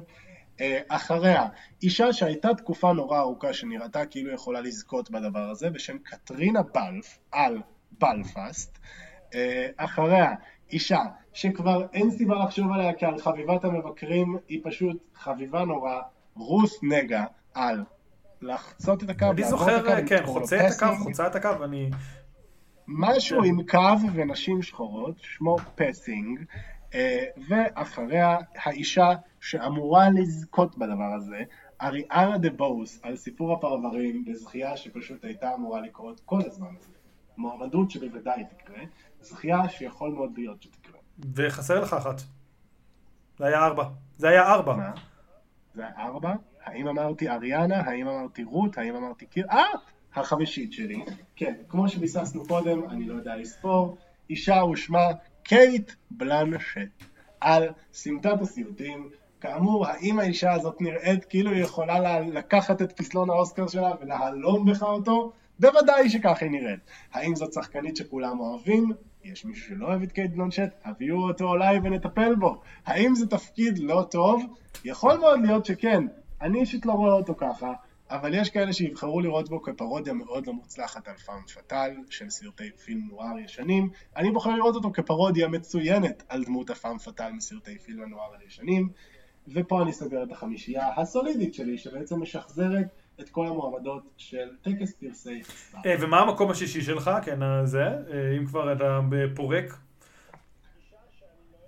אה, 0.61 0.79
אחריה, 0.87 1.47
אישה 1.83 2.13
שהייתה 2.13 2.53
תקופה 2.53 2.93
נורא 2.93 3.19
ארוכה 3.19 3.53
שנראתה 3.53 4.05
כאילו 4.05 4.33
יכולה 4.33 4.61
לזכות 4.61 5.11
בדבר 5.11 5.49
הזה, 5.49 5.69
בשם 5.69 5.97
קטרינה 5.97 6.61
בלף, 6.63 7.19
על 7.31 7.61
בלפאסט. 7.91 8.79
אה, 9.33 9.67
אחריה, 9.77 10.33
אישה 10.71 10.99
שכבר 11.33 11.85
אין 11.93 12.11
סיבה 12.11 12.35
לחשוב 12.45 12.71
עליה 12.71 12.93
כעל 12.93 13.17
חביבת 13.17 13.63
המבקרים, 13.63 14.37
היא 14.47 14.59
פשוט 14.63 14.97
חביבה 15.15 15.65
נורא, 15.65 16.01
רוס 16.35 16.79
נגה, 16.83 17.25
על 17.53 17.83
לחצות 18.41 19.03
את 19.03 19.09
הקו, 19.09 19.31
אני 19.31 19.43
זוכר, 19.43 20.05
כן, 20.07 20.25
חוצה 20.25 20.67
את 20.67 20.71
הקו. 20.71 21.03
חוצה 21.03 21.27
את 21.27 21.35
הקו, 21.35 21.63
אני... 21.63 21.89
משהו 22.87 23.41
כן. 23.41 23.47
עם 23.47 23.63
קו 23.67 24.13
ונשים 24.13 24.61
שחורות, 24.61 25.15
שמו 25.19 25.57
פסינג, 25.75 26.39
אה, 26.95 27.25
ואחריה 27.49 28.37
האישה 28.55 29.11
שאמורה 29.41 30.09
לזכות 30.09 30.77
בדבר 30.77 31.13
הזה, 31.15 31.43
אריאנה 31.81 32.37
דה 32.37 32.49
בוס 32.49 32.99
על 33.03 33.15
סיפור 33.15 33.53
הפרברים 33.53 34.25
בזכייה 34.25 34.77
שפשוט 34.77 35.25
הייתה 35.25 35.53
אמורה 35.53 35.81
לקרות 35.81 36.21
כל 36.25 36.41
הזמן 36.45 36.67
הזה. 36.79 36.93
מועמדות 37.37 37.91
שבוודאי 37.91 38.43
תקרה, 38.45 38.83
זכייה 39.21 39.69
שיכול 39.69 40.11
מאוד 40.11 40.31
להיות 40.37 40.61
שתקרה. 40.61 40.99
וחסר 41.35 41.81
לך 41.81 41.93
אחת. 41.93 42.21
זה 43.37 43.45
היה 43.45 43.65
ארבע. 43.65 43.83
זה 44.17 44.29
היה 44.29 44.53
ארבע. 44.53 44.75
מה? 44.75 44.91
זה 45.73 45.81
היה 45.81 45.93
ארבע? 45.97 46.33
האם 46.63 46.87
אמרתי 46.87 47.29
אריאנה? 47.29 47.81
האם 47.81 48.07
אמרתי 48.07 48.43
רות? 48.43 48.77
האם 48.77 48.95
אמרתי 48.95 49.25
קיר? 49.25 49.45
אה! 49.51 49.63
החמישית 50.15 50.73
שלי. 50.73 51.05
כן, 51.35 51.53
כמו 51.69 51.89
שביססנו 51.89 52.47
קודם, 52.47 52.89
אני 52.89 53.07
לא 53.07 53.13
יודע 53.13 53.35
לספור, 53.35 53.97
אישה 54.29 54.63
ושמה 54.63 55.05
קייט 55.43 55.91
בלנשט, 56.11 56.89
על 57.41 57.69
סמטת 57.93 58.41
הסיוטים. 58.41 59.09
כאמור, 59.41 59.87
האם 59.87 60.19
האישה 60.19 60.51
הזאת 60.53 60.81
נראית 60.81 61.25
כאילו 61.25 61.51
היא 61.51 61.61
יכולה 61.63 61.99
לה- 61.99 62.19
לקחת 62.19 62.81
את 62.81 62.91
פסלון 62.91 63.29
האוסקר 63.29 63.67
שלה 63.67 63.91
ולהלום 64.01 64.65
בך 64.65 64.83
אותו? 64.83 65.31
בוודאי 65.59 66.09
שכך 66.09 66.37
היא 66.41 66.51
נראית. 66.51 66.79
האם 67.13 67.35
זאת 67.35 67.53
שחקנית 67.53 67.95
שכולם 67.95 68.39
אוהבים? 68.39 68.91
יש 69.23 69.45
מישהו 69.45 69.67
שלא 69.67 69.85
אוהב 69.87 70.01
את 70.01 70.11
קייט 70.11 70.31
בלנשט? 70.31 70.69
הביאו 70.85 71.17
אותו 71.27 71.45
אולי 71.49 71.77
ונטפל 71.83 72.35
בו. 72.35 72.61
האם 72.85 73.15
זה 73.15 73.27
תפקיד 73.27 73.79
לא 73.79 74.05
טוב? 74.11 74.43
יכול 74.85 75.17
מאוד 75.17 75.39
להיות 75.41 75.65
שכן. 75.65 76.03
אני 76.41 76.59
אישית 76.59 76.85
לא 76.85 76.91
רואה 76.93 77.13
אותו 77.13 77.33
ככה, 77.37 77.73
אבל 78.09 78.33
יש 78.33 78.49
כאלה 78.49 78.73
שיבחרו 78.73 79.21
לראות 79.21 79.49
בו 79.49 79.61
כפרודיה 79.61 80.13
מאוד 80.13 80.47
לא 80.47 80.53
מוצלחת 80.53 81.07
על 81.07 81.15
פאם 81.15 81.41
פאטל 81.53 81.91
של 82.09 82.29
סרטי 82.29 82.71
פילם 82.85 83.07
נואר 83.11 83.39
ישנים. 83.39 83.89
אני 84.17 84.31
בוחר 84.31 84.49
לראות 84.55 84.75
אותו 84.75 84.91
כפרודיה 84.93 85.47
מצוינת 85.47 86.23
על 86.29 86.43
דמות 86.43 86.69
הפאם 86.69 86.97
פאטל 86.97 87.31
מסרטי 87.31 87.77
פילם 87.79 88.03
הנוער 88.03 88.29
הישנים. 88.43 88.89
ופה 89.47 89.81
אני 89.81 89.93
סוגר 89.93 90.23
את 90.23 90.31
החמישייה 90.31 90.89
הסולידית 90.97 91.53
שלי, 91.53 91.77
שבעצם 91.77 92.21
משחזרת 92.21 92.87
את 93.19 93.29
כל 93.29 93.47
המועמדות 93.47 94.03
של 94.17 94.49
טקס 94.61 94.93
פרסי 94.93 95.41
הסתיו. 95.41 95.79
אה, 95.85 95.95
ומה 95.99 96.19
המקום 96.19 96.51
השישי 96.51 96.81
שלך? 96.81 97.11
כן, 97.25 97.43
אה, 97.43 97.65
זה, 97.65 97.83
אה, 97.83 98.37
אם 98.37 98.45
כבר 98.45 98.73
אתה 98.73 98.99
פורק. 99.35 99.77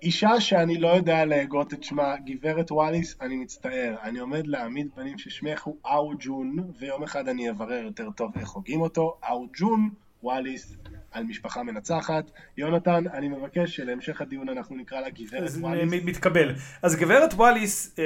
אישה 0.02 0.40
שאני 0.40 0.78
לא 0.78 0.88
יודע 0.88 1.24
להגות 1.24 1.72
את 1.72 1.82
שמה, 1.82 2.16
גברת 2.24 2.72
וואליס, 2.72 3.16
אני 3.20 3.36
מצטער, 3.36 3.96
אני 4.02 4.18
עומד 4.18 4.46
להעמיד 4.46 4.88
פנים 4.94 5.18
ששמך 5.18 5.62
הוא 5.62 5.76
אאו 5.86 6.12
ג'ון, 6.18 6.56
ויום 6.78 7.02
אחד 7.02 7.28
אני 7.28 7.50
אברר 7.50 7.82
יותר 7.84 8.10
טוב 8.10 8.32
איך 8.38 8.50
הוגים 8.50 8.80
אותו, 8.80 9.16
אאו 9.28 9.46
ג'ון 9.58 9.90
וואליס, 10.22 10.76
על 11.14 11.24
משפחה 11.24 11.62
מנצחת. 11.62 12.30
יונתן, 12.56 13.04
אני 13.12 13.28
מבקש 13.28 13.76
שלהמשך 13.76 14.20
הדיון 14.20 14.48
אנחנו 14.48 14.76
נקרא 14.76 15.00
לה 15.00 15.10
גברת 15.10 15.50
וואליס. 15.60 15.92
מתקבל. 16.04 16.54
אז 16.82 16.96
גברת 16.96 17.34
וואליס 17.34 17.94
אה, 17.98 18.04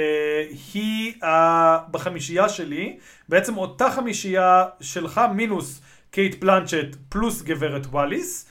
היא 0.73 1.13
אה, 1.23 1.79
בחמישייה 1.91 2.49
שלי, 2.49 2.97
בעצם 3.29 3.57
אותה 3.57 3.89
חמישייה 3.91 4.65
שלך 4.81 5.21
מינוס 5.35 5.81
קייט 6.11 6.39
בלנצ'ט 6.39 6.95
פלוס 7.09 7.41
גברת 7.41 7.85
וואליס. 7.85 8.45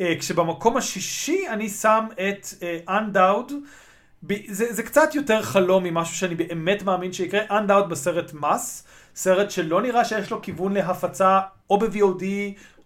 אה, 0.00 0.14
כשבמקום 0.18 0.76
השישי 0.76 1.48
אני 1.48 1.68
שם 1.68 2.06
את 2.12 2.46
אן 2.88 3.06
דאוד. 3.06 3.52
אה, 3.52 4.36
זה, 4.48 4.72
זה 4.72 4.82
קצת 4.82 5.14
יותר 5.14 5.42
חלום 5.42 5.84
ממשהו 5.84 6.16
שאני 6.16 6.34
באמת 6.34 6.82
מאמין 6.82 7.12
שיקרה. 7.12 7.40
אן 7.50 7.63
דאוד 7.63 7.88
בסרט 7.88 8.32
מס, 8.34 8.84
סרט 9.14 9.50
שלא 9.50 9.82
נראה 9.82 10.04
שיש 10.04 10.30
לו 10.30 10.42
כיוון 10.42 10.72
להפצה 10.72 11.40
או 11.70 11.78
ב-VOD 11.78 12.24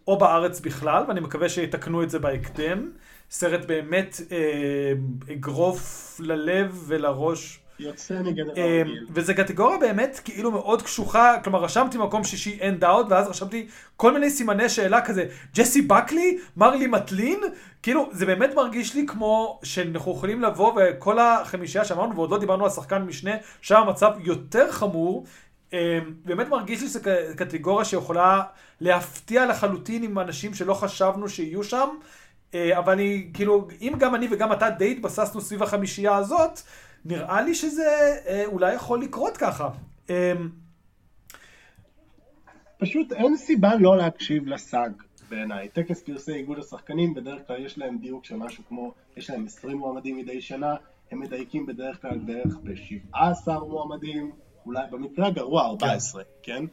או 0.09 0.19
בארץ 0.19 0.61
בכלל, 0.61 1.05
ואני 1.09 1.21
מקווה 1.21 1.49
שיתקנו 1.49 2.03
את 2.03 2.11
זה 2.11 2.19
בהקדם. 2.19 2.91
סרט 3.31 3.65
באמת 3.67 4.21
אה, 4.33 4.93
אגרוף 5.33 6.17
ללב 6.21 6.85
ולראש. 6.87 7.61
יוצא 7.79 8.23
מגדר 8.23 8.53
אה, 8.57 8.83
וזה 9.11 9.35
קטגוריה 9.35 9.79
באמת 9.79 10.21
כאילו 10.25 10.51
מאוד 10.51 10.83
קשוחה, 10.83 11.37
כלומר 11.45 11.63
רשמתי 11.63 11.99
מקום 11.99 12.25
שישי 12.25 12.59
אין 12.61 12.79
דאוט, 12.79 13.07
ואז 13.11 13.29
רשמתי 13.29 13.69
כל 13.97 14.13
מיני 14.13 14.31
סימני 14.31 14.69
שאלה 14.69 15.01
כזה, 15.01 15.27
ג'סי 15.55 15.83
בקלי, 15.83 16.39
מרלי 16.57 16.87
מטלין, 16.87 17.41
כאילו 17.83 18.09
זה 18.13 18.27
באמת 18.27 18.55
מרגיש 18.55 18.95
לי 18.95 19.07
כמו 19.07 19.61
שאנחנו 19.63 20.13
יכולים 20.13 20.43
לבוא 20.43 20.73
וכל 20.77 21.19
החמישייה 21.19 21.85
שאמרנו, 21.85 22.17
ועוד 22.17 22.31
לא 22.31 22.39
דיברנו 22.39 22.65
על 22.65 22.71
שחקן 22.71 23.03
משנה, 23.03 23.33
שם 23.61 23.77
המצב 23.77 24.13
יותר 24.19 24.73
חמור. 24.73 25.25
אה, 25.73 25.99
באמת 26.25 26.49
מרגיש 26.49 26.83
לי 26.83 26.89
שזו 26.89 27.01
קטגוריה 27.37 27.85
שיכולה 27.85 28.43
להפתיע 28.81 29.47
לחלוטין 29.47 30.03
עם 30.03 30.19
אנשים 30.19 30.55
שלא 30.55 30.75
חשבנו 30.75 31.29
שיהיו 31.29 31.65
שם, 31.65 31.89
אה, 32.55 32.79
אבל 32.79 32.93
אני, 32.93 33.31
כאילו, 33.35 33.69
אם 33.81 33.93
גם 33.99 34.15
אני 34.15 34.29
וגם 34.31 34.53
אתה 34.53 34.71
די 34.71 34.91
התבססנו 34.91 35.41
סביב 35.41 35.63
החמישייה 35.63 36.17
הזאת, 36.17 36.61
נראה 37.05 37.43
לי 37.43 37.55
שזה 37.55 38.17
אה, 38.27 38.45
אולי 38.47 38.75
יכול 38.75 39.03
לקרות 39.03 39.37
ככה. 39.37 39.71
פשוט 42.79 43.13
אין 43.13 43.37
סיבה 43.37 43.75
לא 43.75 43.97
להקשיב 43.97 44.49
לסאג 44.49 44.93
בעיניי. 45.29 45.69
טקס 45.69 46.03
פרסי 46.03 46.33
איגוד 46.33 46.59
השחקנים, 46.59 47.15
בדרך 47.15 47.47
כלל 47.47 47.65
יש 47.65 47.79
להם 47.79 47.99
דיוק 47.99 48.25
של 48.25 48.37
משהו 48.37 48.65
כמו, 48.69 48.93
יש 49.17 49.31
להם 49.31 49.47
20 49.47 49.79
מועמדים 49.79 50.17
מדי 50.17 50.41
שנה, 50.41 50.75
הם 51.11 51.21
מדייקים 51.21 51.67
בדרך 51.67 52.03
כלל 52.03 52.19
בערך 52.19 52.57
ב-17 52.63 53.51
מועמדים, 53.69 54.31
אולי 54.67 54.83
במקרה 54.91 55.27
הגרוע 55.27 55.67
14, 55.67 56.23
כן? 56.43 56.65
Uh, 56.65 56.69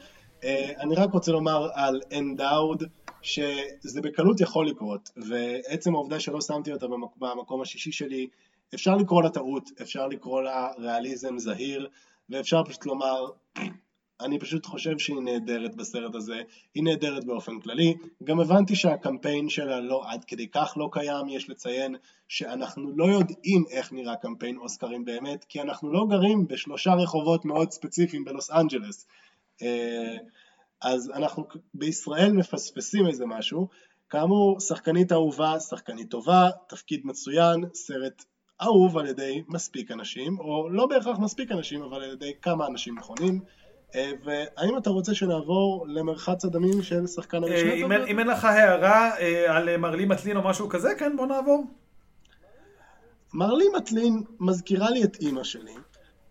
אני 0.79 0.95
רק 0.95 1.13
רוצה 1.13 1.31
לומר 1.31 1.67
על 1.73 2.01
אנדאוד, 2.17 2.83
שזה 3.21 4.01
בקלות 4.01 4.41
יכול 4.41 4.67
לקרות, 4.67 5.09
ועצם 5.17 5.95
העובדה 5.95 6.19
שלא 6.19 6.41
שמתי 6.41 6.73
אותה 6.73 6.85
במקום 7.17 7.61
השישי 7.61 7.91
שלי, 7.91 8.27
אפשר 8.73 8.95
לקרוא 8.95 9.23
לה 9.23 9.29
טעות, 9.29 9.69
אפשר 9.81 10.07
לקרוא 10.07 10.41
לה 10.41 10.69
ריאליזם 10.79 11.37
זהיר, 11.37 11.87
ואפשר 12.29 12.63
פשוט 12.63 12.85
לומר, 12.85 13.25
אני 14.21 14.39
פשוט 14.39 14.65
חושב 14.65 14.97
שהיא 14.97 15.21
נהדרת 15.21 15.75
בסרט 15.75 16.15
הזה, 16.15 16.41
היא 16.75 16.83
נהדרת 16.83 17.25
באופן 17.25 17.59
כללי. 17.59 17.93
גם 18.23 18.39
הבנתי 18.39 18.75
שהקמפיין 18.75 19.49
שלה 19.49 19.79
לא 19.79 20.03
עד 20.07 20.25
כדי 20.25 20.47
כך 20.47 20.73
לא 20.77 20.89
קיים, 20.91 21.29
יש 21.29 21.49
לציין 21.49 21.95
שאנחנו 22.27 22.91
לא 22.95 23.05
יודעים 23.05 23.63
איך 23.69 23.93
נראה 23.93 24.15
קמפיין 24.15 24.57
אוסקרים 24.57 25.05
באמת, 25.05 25.45
כי 25.49 25.61
אנחנו 25.61 25.93
לא 25.93 26.05
גרים 26.09 26.47
בשלושה 26.47 26.93
רחובות 26.93 27.45
מאוד 27.45 27.71
ספציפיים 27.71 28.25
בלוס 28.25 28.51
אנג'לס. 28.51 29.07
אה, 29.61 30.17
אז 30.81 31.11
אנחנו 31.15 31.47
בישראל 31.73 32.31
מפספסים 32.31 33.07
איזה 33.07 33.25
משהו. 33.25 33.67
כאמור, 34.09 34.59
שחקנית 34.59 35.11
אהובה, 35.11 35.59
שחקנית 35.59 36.09
טובה, 36.09 36.49
תפקיד 36.69 37.01
מצוין, 37.03 37.65
סרט 37.73 38.23
אהוב 38.61 38.97
על 38.97 39.07
ידי 39.07 39.43
מספיק 39.47 39.91
אנשים, 39.91 40.39
או 40.39 40.69
לא 40.69 40.85
בהכרח 40.85 41.19
מספיק 41.19 41.51
אנשים, 41.51 41.81
אבל 41.81 42.03
על 42.03 42.13
ידי 42.13 42.31
כמה 42.41 42.67
אנשים 42.67 42.97
נכונים. 42.97 43.39
אה, 43.95 44.11
והאם 44.23 44.77
אתה 44.77 44.89
רוצה 44.89 45.13
שנעבור 45.13 45.85
למרחץ 45.87 46.45
הדמים 46.45 46.81
של 46.83 47.07
שחקן 47.07 47.43
אה, 47.43 47.49
המשנה? 47.49 48.05
אם 48.05 48.19
אין 48.19 48.27
לך 48.27 48.45
הערה 48.45 49.11
על 49.47 49.77
מרלי 49.77 50.05
מטלין 50.05 50.37
או 50.37 50.43
משהו 50.43 50.69
כזה, 50.69 50.89
כן, 50.97 51.17
בוא 51.17 51.25
נעבור. 51.25 51.65
מרלי 53.33 53.65
מטלין 53.77 54.23
מזכירה 54.39 54.89
לי 54.89 55.03
את 55.03 55.17
אימא 55.21 55.43
שלי. 55.43 55.73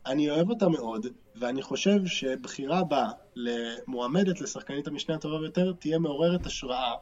אני 0.07 0.31
אוהב 0.31 0.51
אותה 0.51 0.69
מאוד, 0.69 1.07
ואני 1.37 1.63
חושב 1.63 2.07
שבחירה 2.07 2.85
בה 2.85 3.11
למועמדת 3.37 4.41
לשחקנית 4.41 4.87
המשנה 4.87 5.15
הטובה 5.15 5.39
ביותר 5.39 5.73
תהיה 5.73 5.99
מעוררת 5.99 6.47
השראה. 6.47 6.93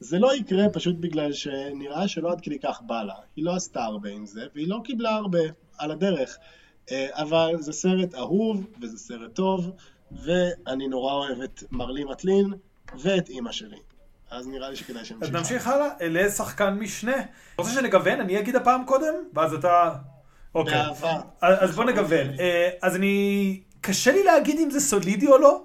זה 0.00 0.18
לא 0.18 0.34
יקרה 0.34 0.68
פשוט 0.72 0.96
בגלל 1.00 1.32
שנראה 1.32 2.08
שלא 2.08 2.32
עד 2.32 2.40
כדי 2.40 2.58
כך 2.58 2.82
בא 2.82 3.02
לה. 3.02 3.14
היא 3.36 3.44
לא 3.44 3.56
עשתה 3.56 3.84
הרבה 3.84 4.08
עם 4.08 4.26
זה, 4.26 4.46
והיא 4.54 4.68
לא 4.68 4.80
קיבלה 4.84 5.10
הרבה 5.10 5.40
על 5.78 5.90
הדרך. 5.90 6.38
אה, 6.90 7.06
אבל 7.12 7.56
זה 7.58 7.72
סרט 7.72 8.14
אהוב, 8.14 8.66
וזה 8.82 8.98
סרט 8.98 9.34
טוב, 9.34 9.70
ואני 10.12 10.88
נורא 10.88 11.12
אוהב 11.12 11.40
את 11.40 11.62
מרלי 11.70 12.04
מטלין 12.04 12.52
ואת 12.98 13.28
אימא 13.28 13.52
שלי. 13.52 13.78
אז 14.30 14.48
נראה 14.48 14.70
לי 14.70 14.76
שכדאי 14.76 15.04
שנמשיך. 15.04 15.28
אז 15.28 15.34
נמשיך 15.34 15.66
הלאה, 15.66 15.88
לשחקן 16.00 16.74
משנה. 16.74 17.20
אתה 17.20 17.62
רוצה 17.62 17.70
שנגוון? 17.74 18.20
אני 18.20 18.38
אגיד 18.38 18.56
הפעם 18.56 18.84
קודם, 18.86 19.14
ואז 19.34 19.54
אתה... 19.54 19.94
אוקיי. 20.54 20.74
באהבה. 20.74 21.20
אז 21.40 21.76
בוא 21.76 21.84
נגוון. 21.84 22.26
אה, 22.40 22.68
אז 22.82 22.96
אני... 22.96 23.60
קשה 23.80 24.12
לי 24.12 24.22
להגיד 24.22 24.58
אם 24.58 24.70
זה 24.70 24.80
סולידי 24.80 25.26
או 25.26 25.38
לא. 25.38 25.62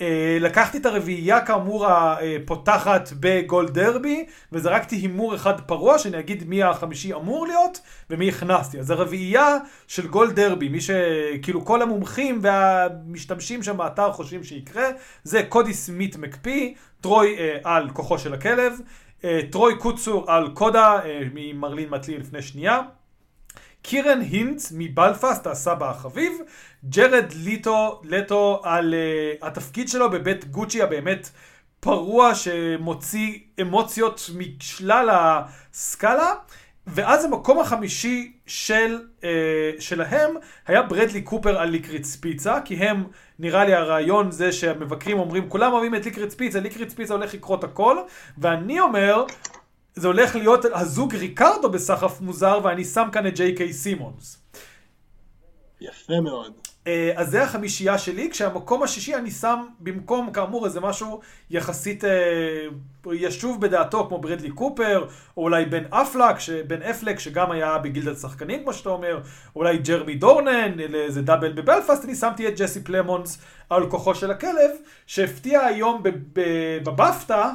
אה, 0.00 0.36
לקחתי 0.40 0.78
את 0.78 0.86
הרביעייה 0.86 1.40
כאמור 1.40 1.86
הפותחת 1.86 3.08
בגולד 3.20 3.78
דרבי, 3.78 4.26
וזרקתי 4.52 4.96
הימור 4.96 5.34
אחד 5.34 5.60
פרוע, 5.60 5.98
שאני 5.98 6.18
אגיד 6.18 6.48
מי 6.48 6.62
החמישי 6.62 7.14
אמור 7.14 7.46
להיות, 7.46 7.80
ומי 8.10 8.28
הכנסתי. 8.28 8.78
אז 8.78 8.90
הרביעייה 8.90 9.56
של 9.88 10.06
גולד 10.06 10.40
דרבי, 10.40 10.68
מי 10.68 10.80
שכאילו 10.80 11.64
כל 11.64 11.82
המומחים 11.82 12.38
והמשתמשים 12.42 13.62
שם 13.62 13.76
באתר 13.76 14.12
חושבים 14.12 14.44
שיקרה, 14.44 14.88
זה 15.24 15.42
קודי 15.48 15.74
סמיט 15.74 16.16
מקפי, 16.16 17.36
אה, 17.38 17.58
על 17.64 17.90
כוחו 17.90 18.18
של 18.18 18.34
הכלב, 18.34 18.80
אה, 19.24 19.40
טרוי 19.50 19.78
קוצר 19.78 20.30
על 20.30 20.48
קודה 20.54 20.98
אה, 21.04 21.20
ממרלי 21.34 21.88
מטלין 21.88 22.18
לפני 22.18 22.42
שנייה. 22.42 22.80
קירן 23.86 24.20
היינדס 24.20 24.72
מבלפאסט, 24.76 25.46
הסבא 25.46 25.90
החביב, 25.90 26.32
ג'רד 26.88 27.32
ליטו, 27.44 28.00
לטו 28.04 28.60
על 28.64 28.94
אה, 28.94 29.46
התפקיד 29.46 29.88
שלו 29.88 30.10
בבית 30.10 30.44
גוצ'י 30.44 30.82
הבאמת 30.82 31.30
פרוע 31.80 32.34
שמוציא 32.34 33.38
אמוציות 33.60 34.30
משלל 34.38 35.08
הסקאלה, 35.12 36.32
ואז 36.86 37.24
המקום 37.24 37.60
החמישי 37.60 38.32
של, 38.46 38.98
uh, 39.20 39.24
שלהם 39.78 40.30
היה 40.66 40.82
ברדלי 40.82 41.22
קופר 41.22 41.58
על 41.58 41.68
ליקריץ 41.68 42.16
פיצה, 42.16 42.60
כי 42.64 42.74
הם, 42.74 43.04
נראה 43.38 43.64
לי 43.64 43.74
הרעיון 43.74 44.30
זה 44.30 44.52
שהמבקרים 44.52 45.18
אומרים, 45.18 45.48
כולם 45.48 45.72
אוהבים 45.72 45.94
את 45.94 46.04
ליקריץ 46.04 46.34
פיצה, 46.34 46.60
ליקריץ 46.60 46.94
פיצה 46.94 47.14
הולך 47.14 47.34
לקרות 47.34 47.64
הכל, 47.64 47.96
ואני 48.38 48.80
אומר, 48.80 49.24
זה 49.94 50.06
הולך 50.06 50.36
להיות 50.36 50.64
הזוג 50.72 51.14
ריקרדו 51.14 51.70
בסחף 51.70 52.20
מוזר, 52.20 52.60
ואני 52.64 52.84
שם 52.84 53.08
כאן 53.12 53.26
את 53.26 53.34
ג'יי 53.34 53.54
קיי 53.54 53.72
סימונס. 53.72 54.38
יפה 55.80 56.20
מאוד. 56.20 56.52
אה, 56.86 57.12
אז 57.16 57.30
זה 57.30 57.42
החמישייה 57.42 57.98
שלי, 57.98 58.30
כשהמקום 58.30 58.82
השישי 58.82 59.14
אני 59.14 59.30
שם 59.30 59.64
במקום 59.80 60.32
כאמור 60.32 60.66
איזה 60.66 60.80
משהו 60.80 61.20
יחסית 61.50 62.04
אה, 62.04 62.10
ישוב 63.12 63.60
בדעתו 63.60 64.06
כמו 64.08 64.18
ברדלי 64.18 64.50
קופר, 64.50 65.06
או 65.36 65.42
אולי 65.42 65.64
בן 65.64 65.84
אפלק, 65.90 66.36
בן 66.66 66.82
אפלק 66.82 67.18
שגם 67.18 67.50
היה 67.50 67.78
בגילדת 67.78 68.18
שחקנים 68.18 68.62
כמו 68.62 68.72
שאתה 68.72 68.88
אומר, 68.88 69.16
או 69.16 69.20
אולי 69.56 69.78
ג'רמי 69.78 70.14
דורנן, 70.14 70.72
לאיזה 70.88 71.22
דאבל 71.22 71.52
בבלפאסט, 71.52 72.04
אני 72.04 72.14
שמתי 72.14 72.48
את 72.48 72.60
ג'סי 72.60 72.80
פלמונס 72.80 73.38
על 73.70 73.90
כוחו 73.90 74.14
של 74.14 74.30
הכלב, 74.30 74.70
שהפתיע 75.06 75.60
היום 75.60 76.02
בבפטה, 76.82 77.52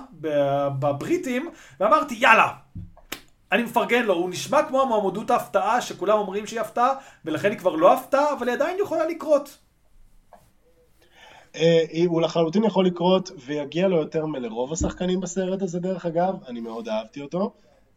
בבריטים, 0.80 1.50
ואמרתי 1.80 2.16
יאללה, 2.20 2.48
אני 3.52 3.64
מפרגן 3.64 4.06
לו, 4.06 4.14
הוא 4.14 4.30
נשמע 4.30 4.64
כמו 4.64 4.82
המועמדות 4.82 5.30
ההפתעה 5.30 5.82
שכולם 5.82 6.18
אומרים 6.18 6.48
שהיא 6.48 6.60
הפתעה, 6.60 6.94
ולכן 7.26 7.52
היא 7.52 7.60
כבר 7.60 7.76
לא 7.76 7.94
הפתעה, 7.94 8.34
אבל 8.34 8.48
היא 8.48 8.56
עדיין 8.56 8.78
יכולה 8.82 9.06
לקרות. 9.08 9.58
אה, 11.56 11.84
הוא 12.06 12.22
לחלוטין 12.22 12.64
יכול 12.64 12.86
לקרות 12.86 13.32
ויגיע 13.46 13.88
לו 13.88 13.98
יותר 13.98 14.26
מלרוב 14.26 14.74
השחקנים 14.74 15.20
בסרט 15.20 15.62
הזה 15.62 15.80
דרך 15.80 16.06
אגב, 16.06 16.44
אני 16.48 16.60
מאוד 16.60 16.88
אהבתי 16.88 17.22
אותו. 17.22 17.54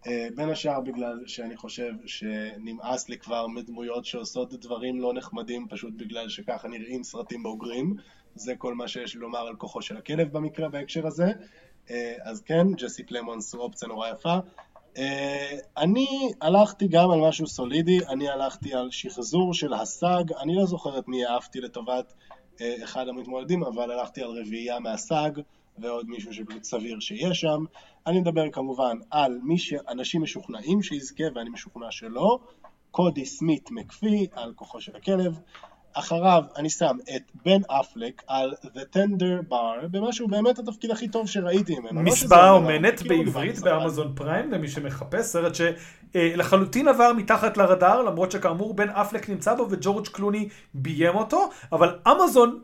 אה, 0.07 0.29
בין 0.37 0.51
השאר 0.51 0.81
בגלל 0.81 1.21
שאני 1.27 1.57
חושב 1.57 1.93
שנמאס 2.07 3.09
לי 3.09 3.19
כבר 3.19 3.47
מדמויות 3.47 4.05
שעושות 4.05 4.55
דברים 4.55 5.01
לא 5.01 5.15
נחמדים 5.15 5.67
פשוט 5.71 5.95
בגלל 5.97 6.29
שככה 6.29 6.69
נראים 6.69 7.03
סרטים 7.03 7.43
בוגרים. 7.43 7.97
זה 8.35 8.55
כל 8.59 8.75
מה 8.75 8.89
שיש 8.89 9.17
לומר 9.17 9.39
על 9.39 9.57
כוחו 9.57 9.83
של 9.83 9.97
הכלב 9.97 10.33
במקרה 10.33 10.69
בהקשר 10.69 11.07
הזה. 11.07 11.33
אה, 11.91 12.15
אז 12.23 12.41
כן, 12.41 12.67
ג'סי 12.73 13.03
פלמונס 13.03 13.55
הוא 13.55 13.63
אופציה 13.63 13.89
נורא 13.89 14.09
יפה. 14.09 14.39
אה, 14.97 15.57
אני 15.77 16.33
הלכתי 16.41 16.89
גם 16.89 17.11
על 17.11 17.21
משהו 17.21 17.47
סולידי, 17.47 17.99
אני 18.09 18.29
הלכתי 18.29 18.75
על 18.75 18.91
שחזור 18.91 19.55
של 19.55 19.73
הסאג, 19.73 20.33
אני 20.33 20.55
לא 20.55 20.67
זוכר 20.67 20.99
את 20.99 21.09
מי 21.09 21.27
אהבתי 21.27 21.61
לטובת 21.61 22.13
אחד 22.85 23.09
המתמודדים, 23.09 23.65
אבל 23.65 23.91
הלכתי 23.91 24.23
על 24.23 24.31
רביעייה 24.31 24.81
מהסאג. 24.81 25.41
ועוד 25.79 26.09
מישהו 26.09 26.35
שפשוט 26.35 26.65
סביר 26.65 27.01
שיהיה 27.01 27.35
שם. 27.35 27.65
אני 28.07 28.21
מדבר 28.21 28.51
כמובן 28.51 28.97
על 29.11 29.39
מי 29.43 29.59
שאנשים 29.59 30.23
משוכנעים 30.23 30.83
שיזכה 30.83 31.25
ואני 31.35 31.51
משוכנע 31.51 31.91
שלא, 31.91 32.39
קודי 32.91 33.27
סמית 33.27 33.71
מקפי 33.71 34.27
על 34.33 34.53
כוחו 34.57 34.81
של 34.81 34.97
הכלב. 34.97 35.41
אחריו 35.93 36.45
אני 36.57 36.71
שם 36.71 36.97
את 37.17 37.23
בן 37.45 37.61
אפלק 37.81 38.23
על 38.27 38.55
The 38.65 38.97
Tender 38.97 39.51
Bar, 39.53 39.87
במה 39.91 40.13
שהוא 40.13 40.31
באמת 40.31 40.59
התפקיד 40.59 40.91
הכי 40.91 41.09
טוב 41.09 41.29
שראיתי 41.29 41.79
ממנו. 41.79 42.03
לא 42.03 42.13
מספר 42.13 42.51
אומנת 42.51 43.03
בעברית 43.03 43.59
באמזון 43.59 44.13
פריים 44.15 44.53
למי 44.53 44.69
שמחפש, 44.69 45.27
סרט 45.27 45.53
שלחלוטין 46.15 46.89
עבר 46.89 47.13
מתחת 47.13 47.57
לרדאר, 47.57 48.03
למרות 48.03 48.33
שכאמור 48.33 48.75
בן 48.75 48.91
אפלק 48.91 49.29
נמצא 49.29 49.55
בו 49.55 49.67
וג'ורג' 49.71 50.09
קלוני 50.09 50.49
ביים 50.75 51.15
אותו, 51.15 51.51
אבל 51.73 51.99
אמזון 52.09 52.59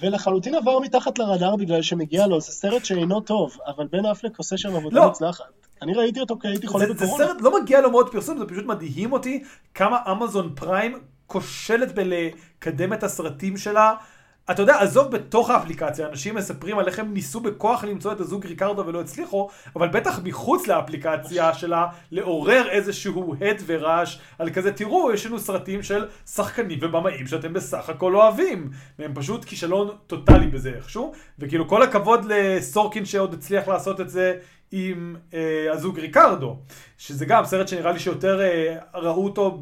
ולחלוטין 0.00 0.54
עבר 0.54 0.78
מתחת 0.78 1.18
לרדאר 1.18 1.56
בגלל 1.56 1.82
שמגיע 1.82 2.26
לו, 2.26 2.40
זה 2.40 2.52
סרט 2.52 2.84
שאינו 2.84 3.20
טוב, 3.20 3.56
אבל 3.66 3.86
בן 3.92 4.06
אפלק 4.06 4.38
עושה 4.38 4.58
שם 4.58 4.76
עבודה 4.76 4.96
לא. 4.96 5.06
מוצלחת. 5.06 5.44
אני 5.82 5.94
ראיתי 5.94 6.20
אותו 6.20 6.38
כי 6.38 6.48
הייתי 6.48 6.66
חולה 6.66 6.86
בקורונה. 6.86 7.24
זה 7.24 7.24
סרט, 7.24 7.40
לא 7.40 7.62
מגיע 7.62 7.80
לו 7.80 7.90
מאוד 7.90 8.12
פרסום, 8.12 8.38
זה 8.38 8.44
פשוט 8.44 8.66
מדהים 8.66 9.12
אותי 9.12 9.42
כמה 9.74 9.98
אמזון 10.10 10.52
פריים 10.54 10.98
כושלת 11.30 11.94
בלקדם 11.94 12.92
את 12.92 13.02
הסרטים 13.02 13.56
שלה. 13.56 13.94
אתה 14.50 14.62
יודע, 14.62 14.80
עזוב 14.80 15.10
בתוך 15.10 15.50
האפליקציה, 15.50 16.08
אנשים 16.08 16.34
מספרים 16.34 16.78
על 16.78 16.86
איך 16.86 16.98
הם 16.98 17.14
ניסו 17.14 17.40
בכוח 17.40 17.84
למצוא 17.84 18.12
את 18.12 18.20
הזוג 18.20 18.46
ריקרדו 18.46 18.86
ולא 18.86 19.00
הצליחו, 19.00 19.48
אבל 19.76 19.88
בטח 19.88 20.20
מחוץ 20.24 20.66
לאפליקציה 20.66 21.54
שלה, 21.54 21.86
לעורר 22.10 22.68
איזשהו 22.70 23.34
הד 23.40 23.62
ורעש 23.66 24.18
על 24.38 24.50
כזה, 24.50 24.72
תראו, 24.72 25.12
יש 25.12 25.26
לנו 25.26 25.38
סרטים 25.38 25.82
של 25.82 26.06
שחקנים 26.26 26.78
ובמאים 26.82 27.26
שאתם 27.26 27.52
בסך 27.52 27.88
הכל 27.88 28.16
אוהבים. 28.16 28.70
והם 28.98 29.12
פשוט 29.14 29.44
כישלון 29.44 29.88
טוטאלי 30.06 30.46
בזה 30.46 30.72
איכשהו, 30.76 31.12
וכאילו 31.38 31.68
כל 31.68 31.82
הכבוד 31.82 32.24
לסורקין 32.28 33.04
שעוד 33.04 33.34
הצליח 33.34 33.68
לעשות 33.68 34.00
את 34.00 34.10
זה 34.10 34.34
עם 34.72 35.16
אה, 35.34 35.66
הזוג 35.72 35.98
ריקרדו, 35.98 36.56
שזה 36.98 37.26
גם 37.26 37.44
סרט 37.44 37.68
שנראה 37.68 37.92
לי 37.92 37.98
שיותר 37.98 38.40
אה, 38.40 38.76
ראו 38.94 39.24
אותו 39.24 39.60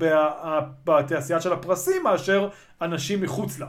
בתעשייה 0.84 1.40
של 1.40 1.52
הפרסים 1.52 2.02
מאשר 2.02 2.48
אנשים 2.82 3.20
מחוץ 3.20 3.58
לה. 3.58 3.66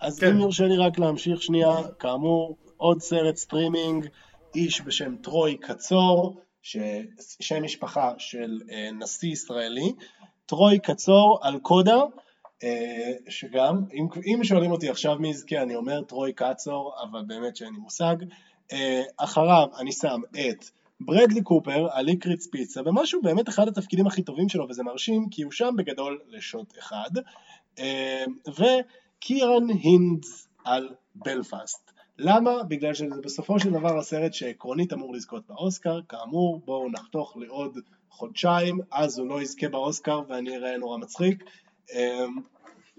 אז 0.00 0.18
כן. 0.18 0.30
אם 0.30 0.38
יורשה 0.38 0.64
לי 0.64 0.76
רק 0.76 0.98
להמשיך 0.98 1.42
שנייה, 1.42 1.76
כאמור, 1.98 2.56
עוד 2.76 3.00
סרט 3.00 3.36
סטרימינג, 3.36 4.06
איש 4.54 4.80
בשם 4.80 5.16
טרוי 5.16 5.56
קצור, 5.56 6.40
שם 7.40 7.62
משפחה 7.62 8.12
של 8.18 8.60
אה, 8.70 8.90
נשיא 8.92 9.32
ישראלי, 9.32 9.92
טרוי 10.46 10.78
קצור 10.78 11.38
על 11.42 11.58
קודה, 11.58 12.00
אה, 12.62 13.12
שגם, 13.28 13.84
אם, 13.94 14.06
אם 14.26 14.44
שואלים 14.44 14.70
אותי 14.70 14.88
עכשיו 14.88 15.18
מי 15.18 15.28
יזכה, 15.28 15.62
אני 15.62 15.76
אומר 15.76 16.02
טרוי 16.02 16.32
קצור, 16.32 16.94
אבל 17.02 17.22
באמת 17.26 17.56
שאין 17.56 17.72
לי 17.72 17.78
מושג. 17.78 18.16
אה, 18.72 19.02
אחריו 19.16 19.68
אני 19.78 19.92
שם 19.92 20.20
את 20.30 20.64
ברדלי 21.00 21.42
קופר 21.42 21.86
על 21.92 22.04
ליקריץ 22.04 22.46
פיצה, 22.46 22.80
ומשהו 22.84 23.22
באמת 23.22 23.48
אחד 23.48 23.68
התפקידים 23.68 24.06
הכי 24.06 24.22
טובים 24.22 24.48
שלו, 24.48 24.66
וזה 24.68 24.82
מרשים, 24.82 25.28
כי 25.30 25.42
הוא 25.42 25.52
שם 25.52 25.74
בגדול 25.76 26.20
לשוט 26.28 26.78
אחד. 26.78 27.10
אה, 27.78 28.24
ו... 28.58 28.64
קירן 29.20 29.70
הינדס 29.82 30.48
על 30.64 30.88
בלפאסט. 31.14 31.90
למה? 32.18 32.62
בגלל 32.68 32.94
שזה 32.94 33.20
בסופו 33.24 33.60
של 33.60 33.70
דבר 33.70 33.98
הסרט 33.98 34.34
שעקרונית 34.34 34.92
אמור 34.92 35.14
לזכות 35.14 35.46
באוסקר, 35.48 36.00
כאמור 36.08 36.62
בואו 36.64 36.90
נחתוך 36.90 37.36
לעוד 37.36 37.78
חודשיים, 38.10 38.80
אז 38.92 39.18
הוא 39.18 39.28
לא 39.28 39.42
יזכה 39.42 39.68
באוסקר 39.68 40.20
ואני 40.28 40.56
אראה 40.56 40.78
נורא 40.78 40.98
מצחיק. 40.98 41.44
אמ, 41.94 42.36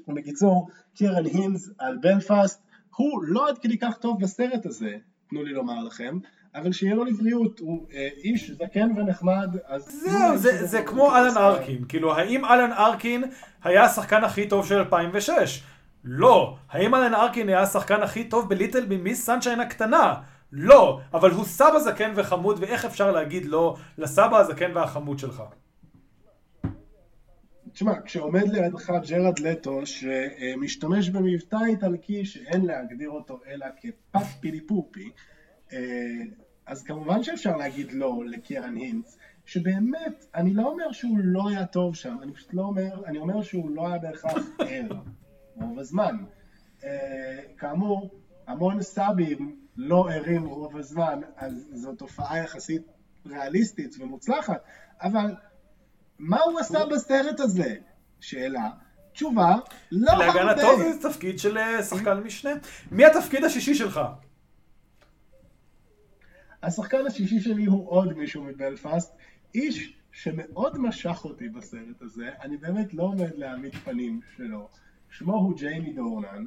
בקיצור, 0.07 0.70
קירן 0.95 1.26
הינדס 1.26 1.70
על 1.78 1.97
בלפאסט, 1.97 2.61
הוא 2.95 3.24
לא 3.24 3.49
עד 3.49 3.57
כדי 3.57 3.78
כך 3.78 3.97
טוב 3.97 4.22
בסרט 4.22 4.65
הזה, 4.65 4.97
תנו 5.30 5.43
לי 5.43 5.53
לומר 5.53 5.84
לכם, 5.84 6.20
אבל 6.55 6.72
שיהיה 6.72 6.95
לו 6.95 7.03
לבריאות, 7.03 7.59
הוא 7.59 7.88
אה, 7.93 8.09
איש 8.24 8.51
זקן 8.51 8.91
ונחמד, 8.97 9.57
אז... 9.65 9.86
זהו, 9.86 10.38
זה, 10.38 10.65
זה 10.65 10.82
כמו 10.84 11.15
אלן 11.15 11.38
ארקין, 11.38 11.86
כאילו 11.89 12.15
האם 12.15 12.45
אלן 12.45 12.72
ארקין 12.72 13.24
היה 13.63 13.84
השחקן 13.84 14.24
הכי 14.24 14.47
טוב 14.47 14.65
של 14.65 14.76
2006? 14.76 15.63
לא. 16.04 16.58
האם 16.70 16.95
אלן 16.95 17.14
ארקין 17.14 17.50
היה 17.50 17.62
השחקן 17.62 18.02
הכי 18.02 18.24
טוב 18.24 18.50
בליטל 18.50 18.86
במיס 18.86 19.26
סנשיין 19.26 19.60
הקטנה? 19.60 20.14
לא. 20.52 21.00
אבל 21.14 21.32
הוא 21.32 21.45
סבא 21.45 21.80
זקן 21.80 22.14
וחמוד, 22.16 22.58
ואיך 22.60 22.86
אפשר 22.86 23.12
להגיד 23.12 23.45
לא 23.45 23.76
לסבא 23.97 24.38
הזקן 24.38 24.72
והחמוד 24.76 25.20
שלך? 25.20 25.43
תשמע, 27.74 28.02
כשעומד 28.06 28.47
לידך 28.47 28.91
ג'רד 29.10 29.39
לטו 29.39 29.82
שמשתמש 29.86 31.10
במבטא 31.10 31.58
איטלקי 31.68 32.26
שאין 32.26 32.66
להגדיר 32.66 33.10
אותו 33.10 33.39
אלא 33.47 33.66
כפאפ 33.82 34.36
פילי 34.39 34.62
פופי, 34.62 35.10
אז 36.66 36.84
כמובן 36.84 37.24
שאפשר 37.24 37.58
להגיד 37.58 37.91
לא 37.91 38.22
לקירן 38.26 38.76
הינץ, 38.76 39.18
שבאמת, 39.45 40.26
אני 40.36 40.54
לא 40.54 40.64
אומר 40.64 40.91
שהוא 40.91 41.18
לא 41.22 41.50
היה 41.50 41.66
טוב 41.66 41.95
שם, 41.95 42.16
אני 42.22 42.34
פשוט 42.34 42.54
לא 42.54 42.62
אומר, 42.62 43.06
אני 43.06 43.18
אומר 43.18 43.41
שהוא 43.41 43.72
לא 43.72 43.88
היה 43.88 43.97
בהכרח 43.97 44.43
ער. 44.60 44.91
רוב 45.62 45.80
הזמן. 45.80 46.16
אה, 46.84 47.39
כאמור, 47.57 48.10
המון 48.47 48.82
סאבים 48.82 49.60
לא 49.78 50.10
ערים 50.12 50.45
רוב 50.45 50.78
הזמן, 50.78 51.20
אז 51.38 51.70
זו 51.74 51.95
תופעה 51.95 52.38
יחסית 52.38 52.82
ריאליסטית 53.26 53.95
ומוצלחת, 53.99 54.64
אבל 55.01 55.36
מה 56.20 56.39
הוא 56.41 56.60
עשה 56.60 56.86
בסרט 56.86 57.39
הזה? 57.39 57.76
שאלה. 58.20 58.70
תשובה, 59.14 59.55
לא 59.91 60.12
הרבה. 60.12 60.26
להגנתו 60.26 60.78
זה 60.78 61.10
תפקיד 61.10 61.39
של 61.39 61.57
אה, 61.57 61.84
שחקן 61.84 62.18
משנה. 62.18 62.51
מי 62.91 63.05
התפקיד 63.05 63.43
השישי 63.43 63.76
שלך? 63.76 63.99
השחקן 66.64 67.05
השישי 67.07 67.39
שלי 67.39 67.66
הוא 67.66 67.89
עוד 67.89 68.18
מישהו 68.18 68.43
מבלפאסט, 68.43 69.16
איש 69.55 69.93
שמאוד 70.12 70.78
משך 70.78 71.26
אותי 71.26 71.49
בסרט 71.49 72.01
הזה, 72.01 72.30
אני 72.41 72.57
באמת 72.57 72.93
לא 72.93 73.03
עומד 73.03 73.30
להעמיד 73.36 73.76
פנים 73.76 74.20
שלו. 74.38 74.70
שמו 75.10 75.36
הוא 75.36 75.57
ג'יימי 75.57 75.93
דורנן, 75.93 76.45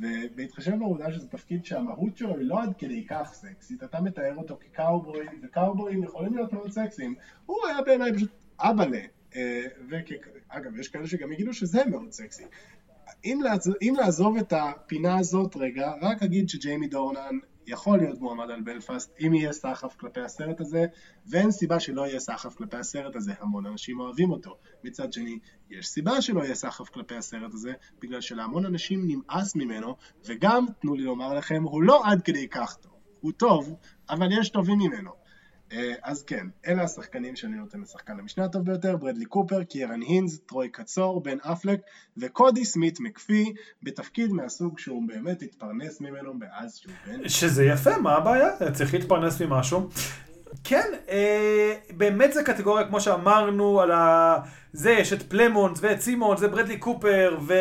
ובהתחשב 0.00 0.78
בעובדה 0.78 1.12
שזה 1.12 1.28
תפקיד 1.28 1.64
שהמהות 1.64 2.16
שלו 2.16 2.36
היא 2.36 2.46
לא 2.46 2.62
עד 2.62 2.76
כדי 2.78 3.06
כך 3.06 3.30
סקסית, 3.32 3.82
אתה 3.82 4.00
מתאר 4.00 4.34
אותו 4.36 4.58
כקאובוי, 4.60 5.26
וקאובויים 5.42 6.02
יכולים 6.02 6.34
להיות 6.34 6.52
מאוד 6.52 6.70
סקסיים, 6.70 7.14
הוא 7.46 7.56
היה 7.66 7.82
בעיניי 7.82 8.12
פשוט 8.14 8.30
אבאלה, 8.58 9.00
אה, 9.36 9.66
ואגב, 9.88 10.78
יש 10.78 10.88
כאלה 10.88 11.06
שגם 11.06 11.32
יגידו 11.32 11.52
שזה 11.52 11.84
מאוד 11.84 12.12
סקסי. 12.12 12.44
אם, 13.24 13.40
לעזוב, 13.44 13.74
אם 13.82 13.94
לעזוב 13.98 14.36
את 14.36 14.52
הפינה 14.56 15.18
הזאת 15.18 15.56
רגע, 15.56 15.92
רק 16.00 16.22
אגיד 16.22 16.48
שג'יימי 16.48 16.86
דורנן 16.88 17.38
יכול 17.68 17.98
להיות 17.98 18.20
מועמד 18.20 18.50
על 18.50 18.60
בלפאסט 18.60 19.14
אם 19.20 19.34
יהיה 19.34 19.52
סחף 19.52 19.96
כלפי 19.96 20.20
הסרט 20.20 20.60
הזה, 20.60 20.86
ואין 21.26 21.50
סיבה 21.50 21.80
שלא 21.80 22.06
יהיה 22.06 22.20
סחף 22.20 22.54
כלפי 22.54 22.76
הסרט 22.76 23.16
הזה, 23.16 23.32
המון 23.40 23.66
אנשים 23.66 24.00
אוהבים 24.00 24.30
אותו. 24.30 24.56
מצד 24.84 25.12
שני, 25.12 25.38
יש 25.70 25.88
סיבה 25.88 26.22
שלא 26.22 26.44
יהיה 26.44 26.54
סחף 26.54 26.88
כלפי 26.88 27.14
הסרט 27.14 27.54
הזה, 27.54 27.72
בגלל 28.00 28.20
שלהמון 28.20 28.66
אנשים 28.66 29.00
נמאס 29.06 29.56
ממנו, 29.56 29.96
וגם, 30.24 30.66
תנו 30.80 30.94
לי 30.94 31.02
לומר 31.02 31.34
לכם, 31.34 31.62
הוא 31.62 31.82
לא 31.82 32.02
עד 32.04 32.22
כדי 32.22 32.48
כך 32.48 32.76
טוב. 32.76 32.92
הוא 33.20 33.32
טוב, 33.32 33.74
אבל 34.10 34.40
יש 34.40 34.48
טובים 34.48 34.78
ממנו. 34.78 35.27
אה, 35.72 35.92
אז 36.02 36.22
כן, 36.22 36.46
אלה 36.66 36.82
השחקנים 36.82 37.36
שאני 37.36 37.56
נותן 37.56 37.80
לשחקן 37.80 38.20
המשנה 38.20 38.44
הטוב 38.44 38.64
ביותר, 38.64 38.96
ברדלי 38.96 39.24
קופר, 39.24 39.64
קיירן 39.64 40.00
הינז, 40.02 40.40
טרוי 40.46 40.68
קצור, 40.68 41.22
בן 41.22 41.38
אפלק 41.40 41.80
וקודי 42.16 42.64
סמית 42.64 43.00
מקפי, 43.00 43.54
בתפקיד 43.82 44.32
מהסוג 44.32 44.78
שהוא 44.78 45.02
באמת 45.08 45.42
התפרנס 45.42 46.00
ממנו 46.00 46.34
מאז 46.34 46.76
שהוא 46.76 46.92
בן. 47.06 47.28
שזה 47.28 47.64
יפה, 47.64 47.98
מה 47.98 48.14
הבעיה? 48.14 48.48
צריך 48.72 48.94
להתפרנס 48.94 49.42
ממשהו. 49.42 49.88
כן, 50.64 50.90
אה, 51.08 51.74
באמת 51.96 52.32
זה 52.32 52.42
קטגוריה, 52.42 52.88
כמו 52.88 53.00
שאמרנו, 53.00 53.80
על 53.80 53.90
ה... 53.90 54.36
זה, 54.72 54.90
יש 54.90 55.12
את 55.12 55.22
פלמונס 55.22 55.78
ואת 55.82 56.00
סימונס 56.00 56.40
וברדלי 56.42 56.78
קופר, 56.78 57.38
ו... 57.46 57.54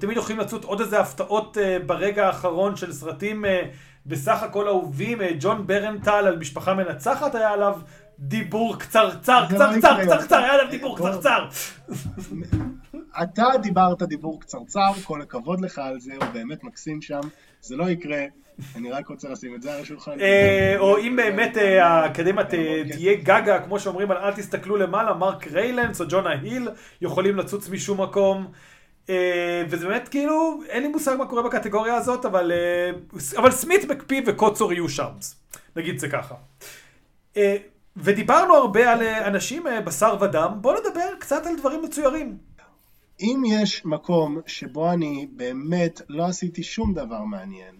תמיד 0.00 0.16
יכולים 0.16 0.40
לצאת 0.40 0.64
עוד 0.64 0.80
איזה 0.80 1.00
הפתעות 1.00 1.58
אה, 1.58 1.78
ברגע 1.86 2.26
האחרון 2.26 2.76
של 2.76 2.92
סרטים 2.92 3.44
אה, 3.44 3.62
בסך 4.06 4.42
הכל 4.42 4.68
אהובים, 4.68 5.20
אה, 5.22 5.30
ג'ון 5.40 5.66
ברנטל 5.66 6.10
על 6.26 6.38
משפחה 6.38 6.74
מנצחת 6.74 7.34
היה 7.34 7.50
עליו 7.50 7.78
דיבור 8.18 8.78
קצרצר, 8.78 9.44
קצרצר, 9.48 10.02
קצרצר, 10.04 10.36
היה 10.36 10.52
עליו 10.52 10.70
דיבור 10.70 10.96
קצרצר. 10.98 11.46
אתה 13.22 13.44
דיברת 13.62 14.02
דיבור 14.02 14.40
קצרצר, 14.40 14.92
כל 15.04 15.22
הכבוד 15.22 15.60
לך 15.60 15.78
על 15.78 16.00
זה, 16.00 16.12
הוא 16.16 16.24
באמת 16.32 16.64
מקסים 16.64 17.02
שם, 17.02 17.20
זה 17.60 17.76
לא 17.76 17.90
יקרה, 17.90 18.24
אני 18.76 18.90
רק 18.90 19.08
רוצה 19.08 19.28
לשים 19.28 19.54
את 19.54 19.62
זה 19.62 19.74
על 19.74 19.82
השולחן. 19.82 20.20
אה, 20.20 20.74
או 20.78 20.98
אם 20.98 21.16
באמת 21.16 21.56
אה, 21.56 21.86
האקדמיה 21.86 22.44
ת- 22.44 22.54
תהיה 22.90 23.14
גגה, 23.14 23.58
כמו 23.60 23.80
שאומרים 23.80 24.10
על 24.10 24.16
אל 24.16 24.32
תסתכלו 24.32 24.76
למעלה, 24.76 25.14
מרק 25.14 25.46
ריילנס 25.46 26.00
או 26.00 26.06
ג'ונה 26.08 26.30
היל 26.30 26.68
יכולים 27.00 27.36
לצוץ 27.36 27.68
משום 27.68 28.00
מקום. 28.00 28.46
אה, 29.10 29.62
וזה 29.68 29.88
באמת 29.88 30.08
כאילו, 30.08 30.62
אין 30.68 30.82
לי 30.82 30.88
מושג 30.88 31.14
מה 31.18 31.26
קורה 31.26 31.42
בקטגוריה 31.42 31.94
הזאת, 31.94 32.24
אבל, 32.24 32.52
אה, 32.52 32.90
אבל 33.36 33.50
סמית, 33.50 33.84
מקפיא 33.84 34.22
וקוצור 34.26 34.72
יהיו 34.72 34.88
שם, 34.88 35.10
נגיד 35.76 35.98
זה 35.98 36.08
ככה. 36.08 36.34
אה, 37.36 37.56
ודיברנו 37.96 38.54
הרבה 38.54 38.92
על 38.92 39.02
אנשים 39.02 39.64
בשר 39.84 40.16
ודם, 40.20 40.52
בואו 40.60 40.80
נדבר 40.80 41.08
קצת 41.18 41.46
על 41.46 41.56
דברים 41.56 41.82
מצוירים. 41.82 42.38
אם 43.20 43.42
יש 43.46 43.84
מקום 43.84 44.40
שבו 44.46 44.92
אני 44.92 45.26
באמת 45.32 46.00
לא 46.08 46.24
עשיתי 46.26 46.62
שום 46.62 46.94
דבר 46.94 47.24
מעניין 47.24 47.74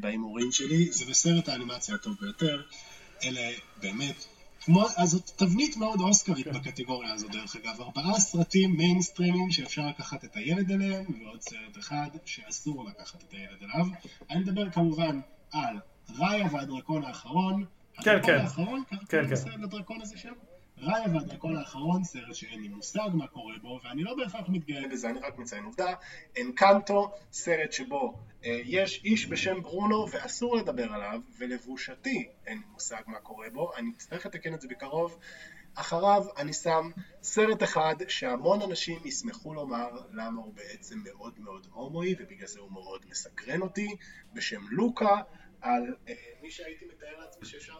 בהימורים 0.00 0.52
שלי, 0.52 0.92
זה 0.92 1.04
בסרט 1.10 1.48
האנימציה 1.48 1.94
הטוב 1.94 2.14
ביותר. 2.20 2.62
אלה 3.24 3.40
באמת, 3.82 4.24
כמו, 4.66 4.86
אז 4.96 5.10
זאת 5.10 5.30
תבנית 5.36 5.76
מאוד 5.76 6.00
אוסקרית 6.00 6.46
בקטגוריה 6.46 7.12
הזו 7.12 7.28
דרך 7.28 7.56
אגב. 7.56 7.80
ארבעה 7.80 8.20
סרטים 8.20 8.76
מיינסטרימים 8.76 9.50
שאפשר 9.50 9.86
לקחת 9.86 10.24
את 10.24 10.36
הילד 10.36 10.70
אליהם, 10.70 11.04
ועוד 11.24 11.40
סרט 11.40 11.78
אחד 11.78 12.08
שאסור 12.24 12.84
לקחת 12.84 13.22
את 13.22 13.32
הילד 13.32 13.62
אליו. 13.62 13.86
אני 14.30 14.40
מדבר 14.40 14.70
כמובן 14.70 15.20
על 15.52 15.76
ראיה 16.18 16.48
והדרקון 16.52 17.04
האחרון. 17.04 17.64
כן, 17.94 18.10
הדרקון 18.10 18.34
כן. 18.34 18.40
האחרון, 18.40 18.82
ככה 18.90 19.06
כן, 19.08 19.26
כן. 19.26 19.32
לסרט 19.32 19.60
לדרקון 19.60 20.00
הזה 20.00 20.18
שם? 20.18 20.32
ראיה 20.78 21.06
והדרקון 21.14 21.56
האחרון, 21.56 22.04
סרט 22.04 22.34
שאין 22.34 22.62
לי 22.62 22.68
מושג 22.68 23.08
מה 23.12 23.26
קורה 23.26 23.54
בו, 23.62 23.80
ואני 23.84 24.02
לא 24.02 24.14
בהכרח 24.16 24.48
מתגאה 24.48 24.88
בזה, 24.88 25.10
אני 25.10 25.18
רק 25.18 25.38
מציין 25.38 25.64
עובדה. 25.64 25.94
אנקנטו, 26.40 27.12
סרט 27.32 27.72
שבו 27.72 28.18
אה, 28.44 28.60
יש 28.64 29.04
איש 29.04 29.26
בשם 29.26 29.62
ברונו 29.62 30.06
ואסור 30.10 30.56
לדבר 30.56 30.92
עליו, 30.92 31.20
ולבושתי 31.38 32.28
אין 32.46 32.58
לי 32.58 32.64
מושג 32.72 33.02
מה 33.06 33.18
קורה 33.18 33.50
בו, 33.50 33.72
אני 33.76 33.90
אצטרך 33.96 34.26
לתקן 34.26 34.54
את 34.54 34.60
זה 34.60 34.68
בקרוב. 34.68 35.18
אחריו 35.74 36.24
אני 36.36 36.52
שם 36.52 36.90
סרט 37.22 37.62
אחד 37.62 37.94
שהמון 38.08 38.62
אנשים 38.62 39.00
ישמחו 39.04 39.54
לומר 39.54 39.88
למה 40.12 40.42
הוא 40.42 40.54
בעצם 40.54 40.98
מאוד 41.04 41.40
מאוד 41.40 41.66
הומואי 41.72 42.14
ובגלל 42.18 42.46
זה 42.46 42.60
הוא 42.60 42.72
מאוד 42.72 43.06
מסקרן 43.10 43.62
אותי 43.62 43.96
בשם 44.32 44.60
לוקה 44.70 45.20
על 45.60 45.94
אה, 46.08 46.14
מי 46.42 46.50
שהייתי 46.50 46.84
מתאר 46.84 47.20
לעצמי 47.20 47.46
שאפשר 47.46 47.74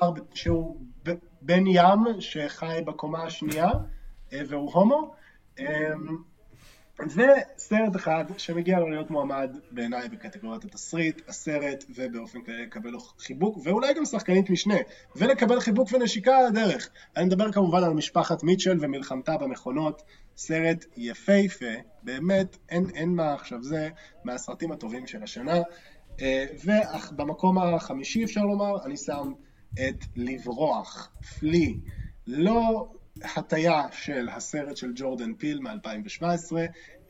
לומר 0.00 0.20
שהוא 0.34 0.80
בן 1.42 1.66
ים 1.66 2.20
שחי 2.20 2.80
בקומה 2.86 3.22
השנייה 3.22 3.70
אה, 4.32 4.40
והוא 4.48 4.72
הומו. 4.72 5.14
אה, 5.58 5.92
וסרט 7.00 7.96
אחד 7.96 8.24
שמגיע 8.38 8.78
לו 8.78 8.90
להיות 8.90 9.10
מועמד 9.10 9.56
בעיניי 9.70 10.08
בקטגוריית 10.08 10.64
התסריט, 10.64 11.28
הסרט 11.28 11.84
ובאופן 11.94 12.42
כללי 12.42 12.66
לקבל 12.66 12.90
לו 12.90 13.00
חיבוק 13.00 13.58
ואולי 13.64 13.94
גם 13.94 14.04
שחקנית 14.04 14.50
משנה 14.50 14.74
ולקבל 15.16 15.60
חיבוק 15.60 15.88
ונשיקה 15.92 16.36
על 16.38 16.46
הדרך. 16.46 16.88
אני 17.16 17.24
מדבר 17.24 17.52
כמובן 17.52 17.84
על 17.84 17.94
משפחת 17.94 18.42
מיטשל 18.42 18.78
ומלחמתה 18.80 19.36
במכונות, 19.36 20.02
סרט 20.36 20.84
יפהפה, 20.96 21.74
באמת 22.02 22.56
אין, 22.68 22.86
אין 22.94 23.14
מה 23.14 23.34
עכשיו 23.34 23.62
זה 23.62 23.88
מהסרטים 24.24 24.72
הטובים 24.72 25.06
של 25.06 25.22
השנה. 25.22 25.60
אה, 26.20 26.44
ובמקום 26.64 27.58
החמישי 27.58 28.24
אפשר 28.24 28.42
לומר 28.42 28.84
אני 28.84 28.96
שם 28.96 29.32
את 29.74 30.04
לברוח, 30.16 31.10
פלי, 31.38 31.76
לא 32.26 32.88
הטיה 33.36 33.82
של 33.92 34.28
הסרט 34.28 34.76
של 34.76 34.92
ג'ורדן 34.94 35.34
פיל 35.34 35.60
מ-2017, 35.60 36.52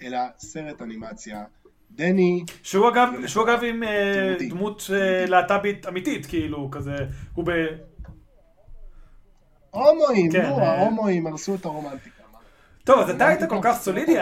אלא 0.03 0.19
סרט 0.39 0.83
אנימציה. 0.83 1.45
דני, 1.91 2.45
שהוא 2.63 2.89
אגב, 2.89 3.09
שהוא 3.27 3.45
אגב 3.45 3.65
עם 3.65 3.83
אה, 3.83 4.35
תיעודי. 4.39 4.49
דמות 4.49 4.91
אה, 4.95 5.27
להט"בית 5.27 5.87
אמיתית, 5.87 6.27
כאילו, 6.27 6.71
כזה, 6.71 6.97
הוא 7.35 7.45
ב... 7.47 7.51
הומואים, 9.71 10.33
כן, 10.33 10.47
נו, 10.47 10.59
אה. 10.59 10.73
ההומואים 10.73 11.27
הרסו 11.27 11.55
את 11.55 11.65
הרומנטיקה. 11.65 12.23
טוב, 12.85 12.99
אז 12.99 13.11
אתה 13.11 13.27
היית 13.29 13.41
כל 13.49 13.59
כך 13.63 13.77
סולידי. 13.81 14.21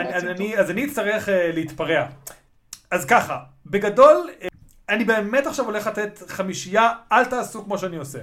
אז 0.58 0.70
אני 0.70 0.84
אצטרך 0.84 1.28
להתפרע. 1.32 2.06
אז 2.90 3.04
ככה, 3.04 3.38
בגדול, 3.66 4.30
אני 4.90 5.04
באמת 5.04 5.46
עכשיו 5.46 5.64
הולך 5.64 5.86
לתת 5.86 6.22
חמישייה, 6.28 6.92
אל 7.12 7.24
תעשו 7.24 7.64
כמו 7.64 7.78
שאני 7.78 7.96
עושה. 7.96 8.18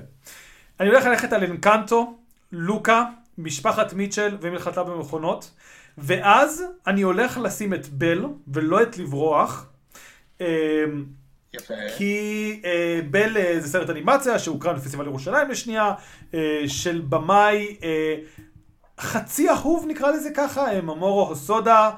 אני 0.79 0.89
הולך 0.89 1.05
ללכת 1.05 1.33
על 1.33 1.43
אנקנטו, 1.43 2.17
לוקה, 2.51 3.03
משפחת 3.37 3.93
מיטשל 3.93 4.37
ומלחתה 4.41 4.83
במכונות, 4.83 5.51
ואז 5.97 6.63
אני 6.87 7.01
הולך 7.01 7.37
לשים 7.37 7.73
את 7.73 7.87
בל, 7.87 8.25
ולא 8.47 8.81
את 8.81 8.97
לברוח. 8.97 9.65
אה, 10.41 10.85
יפה. 11.53 11.73
כי 11.97 12.61
אה, 12.65 12.99
בל 13.11 13.37
אה, 13.37 13.59
זה 13.59 13.67
סרט 13.67 13.89
אנימציה 13.89 14.39
שהוקרן 14.39 14.75
בפסטיבל 14.75 15.05
ירושלים 15.05 15.49
לשנייה, 15.49 15.93
אה, 16.33 16.63
של 16.67 17.01
במאי 17.09 17.77
אה, 17.83 18.15
חצי 18.99 19.49
אהוב 19.49 19.85
נקרא 19.87 20.11
לזה 20.11 20.29
ככה, 20.35 20.71
אה, 20.71 20.81
ממורו 20.81 21.27
הוסודה, 21.27 21.91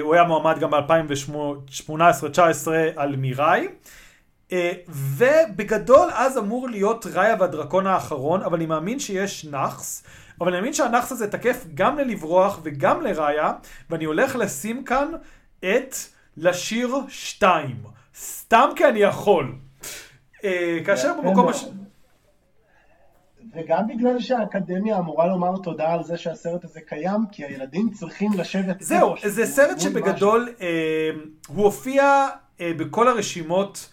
הוא 0.00 0.14
היה 0.14 0.24
מועמד 0.24 0.58
גם 0.58 0.70
ב-2018-2019 0.70 2.68
על 2.96 3.16
מיראי. 3.16 3.68
אה, 4.52 4.72
ובגדול 4.88 6.08
אז 6.12 6.38
אמור 6.38 6.68
להיות 6.68 7.06
ראיה 7.06 7.36
והדרקון 7.40 7.86
האחרון, 7.86 8.42
אבל 8.42 8.56
אני 8.56 8.66
מאמין 8.66 8.98
שיש 8.98 9.44
נאחס, 9.44 10.02
אבל 10.40 10.48
אני 10.48 10.56
מאמין 10.56 10.72
שהנאחס 10.72 11.12
הזה 11.12 11.30
תקף 11.30 11.64
גם 11.74 11.98
ללברוח 11.98 12.60
וגם 12.62 13.02
לראיה, 13.02 13.52
ואני 13.90 14.04
הולך 14.04 14.36
לשים 14.36 14.84
כאן 14.84 15.08
את 15.60 15.94
לשיר 16.36 16.96
2. 17.08 17.76
סתם 18.16 18.68
כי 18.76 18.84
אני 18.84 18.98
יכול. 18.98 19.52
אה, 20.44 20.78
כאשר 20.86 21.12
במקום. 21.22 21.48
הש... 21.48 21.64
וגם 23.54 23.86
בגלל 23.86 24.20
שהאקדמיה 24.20 24.98
אמורה 24.98 25.26
לומר 25.26 25.56
תודה 25.56 25.92
על 25.92 26.04
זה 26.04 26.16
שהסרט 26.16 26.64
הזה 26.64 26.80
קיים, 26.80 27.20
כי 27.32 27.44
הילדים 27.44 27.90
צריכים 27.90 28.32
לשבת... 28.32 28.80
זהו, 28.80 29.14
זה 29.24 29.46
סרט 29.46 29.80
שבגדול 29.80 30.48
אה, 30.60 31.10
הוא 31.48 31.64
הופיע 31.64 32.26
אה, 32.60 32.72
בכל 32.76 33.08
הרשימות 33.08 33.88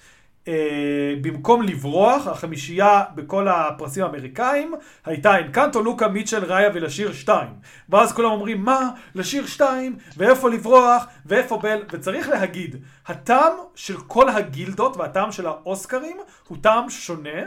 אה, 0.47 1.13
במקום 1.21 1.61
לברוח, 1.61 2.27
החמישייה 2.27 3.03
בכל 3.15 3.47
הפרסים 3.47 4.03
האמריקאים 4.03 4.73
הייתה 5.05 5.39
אנקנטו, 5.39 5.83
לוקה, 5.83 6.07
מיטשל, 6.07 6.45
ראיה 6.45 6.69
ולשיר 6.73 7.13
2. 7.13 7.47
ואז 7.89 8.13
כולם 8.13 8.31
אומרים, 8.31 8.61
מה? 8.61 8.89
לשיר 9.15 9.45
2? 9.45 9.95
ואיפה 10.17 10.49
לברוח? 10.49 11.05
ואיפה 11.25 11.57
בל? 11.57 11.83
וצריך 11.91 12.29
להגיד, 12.29 12.75
הטעם 13.07 13.53
של 13.75 13.97
כל 13.97 14.29
הגילדות 14.29 14.97
והטעם 14.97 15.31
של 15.31 15.47
האוסקרים 15.47 16.17
הוא 16.47 16.57
טעם 16.61 16.89
שונה. 16.89 17.41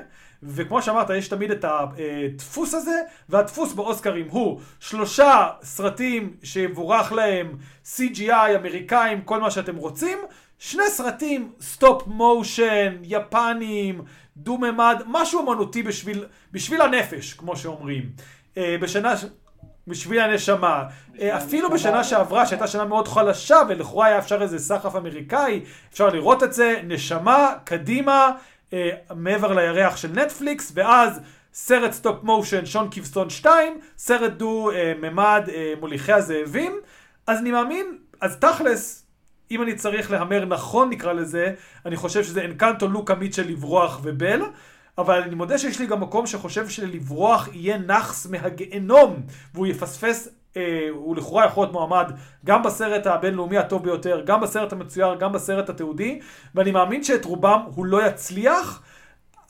וכמו 0.47 0.83
שאמרת, 0.83 1.11
יש 1.11 1.29
תמיד 1.29 1.51
את 1.51 1.65
הדפוס 1.69 2.75
הזה, 2.75 3.01
והדפוס 3.29 3.73
באוסקרים 3.73 4.27
הוא 4.31 4.61
שלושה 4.81 5.49
סרטים 5.63 6.33
שיבורך 6.43 7.13
להם 7.13 7.57
CGI, 7.97 8.57
אמריקאים, 8.57 9.21
כל 9.23 9.41
מה 9.41 9.51
שאתם 9.51 9.77
רוצים, 9.77 10.19
שני 10.59 10.85
סרטים 10.89 11.53
stop 11.61 12.03
motion, 12.07 12.97
יפנים, 13.03 14.03
דו-ממד, 14.37 15.03
משהו 15.07 15.41
אמנותי 15.41 15.83
בשביל, 15.83 16.25
בשביל 16.53 16.81
הנפש, 16.81 17.33
כמו 17.33 17.57
שאומרים. 17.57 18.03
אה, 18.57 18.77
בשנה... 18.81 19.17
ש- 19.17 19.25
בשביל 19.87 20.21
הנשמה. 20.21 20.85
אה, 21.21 21.37
אפילו 21.37 21.71
בשנה 21.71 22.05
שעברה, 22.05 22.47
שהייתה 22.47 22.67
שנה 22.67 22.85
מאוד 22.85 23.09
חלשה, 23.09 23.57
ולכאורה 23.69 24.07
היה 24.07 24.19
אפשר 24.19 24.43
איזה 24.43 24.59
סחף 24.59 24.97
אמריקאי, 24.97 25.61
אפשר 25.93 26.09
לראות 26.09 26.43
את 26.43 26.53
זה, 26.53 26.81
נשמה, 26.85 27.53
קדימה, 27.65 28.31
אה, 28.75 29.15
מעבר 29.15 29.53
לירח 29.53 29.97
של 29.97 30.09
נטפליקס, 30.09 30.73
ואז 30.75 31.21
סרט 31.53 31.93
stop 31.93 32.23
motion, 32.23 32.67
שון 32.67 32.89
כבשון 32.89 33.31
2, 33.31 33.81
סרט 33.99 34.33
דו 34.33 34.71
אה, 34.71 34.93
ממד, 35.01 35.49
אה, 35.55 35.73
מוליכי 35.81 36.13
הזאבים. 36.13 36.77
אז 37.27 37.39
אני 37.39 37.51
מאמין, 37.51 37.99
אז 38.21 38.37
תכלס, 38.37 39.07
אם 39.51 39.63
אני 39.63 39.75
צריך 39.75 40.11
להמר 40.11 40.45
נכון 40.45 40.91
נקרא 40.91 41.13
לזה, 41.13 41.55
אני 41.87 41.97
חושב 41.97 42.25
שזה 42.25 42.45
אנקנטו, 42.45 42.89
לוקה, 42.89 43.15
מיטשל, 43.15 43.49
לברוח 43.49 44.01
ובל. 44.03 44.43
אבל 44.99 45.23
אני 45.23 45.35
מודה 45.35 45.59
שיש 45.59 45.81
לי 45.81 45.87
גם 45.87 46.01
מקום 46.01 46.27
שחושב 46.27 46.69
שלברוח 46.69 47.49
יהיה 47.53 47.79
נאחס 47.79 48.27
מהגיהנום, 48.27 49.23
והוא 49.55 49.67
יפספס, 49.67 50.29
הוא 50.91 51.17
לכאורה 51.17 51.47
יכול 51.47 51.63
להיות 51.63 51.73
מועמד 51.73 52.13
גם 52.45 52.63
בסרט 52.63 53.07
הבינלאומי 53.07 53.59
הטוב 53.59 53.83
ביותר, 53.83 54.23
גם 54.27 54.41
בסרט 54.41 54.73
המצויר, 54.73 55.15
גם 55.15 55.33
בסרט 55.33 55.69
התיעודי, 55.69 56.21
ואני 56.55 56.71
מאמין 56.71 57.05
שאת 57.05 57.25
רובם 57.25 57.61
הוא 57.75 57.87
לא 57.87 58.07
יצליח. 58.07 58.83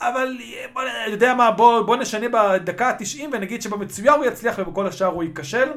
אבל 0.01 0.37
אה, 0.41 0.67
בוא, 0.73 0.83
יודע 1.11 1.35
מה, 1.35 1.51
בוא, 1.51 1.83
בוא 1.83 1.97
נשנה 1.97 2.29
בדקה 2.29 2.89
ה-90 2.89 3.23
ונגיד 3.33 3.63
שבמצויר 3.63 4.13
הוא 4.13 4.25
יצליח 4.25 4.55
ובכל 4.59 4.87
השאר 4.87 5.07
הוא 5.07 5.23
ייכשל. 5.23 5.69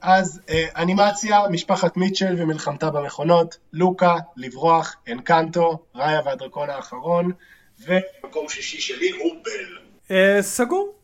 אז 0.00 0.40
אה, 0.48 0.66
אנימציה, 0.76 1.40
משפחת 1.50 1.96
מיטשל 1.96 2.34
ומלחמתה 2.38 2.90
במכונות, 2.90 3.56
לוקה, 3.72 4.14
לברוח, 4.36 4.96
אנקנטו, 5.12 5.78
ראיה 5.94 6.20
והדרקון 6.24 6.70
האחרון, 6.70 7.32
ומקום 7.80 8.48
שישי 8.48 8.80
שלי 8.80 9.10
הוא 9.10 9.34
בל. 9.44 9.78
אה, 10.10 10.42
סגור. 10.42 11.03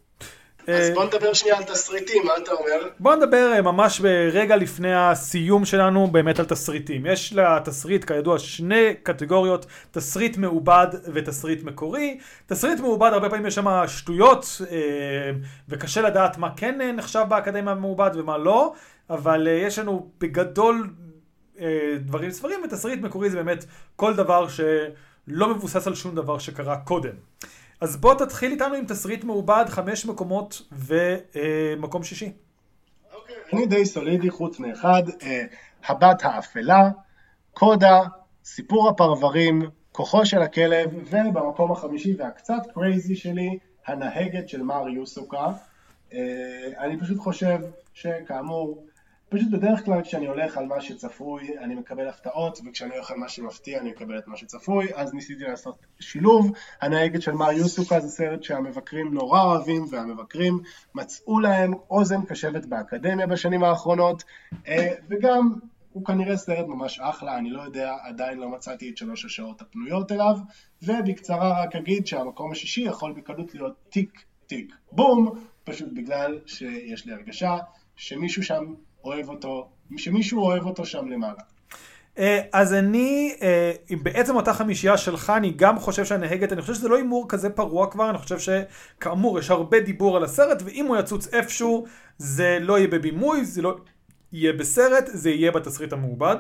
אז 0.67 0.89
אה, 0.89 0.95
בוא 0.95 1.05
נדבר 1.05 1.33
שנייה 1.33 1.57
על 1.57 1.65
תסריטים, 1.65 2.27
מה 2.27 2.33
אתה 2.43 2.53
אומר? 2.53 2.89
בוא 3.01 3.15
נדבר 3.15 3.53
אה, 3.53 3.63
ממש 3.63 4.01
ברגע 4.01 4.57
לפני 4.57 4.95
הסיום 4.95 5.65
שלנו 5.65 6.07
באמת 6.07 6.39
על 6.39 6.45
תסריטים. 6.45 7.07
יש 7.07 7.33
לתסריט 7.33 8.05
כידוע 8.05 8.39
שני 8.39 8.95
קטגוריות, 9.03 9.67
תסריט 9.91 10.37
מעובד 10.37 10.87
ותסריט 11.15 11.63
מקורי. 11.63 12.19
תסריט 12.47 12.81
מעובד 12.81 13.11
הרבה 13.13 13.31
פעמים 13.31 13.47
יש 13.47 13.55
שם 13.55 13.83
שטויות 13.87 14.61
אה, 14.71 14.77
וקשה 15.69 16.03
לדעת 16.03 16.39
מה 16.39 16.51
כן 16.57 16.97
נחשב 16.97 17.25
באקדמיה 17.29 17.75
מעובד 17.75 18.11
ומה 18.15 18.39
לא, 18.39 18.73
אבל 19.11 19.49
יש 19.51 19.79
לנו 19.79 20.11
בגדול 20.21 20.91
דברים 22.01 22.31
ספרים 22.31 22.61
ותסריט 22.65 23.01
מקורי 23.01 23.31
זה 23.31 23.37
באמת 23.37 23.65
כל 23.97 24.15
דבר 24.15 24.49
שלא 24.49 25.55
מבוסס 25.55 25.87
על 25.87 25.95
שום 25.95 26.15
דבר 26.15 26.39
שקרה 26.39 26.77
קודם. 26.77 27.13
אז 27.81 27.97
בוא 27.97 28.15
תתחיל 28.15 28.53
איתנו 28.53 28.75
עם 28.75 28.87
תסריט 28.87 29.25
מעובד, 29.25 29.65
חמש 29.69 30.07
מקומות 30.07 30.63
ומקום 30.73 32.03
שישי. 32.03 32.33
אוקיי, 33.15 33.37
אני 33.53 33.67
די 33.67 33.87
סולידי 33.87 34.31
חוץ 34.31 34.59
מאחד, 34.59 35.03
אה, 35.23 35.45
הבת 35.87 36.25
האפלה, 36.25 36.91
קודה, 37.55 38.01
סיפור 38.45 38.89
הפרברים, 38.89 39.63
כוחו 39.93 40.27
של 40.27 40.43
הכלב, 40.43 40.91
ובמקום 40.95 41.73
החמישי 41.73 42.15
והקצת 42.19 42.63
קרייזי 42.75 43.17
שלי, 43.17 43.59
הנהגת 43.87 44.49
של 44.49 44.63
מר 44.63 44.89
יוסוקה. 44.89 45.53
אה, 46.13 46.19
אני 46.79 47.01
פשוט 47.01 47.19
חושב 47.19 47.59
שכאמור, 47.95 48.85
פשוט 49.31 49.51
בדרך 49.51 49.85
כלל 49.85 50.03
כשאני 50.03 50.27
הולך 50.27 50.59
על 50.59 50.67
מה 50.67 50.81
שצפוי 50.81 51.59
אני 51.59 51.75
מקבל 51.75 52.09
הפתעות 52.09 52.61
וכשאני 52.67 52.95
הולך 52.95 53.11
על 53.11 53.17
מה 53.17 53.29
שמפתיע 53.29 53.81
אני 53.81 53.91
מקבל 53.91 54.19
את 54.19 54.29
מה 54.29 54.37
שצפוי. 54.37 54.89
אז 54.95 55.15
ניסיתי 55.15 55.45
לעשות 55.45 55.79
שילוב. 56.01 56.53
הנהגת 56.81 57.23
של 57.23 57.33
מר 57.33 57.53
יוסוקה 57.53 58.01
זה 58.01 58.09
סרט 58.09 58.43
שהמבקרים 58.43 59.15
נורא 59.15 59.43
אוהבים 59.43 59.85
והמבקרים 59.91 60.59
מצאו 60.95 61.41
להם 61.41 61.75
אוזן 61.91 62.25
קשבת 62.25 62.67
באקדמיה 62.67 63.27
בשנים 63.27 63.65
האחרונות 63.65 64.25
אה, 64.69 64.89
וגם 65.09 65.55
הוא 65.93 66.05
כנראה 66.05 66.37
סרט 66.37 66.67
ממש 66.67 67.01
אחלה, 67.01 67.39
אני 67.39 67.51
לא 67.51 67.63
יודע, 67.63 67.97
עדיין 68.03 68.39
לא 68.39 68.49
מצאתי 68.49 68.91
את 68.91 68.97
שלוש 68.97 69.25
השעות 69.25 69.63
הפנויות 69.63 70.13
אליו 70.13 70.39
ובקצרה 70.83 71.63
רק 71.63 71.77
אגיד 71.77 72.07
שהמקום 72.07 72.53
השישי 72.53 72.81
יכול 72.81 73.13
בקלות 73.13 73.55
להיות 73.55 73.75
טיק 73.89 74.25
טיק 74.47 74.75
בום 74.93 75.45
פשוט 75.65 75.89
בגלל 75.95 76.39
שיש 76.47 77.07
לי 77.07 77.13
הרגשה 77.13 77.59
שמישהו 77.97 78.43
שם 78.43 78.75
אוהב 79.05 79.29
אותו, 79.29 79.69
שמישהו 79.97 80.43
אוהב 80.43 80.67
אותו 80.67 80.85
שם 80.85 81.09
למעלה. 81.09 81.41
אה, 82.19 82.41
אז 82.53 82.75
אני, 82.75 83.35
אה, 83.43 83.73
בעצם 84.03 84.37
אותה 84.37 84.55
חמישייה 84.55 84.97
שלך, 84.99 85.33
אני 85.37 85.53
גם 85.57 85.79
חושב 85.79 86.05
שהנהגת, 86.05 86.53
אני 86.53 86.61
חושב 86.61 86.75
שזה 86.75 86.89
לא 86.89 86.97
הימור 86.97 87.27
כזה 87.29 87.51
פרוע 87.51 87.91
כבר, 87.91 88.11
אני 88.11 88.19
חושב 88.19 88.39
שכאמור, 88.39 89.39
יש 89.39 89.51
הרבה 89.51 89.81
דיבור 89.81 90.17
על 90.17 90.25
הסרט, 90.25 90.63
ואם 90.65 90.87
הוא 90.87 90.97
יצוץ 90.97 91.35
איפשהו, 91.35 91.87
זה 92.19 92.59
לא 92.61 92.79
יהיה 92.79 92.89
בבימוי, 92.89 93.45
זה 93.45 93.63
לא 93.63 93.77
יהיה 94.33 94.53
בסרט, 94.53 95.05
זה 95.07 95.31
יהיה 95.31 95.51
בתסריט 95.51 95.93
המעובד. 95.93 96.37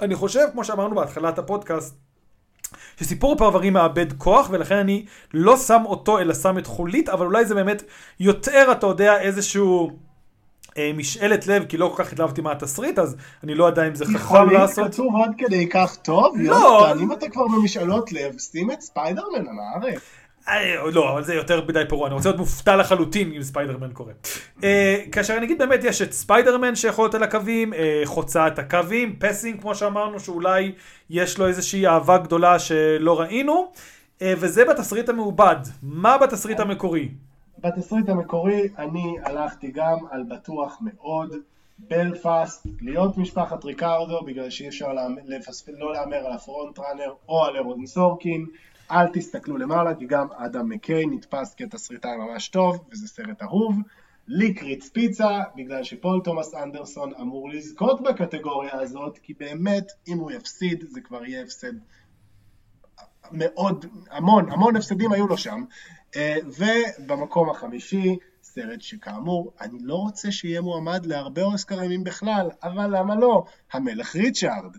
אני 0.00 0.14
חושב, 0.14 0.46
כמו 0.52 0.64
שאמרנו 0.64 0.94
בהתחלת 0.94 1.38
הפודקאסט, 1.38 1.96
שסיפור 3.00 3.32
הפרברים 3.32 3.72
מאבד 3.72 4.12
כוח, 4.12 4.48
ולכן 4.50 4.76
אני 4.76 5.06
לא 5.34 5.56
שם 5.56 5.82
אותו, 5.86 6.18
אלא 6.18 6.34
שם 6.34 6.58
את 6.58 6.66
חולית, 6.66 7.08
אבל 7.08 7.26
אולי 7.26 7.44
זה 7.44 7.54
באמת 7.54 7.82
יותר, 8.20 8.72
אתה 8.72 8.86
יודע, 8.86 9.20
איזשהו... 9.20 9.90
אה, 10.78 10.90
משאלת 10.96 11.46
לב, 11.46 11.64
כי 11.64 11.76
לא 11.76 11.92
כל 11.96 12.04
כך 12.04 12.12
התלהבתי 12.12 12.40
מהתסריט, 12.40 12.98
אז 12.98 13.16
אני 13.44 13.54
לא 13.54 13.64
יודע 13.64 13.88
אם 13.88 13.94
זה 13.94 14.04
חכם 14.04 14.50
לעשות. 14.50 14.92
כתוב 14.92 15.16
עד 15.16 15.30
כדי 15.38 15.68
כך 15.68 15.96
טוב? 15.96 16.36
לא. 16.38 16.54
יונתן, 16.54 16.98
אם 16.98 17.12
אתה 17.12 17.28
כבר 17.28 17.46
במשאלות 17.46 18.12
לב, 18.12 18.38
שים 18.38 18.70
את 18.70 18.80
ספיידרמן 18.80 19.48
על 19.48 19.56
הארץ. 19.58 20.00
אה, 20.48 20.90
לא, 20.92 21.12
אבל 21.12 21.24
זה 21.24 21.34
יותר 21.34 21.64
מדי 21.68 21.82
פרוע, 21.88 22.06
אני 22.06 22.14
רוצה 22.14 22.28
להיות 22.28 22.38
מופתע 22.38 22.76
לחלוטין 22.76 23.32
אם 23.36 23.42
ספיידרמן 23.42 23.92
קורה. 23.92 24.12
אה, 24.64 25.02
כאשר 25.12 25.36
אני 25.36 25.46
אגיד 25.46 25.58
באמת 25.58 25.84
יש 25.84 26.02
את 26.02 26.12
ספיידרמן 26.12 26.74
שיכול 26.74 27.04
להיות 27.04 27.14
על 27.14 27.22
הקווים, 27.22 27.72
חוצה 28.04 28.46
את 28.46 28.58
הקווים, 28.58 29.16
Passing 29.18 29.60
כמו 29.60 29.74
שאמרנו, 29.74 30.20
שאולי 30.20 30.72
יש 31.10 31.38
לו 31.38 31.46
איזושהי 31.46 31.86
אהבה 31.86 32.18
גדולה 32.18 32.58
שלא 32.58 33.20
ראינו, 33.20 33.72
וזה 34.22 34.64
בתסריט 34.64 35.08
המעובד. 35.08 35.56
מה 35.82 36.18
בתסריט 36.18 36.60
המקורי? 36.60 37.08
בתסריט 37.58 38.08
המקורי 38.08 38.68
אני 38.78 39.16
הלכתי 39.24 39.70
גם 39.70 39.98
על 40.10 40.22
בטוח 40.22 40.78
מאוד, 40.80 41.34
בלפאסט, 41.78 42.66
להיות 42.80 43.18
משפחת 43.18 43.64
ריקרדו, 43.64 44.22
בגלל 44.24 44.50
שאי 44.50 44.68
אפשר 44.68 44.92
לא 45.68 45.92
להמר 45.92 46.16
על 46.16 46.32
ה 46.32 46.40
front 46.40 46.78
runner 46.78 47.12
או 47.28 47.44
על 47.44 47.56
אהרון 47.56 47.86
סורקין, 47.86 48.46
אל 48.90 49.06
תסתכלו 49.12 49.56
למעלה, 49.56 49.94
כי 49.94 50.06
גם 50.06 50.26
אדם 50.32 50.68
מקיי 50.68 51.06
נתפס 51.06 51.54
כתסריטאי 51.54 52.16
ממש 52.16 52.48
טוב, 52.48 52.84
וזה 52.92 53.08
סרט 53.08 53.42
אהוב. 53.42 53.76
ליקריץ 54.28 54.88
פיצה, 54.88 55.40
בגלל 55.56 55.84
שפול 55.84 56.20
תומאס 56.24 56.54
אנדרסון 56.54 57.12
אמור 57.20 57.50
לזכות 57.50 58.02
בקטגוריה 58.02 58.80
הזאת, 58.80 59.18
כי 59.18 59.34
באמת, 59.34 59.92
אם 60.08 60.18
הוא 60.18 60.30
יפסיד, 60.30 60.84
זה 60.88 61.00
כבר 61.00 61.24
יהיה 61.24 61.42
הפסד 61.42 61.72
מאוד, 63.32 63.86
המון, 64.10 64.52
המון 64.52 64.76
הפסדים 64.76 65.12
היו 65.12 65.26
לו 65.26 65.38
שם. 65.38 65.64
אה, 66.16 66.36
ובמקום 66.44 67.50
החמישי, 67.50 68.16
סרט 68.42 68.80
שכאמור, 68.80 69.52
אני 69.60 69.78
לא 69.82 69.94
רוצה 69.94 70.32
שיהיה 70.32 70.60
מועמד 70.60 71.06
להרבה 71.06 71.42
אוסקרים 71.42 71.90
אם 71.90 72.04
בכלל, 72.04 72.48
אבל 72.62 72.98
למה 72.98 73.14
לא? 73.14 73.44
המלך 73.72 74.16
ריצ'ארד. 74.16 74.76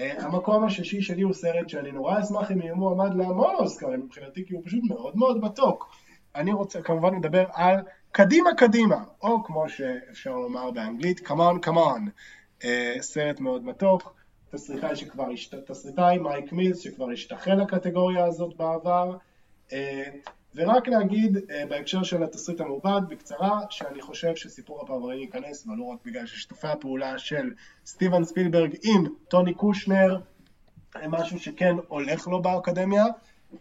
אה, 0.00 0.24
המקום 0.24 0.64
השישי 0.64 1.02
שלי 1.02 1.22
הוא 1.22 1.32
סרט 1.32 1.68
שאני 1.68 1.92
נורא 1.92 2.20
אשמח 2.20 2.50
אם 2.50 2.60
יהיה 2.60 2.74
מועמד 2.74 3.14
להמון 3.14 3.54
אוסקרים 3.54 4.00
מבחינתי, 4.00 4.46
כי 4.46 4.54
הוא 4.54 4.62
פשוט 4.64 4.80
מאוד 4.88 5.16
מאוד 5.16 5.44
מתוק. 5.44 5.94
אני 6.34 6.52
רוצה 6.52 6.82
כמובן 6.82 7.14
לדבר 7.14 7.44
על 7.52 7.76
קדימה 8.12 8.50
קדימה, 8.56 9.04
או 9.22 9.44
כמו 9.44 9.68
שאפשר 9.68 10.36
לומר 10.36 10.70
באנגלית, 10.70 11.20
come 11.20 11.40
on 11.40 11.66
come 11.66 11.76
on. 11.76 12.10
אה, 12.64 12.96
סרט 13.00 13.40
מאוד 13.40 13.64
מתוק, 13.64 14.14
תסריטאי 14.50 14.96
שכבר, 14.96 15.30
השת... 15.32 15.54
תסריטאי 15.54 16.18
מייק 16.18 16.52
מילס 16.52 16.80
שכבר 16.80 17.10
השתחל 17.10 17.54
לקטגוריה 17.54 18.24
הזאת 18.24 18.56
בעבר. 18.56 19.16
אה, 20.58 20.64
ורק 20.64 20.88
להגיד 20.88 21.38
אה, 21.50 21.66
בהקשר 21.68 22.02
של 22.02 22.22
התסריט 22.22 22.60
המעובד 22.60 23.00
בקצרה 23.08 23.60
שאני 23.70 24.02
חושב 24.02 24.36
שסיפור 24.36 24.82
הפרברים 24.82 25.20
ייכנס 25.20 25.66
ולא 25.66 25.84
רק 25.84 25.98
בגלל 26.04 26.26
ששיתופי 26.26 26.68
הפעולה 26.68 27.18
של 27.18 27.52
סטיבן 27.86 28.24
ספילברג 28.24 28.76
עם 28.82 29.04
טוני 29.28 29.54
קושנר 29.54 30.18
הם 30.94 31.10
משהו 31.10 31.38
שכן 31.38 31.74
הולך 31.88 32.28
לו 32.28 32.42
באקדמיה 32.42 33.04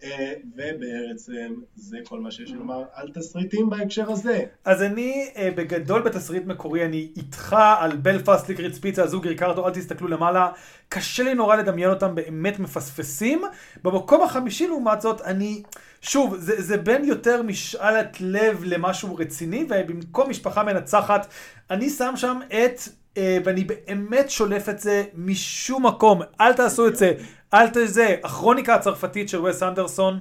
אה, 0.03 0.33
ובעצם 0.55 1.53
זה 1.75 1.97
כל 2.03 2.19
מה 2.19 2.31
שיש 2.31 2.51
לומר 2.51 2.83
על 2.93 3.09
תסריטים 3.13 3.69
בהקשר 3.69 4.11
הזה. 4.11 4.43
אז 4.65 4.81
אני 4.81 5.29
אה, 5.37 5.49
בגדול 5.55 6.01
בתסריט 6.01 6.45
מקורי, 6.45 6.85
אני 6.85 7.11
איתך 7.15 7.55
על 7.79 7.95
בלפאסט 7.97 8.49
ליקריץ 8.49 8.77
פיצה, 8.77 9.07
זוג 9.07 9.27
ריקרדו, 9.27 9.67
אל 9.67 9.73
תסתכלו 9.73 10.07
למעלה. 10.07 10.51
קשה 10.89 11.23
לי 11.23 11.33
נורא 11.33 11.55
לדמיין 11.55 11.89
אותם 11.89 12.15
באמת 12.15 12.59
מפספסים. 12.59 13.41
במקום 13.83 14.23
החמישי 14.23 14.67
לעומת 14.67 15.01
זאת, 15.01 15.21
אני, 15.21 15.63
שוב, 16.03 16.35
זה, 16.37 16.61
זה 16.61 16.77
בין 16.77 17.05
יותר 17.05 17.41
משאלת 17.41 18.17
לב 18.19 18.61
למשהו 18.63 19.15
רציני, 19.15 19.65
ובמקום 19.69 20.29
משפחה 20.29 20.63
מנצחת, 20.63 21.27
אני 21.71 21.89
שם 21.89 22.13
שם 22.15 22.39
את, 22.47 22.81
אה, 23.17 23.37
ואני 23.45 23.63
באמת 23.63 24.29
שולף 24.29 24.69
את 24.69 24.79
זה 24.79 25.03
משום 25.15 25.85
מקום, 25.85 26.21
אל 26.41 26.53
תעשו 26.53 26.87
את 26.87 26.95
זה, 26.95 27.13
אל 27.53 27.67
תזה, 27.67 28.15
הכרוניקה 28.23 28.75
הצרפתית 28.75 29.29
של 29.29 29.45
וס 29.45 29.63
אנדרסון. 29.63 30.19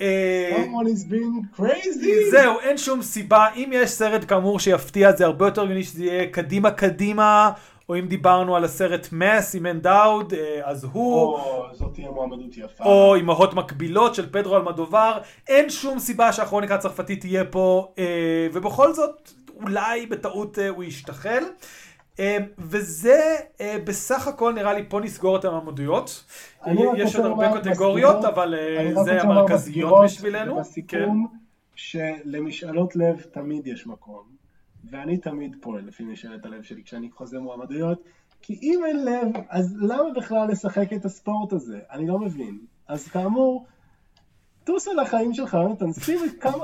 אה. 0.00 0.64
זהו, 2.30 2.60
אין 2.60 2.78
שום 2.78 3.02
סיבה. 3.02 3.46
אם 3.56 3.70
יש 3.72 3.90
סרט 3.90 4.24
כאמור 4.28 4.60
שיפתיע, 4.60 5.16
זה 5.16 5.24
הרבה 5.24 5.46
יותר 5.46 5.62
הגיוני 5.62 5.84
שזה 5.84 6.04
יהיה 6.04 6.26
קדימה 6.26 6.70
קדימה, 6.70 7.50
או 7.88 7.98
אם 7.98 8.06
דיברנו 8.06 8.56
על 8.56 8.64
הסרט 8.64 9.08
מס 9.12 9.54
עם 9.54 9.66
אנדאוד, 9.66 10.32
אז 10.62 10.84
הוא, 10.84 11.14
או, 11.14 11.66
זאת 11.72 11.94
תהיה 11.94 12.10
מועמדות 12.10 12.56
יפה. 12.56 12.84
או 12.84 13.16
אמהות 13.16 13.54
מקבילות 13.54 14.14
של 14.14 14.32
פדרו 14.32 14.56
אלמדובר. 14.56 15.18
אין 15.48 15.70
שום 15.70 15.98
סיבה 15.98 16.32
שהכרוניקה 16.32 16.74
הצרפתית 16.74 17.20
תהיה 17.20 17.44
פה, 17.44 17.92
אה, 17.98 18.48
ובכל 18.52 18.94
זאת, 18.94 19.32
אולי 19.56 20.06
בטעות 20.06 20.58
אה, 20.58 20.68
הוא 20.68 20.84
ישתחל. 20.84 21.44
אה, 22.20 22.36
וזה 22.58 23.36
אה, 23.60 23.76
בסך 23.84 24.28
הכל 24.28 24.52
נראה 24.52 24.74
לי 24.74 24.84
פה 24.88 25.00
נסגור 25.00 25.36
את 25.36 25.44
רק 25.44 26.98
יש 26.98 27.16
עוד 27.16 27.26
הרבה 27.26 27.60
קטגוריות, 27.60 28.24
אבל 28.24 28.54
אה, 28.54 28.80
אני 28.80 28.88
רק 28.88 28.94
זה 28.94 29.00
רוצה 29.00 29.22
לומר 29.24 29.38
המרכזיות 29.38 30.04
בשבילנו. 30.04 30.54
כן. 30.54 30.58
ובסיכום, 30.58 31.26
שלמשאלות 31.74 32.96
לב 32.96 33.20
תמיד 33.20 33.66
יש 33.66 33.86
מקום, 33.86 34.37
ואני 34.90 35.18
תמיד 35.18 35.56
פועל 35.60 35.84
לפי 35.86 36.04
משאלת 36.04 36.44
הלב 36.44 36.62
שלי 36.62 36.82
כשאני 36.84 37.10
חוזה 37.10 37.38
מועמדויות, 37.38 38.02
כי 38.42 38.58
אם 38.62 38.80
אין 38.86 39.04
לב, 39.04 39.42
אז 39.48 39.76
למה 39.80 40.10
בכלל 40.16 40.48
לשחק 40.50 40.92
את 40.92 41.04
הספורט 41.04 41.52
הזה? 41.52 41.78
אני 41.90 42.06
לא 42.06 42.18
מבין. 42.18 42.58
אז 42.88 43.08
כאמור, 43.08 43.66
טוס 44.64 44.88
על 44.88 44.98
החיים 44.98 45.34
שלך, 45.34 45.54
יונתן, 45.54 45.92
שים 45.92 46.18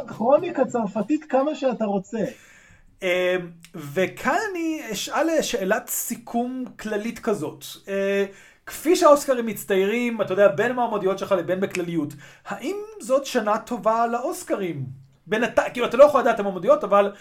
כרוניקה 0.06 0.64
צרפתית 0.64 1.24
כמה 1.24 1.54
שאתה 1.54 1.84
רוצה. 1.84 2.24
אה, 3.02 3.36
וכאן 3.74 4.38
אני 4.50 4.80
אשאל 4.92 5.42
שאלת 5.42 5.88
סיכום 5.88 6.64
כללית 6.78 7.18
כזאת. 7.18 7.64
אה, 7.88 8.24
כפי 8.66 8.96
שהאוסקרים 8.96 9.46
מצטיירים, 9.46 10.22
אתה 10.22 10.32
יודע, 10.32 10.48
בין 10.48 10.70
המועמדויות 10.70 11.18
שלך 11.18 11.32
לבין 11.32 11.60
בכלליות, 11.60 12.14
האם 12.46 12.76
זאת 13.00 13.26
שנה 13.26 13.58
טובה 13.58 14.06
לאוסקרים? 14.06 14.86
בינתיים, 15.26 15.72
כאילו 15.72 15.86
אתה 15.86 15.96
לא 15.96 16.04
יכול 16.04 16.20
לדעת 16.20 16.34
את 16.34 16.40
המועמדויות, 16.40 16.84
אבל 16.84 17.12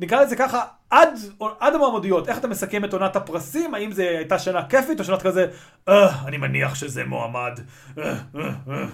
נקרא 0.00 0.22
לזה 0.22 0.36
ככה, 0.36 0.64
עד, 0.90 1.18
עד 1.60 1.74
המועמדויות, 1.74 2.28
איך 2.28 2.38
אתה 2.38 2.48
מסכם 2.48 2.84
את 2.84 2.92
עונת 2.92 3.16
הפרסים? 3.16 3.74
האם 3.74 3.92
זו 3.92 4.02
הייתה 4.02 4.38
שנה 4.38 4.68
כיפית 4.68 5.00
או 5.00 5.04
שנה 5.04 5.20
כזה, 5.20 5.46
אה, 5.88 6.26
אני 6.26 6.36
מניח 6.36 6.74
שזה 6.74 7.04
מועמד. 7.04 7.60
אה, 7.98 8.04
אה, 8.36 8.50
אה. 8.68 8.86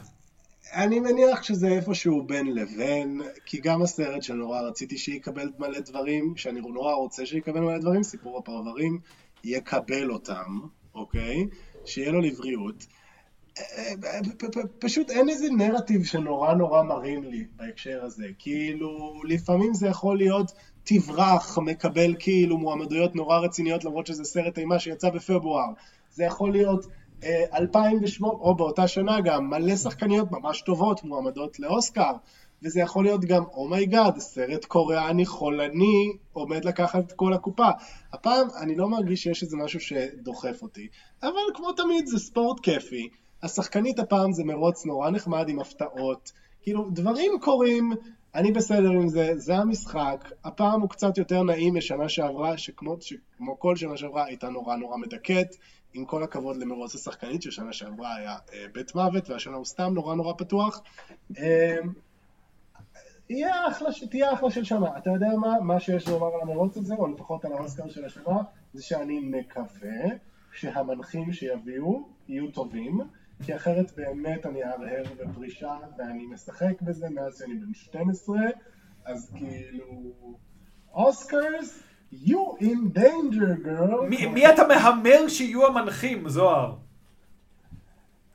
אני 0.72 1.00
מניח 1.00 1.42
שזה 1.42 1.68
איפשהו 1.68 2.22
בין 2.26 2.54
לבין, 2.54 3.20
כי 3.46 3.61
גם 3.61 3.82
הסרט 3.82 4.22
שנורא 4.22 4.61
רציתי 4.61 4.98
שיקבל 4.98 5.48
מלא 5.59 5.80
דברים, 5.80 6.36
שאני 6.36 6.61
נורא 6.61 6.94
רוצה 6.94 7.26
שיקבל 7.26 7.61
מלא 7.61 7.78
דברים, 7.78 8.02
סיפור 8.02 8.38
הפרברים, 8.38 8.98
יקבל 9.44 10.11
אותם, 10.11 10.59
אוקיי? 10.94 11.46
שיהיה 11.84 12.12
לו 12.12 12.20
לבריאות. 12.20 12.86
פשוט 14.78 15.11
אין 15.11 15.28
איזה 15.28 15.46
נרטיב 15.50 16.04
שנורא 16.04 16.54
נורא 16.54 16.82
מרים 16.82 17.24
לי 17.24 17.44
בהקשר 17.57 18.04
הזה. 18.04 18.26
כאילו, 18.38 19.20
לפעמים 19.28 19.74
זה 19.74 19.86
יכול 19.86 20.16
להיות 20.16 20.52
תברח, 20.87 21.59
מקבל 21.59 22.14
כאילו 22.18 22.59
מועמדויות 22.59 23.14
נורא 23.14 23.39
רציניות 23.39 23.84
למרות 23.84 24.07
שזה 24.07 24.24
סרט 24.24 24.59
אימה 24.59 24.78
שיצא 24.78 25.11
בפברואר. 25.11 25.68
זה 26.11 26.24
יכול 26.24 26.53
להיות 26.53 26.87
2008, 27.55 28.32
או 28.32 28.55
באותה 28.55 28.89
שנה 28.89 29.20
גם, 29.20 29.51
מלא 29.51 29.76
שחקניות 29.76 30.32
ממש 30.32 30.62
טובות 30.62 31.05
מועמדות 31.05 31.61
לאוסקר. 31.61 32.12
וזה 32.62 32.80
יכול 32.80 33.05
להיות 33.05 33.24
גם, 33.24 33.45
oh 33.44 33.80
my 33.80 34.16
God, 34.16 34.20
סרט 34.20 34.64
קוריאני 34.64 35.26
חולני 35.26 36.12
עומד 36.32 36.64
לקחת 36.64 37.05
את 37.07 37.12
כל 37.12 37.32
הקופה. 37.32 37.68
הפעם 38.12 38.49
אני 38.61 38.74
לא 38.74 38.89
מרגיש 38.89 39.22
שיש 39.22 39.43
איזה 39.43 39.57
משהו 39.57 39.80
שדוחף 39.80 40.62
אותי, 40.62 40.89
אבל 41.22 41.55
כמו 41.55 41.72
תמיד 41.72 42.07
זה 42.07 42.18
ספורט 42.18 42.61
כיפי. 42.61 43.09
השחקנית 43.43 43.99
הפעם 43.99 44.32
זה 44.32 44.45
מרוץ 44.45 44.87
נורא 44.87 45.11
נחמד 45.11 45.49
עם 45.49 45.61
הפתעות. 45.61 46.32
כאילו, 46.62 46.87
דברים 46.91 47.32
קורים, 47.41 47.93
אני 48.35 48.53
בסדר 48.53 48.91
עם 48.91 49.09
זה, 49.09 49.33
זה 49.37 49.57
המשחק. 49.57 50.31
הפעם 50.45 50.81
הוא 50.81 50.91
קצת 50.91 51.18
יותר 51.18 51.43
נעים 51.43 51.74
משנה 51.74 52.09
שעברה, 52.09 52.59
שכמו, 52.59 52.97
שכמו 53.01 53.59
כל 53.59 53.77
שנה 53.77 53.97
שעברה 53.97 54.24
הייתה 54.24 54.49
נורא 54.49 54.77
נורא 54.77 54.97
מדכאת. 54.97 55.57
עם 55.97 56.05
כל 56.05 56.22
הכבוד 56.22 56.57
למרוץ 56.57 56.95
השחקנית, 56.95 57.43
ששנה 57.43 57.72
שעברה 57.72 58.14
היה 58.14 58.37
אה, 58.53 58.64
בית 58.72 58.95
מוות, 58.95 59.31
והשנה 59.31 59.57
הוא 59.57 59.64
סתם 59.64 59.95
נורא 59.95 60.14
נורא 60.14 60.33
פתוח. 60.39 60.83
אה, 61.39 61.77
יהיה 63.31 63.68
אחלה, 63.68 63.89
תהיה 64.11 64.33
אחלה 64.33 64.51
של 64.51 64.64
שנה. 64.64 64.99
אתה 64.99 65.11
יודע 65.11 65.29
מה, 65.41 65.61
מה 65.61 65.81
שיש 65.81 66.09
לומר 66.09 66.27
על 66.35 66.41
המרוץ 66.43 66.77
הזה, 66.77 66.95
או 66.95 67.07
לפחות 67.07 67.45
על 67.45 67.53
האוסקר 67.53 67.89
של 67.89 68.05
השנה, 68.05 68.39
זה 68.72 68.83
שאני 68.83 69.20
מקווה 69.20 70.05
שהמנחים 70.53 71.33
שיביאו 71.33 72.09
יהיו 72.29 72.51
טובים, 72.51 73.01
כי 73.45 73.57
אחרת 73.57 73.93
באמת 73.97 74.47
אני 74.47 74.64
אהרהר 74.64 75.03
בפרישה, 75.20 75.76
ואני 75.99 76.26
משחק 76.26 76.82
בזה 76.82 77.11
מאז 77.11 77.39
שאני 77.39 77.55
בן 77.55 77.74
12, 77.74 78.39
אז 79.05 79.32
כאילו... 79.37 79.84
אוסקרס, 80.95 81.82
you 82.12 82.59
in 82.61 82.99
danger 82.99 83.66
girl. 83.66 84.03
מי, 84.09 84.26
מי 84.26 84.49
אתה 84.49 84.62
מהמר 84.68 85.28
שיהיו 85.28 85.66
המנחים, 85.66 86.28
זוהר? 86.28 86.76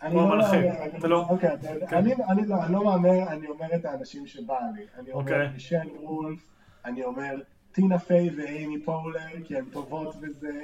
אני 0.01 0.15
לא. 0.15 0.27
מהמר, 0.27 0.87
אתה 0.97 1.07
לא- 1.07 1.25
אוקיי, 1.29 1.49
כן. 1.89 1.97
אני 1.97 2.15
לא 2.47 2.55
אני 2.63 2.73
לא 2.73 2.83
מהמר, 2.83 3.27
אני 3.27 3.47
אומר 3.47 3.75
את 3.75 3.85
האנשים 3.85 4.27
שבא 4.27 4.59
לי. 4.75 4.85
אני 4.99 5.11
אומר 5.11 5.21
אוקיי. 5.23 5.49
מישל 5.53 5.77
וולף, 6.01 6.39
אני 6.85 7.03
אומר 7.03 7.35
טינה 7.71 7.99
פיי 7.99 8.29
ואימי 8.37 8.81
פולר, 8.83 9.19
כי 9.43 9.57
הן 9.57 9.65
טובות 9.65 10.15
בזה. 10.15 10.61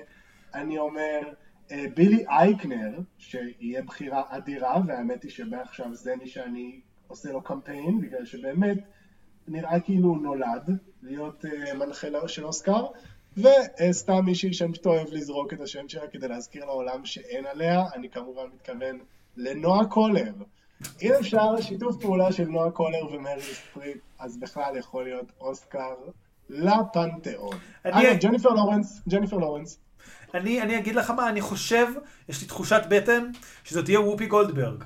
אני 0.54 0.78
אומר 0.78 1.20
בילי 1.96 2.26
אייקנר, 2.30 3.00
שיהיה 3.18 3.82
בחירה 3.82 4.24
אדירה, 4.30 4.78
והאמת 4.88 5.24
היא 5.24 5.32
שמעכשיו 5.32 5.96
זה 5.96 6.16
מי 6.16 6.28
שאני 6.28 6.80
עושה 7.08 7.32
לו 7.32 7.42
קמפיין, 7.42 8.02
בגלל 8.02 8.26
שבאמת 8.26 8.78
נראה 9.48 9.80
כאילו 9.80 10.10
הוא 10.10 10.18
נולד 10.18 10.70
להיות 11.04 11.46
אה, 11.46 11.74
מנחה 11.74 12.10
לא- 12.10 12.28
של 12.28 12.46
אוסקר. 12.46 12.86
וסתם 13.38 14.26
מישהי 14.26 14.54
שאני 14.54 14.72
פשוט 14.72 14.86
אוהב 14.86 15.08
לזרוק 15.12 15.54
את 15.54 15.62
השם 15.62 15.88
שלה 15.90 16.08
כדי 16.08 16.28
להזכיר 16.28 16.66
לעולם 16.66 17.06
שאין 17.06 17.46
עליה, 17.46 17.84
אני 17.96 18.10
כמובן 18.10 18.44
מתכוון 18.56 19.00
לנועה 19.38 19.86
קולר. 19.86 20.32
אם 21.02 21.12
אפשר 21.20 21.62
שיתוף 21.62 22.02
פעולה 22.02 22.32
של 22.32 22.46
נועה 22.48 22.72
קולר 22.72 23.14
ומרי 23.16 23.42
סטריפ, 23.42 23.98
אז 24.20 24.38
בכלל 24.38 24.78
יכול 24.78 25.04
להיות 25.04 25.32
אוסקר 25.42 25.96
לפנתיאון. 26.50 27.58
אני- 27.86 28.12
אגב, 28.12 28.20
ג'ניפר 28.22 28.50
לורנס, 28.50 29.02
ג'ניפר 29.10 29.38
לורנס. 29.38 29.80
אני, 30.34 30.62
אני 30.62 30.78
אגיד 30.78 30.96
לך 30.96 31.10
מה, 31.10 31.30
אני 31.30 31.42
חושב, 31.42 31.88
יש 32.30 32.42
לי 32.42 32.48
תחושת 32.48 32.82
בטן, 32.90 33.24
שזאת 33.64 33.86
תהיה 33.86 34.02
וופי 34.02 34.26
גולדברג. 34.26 34.84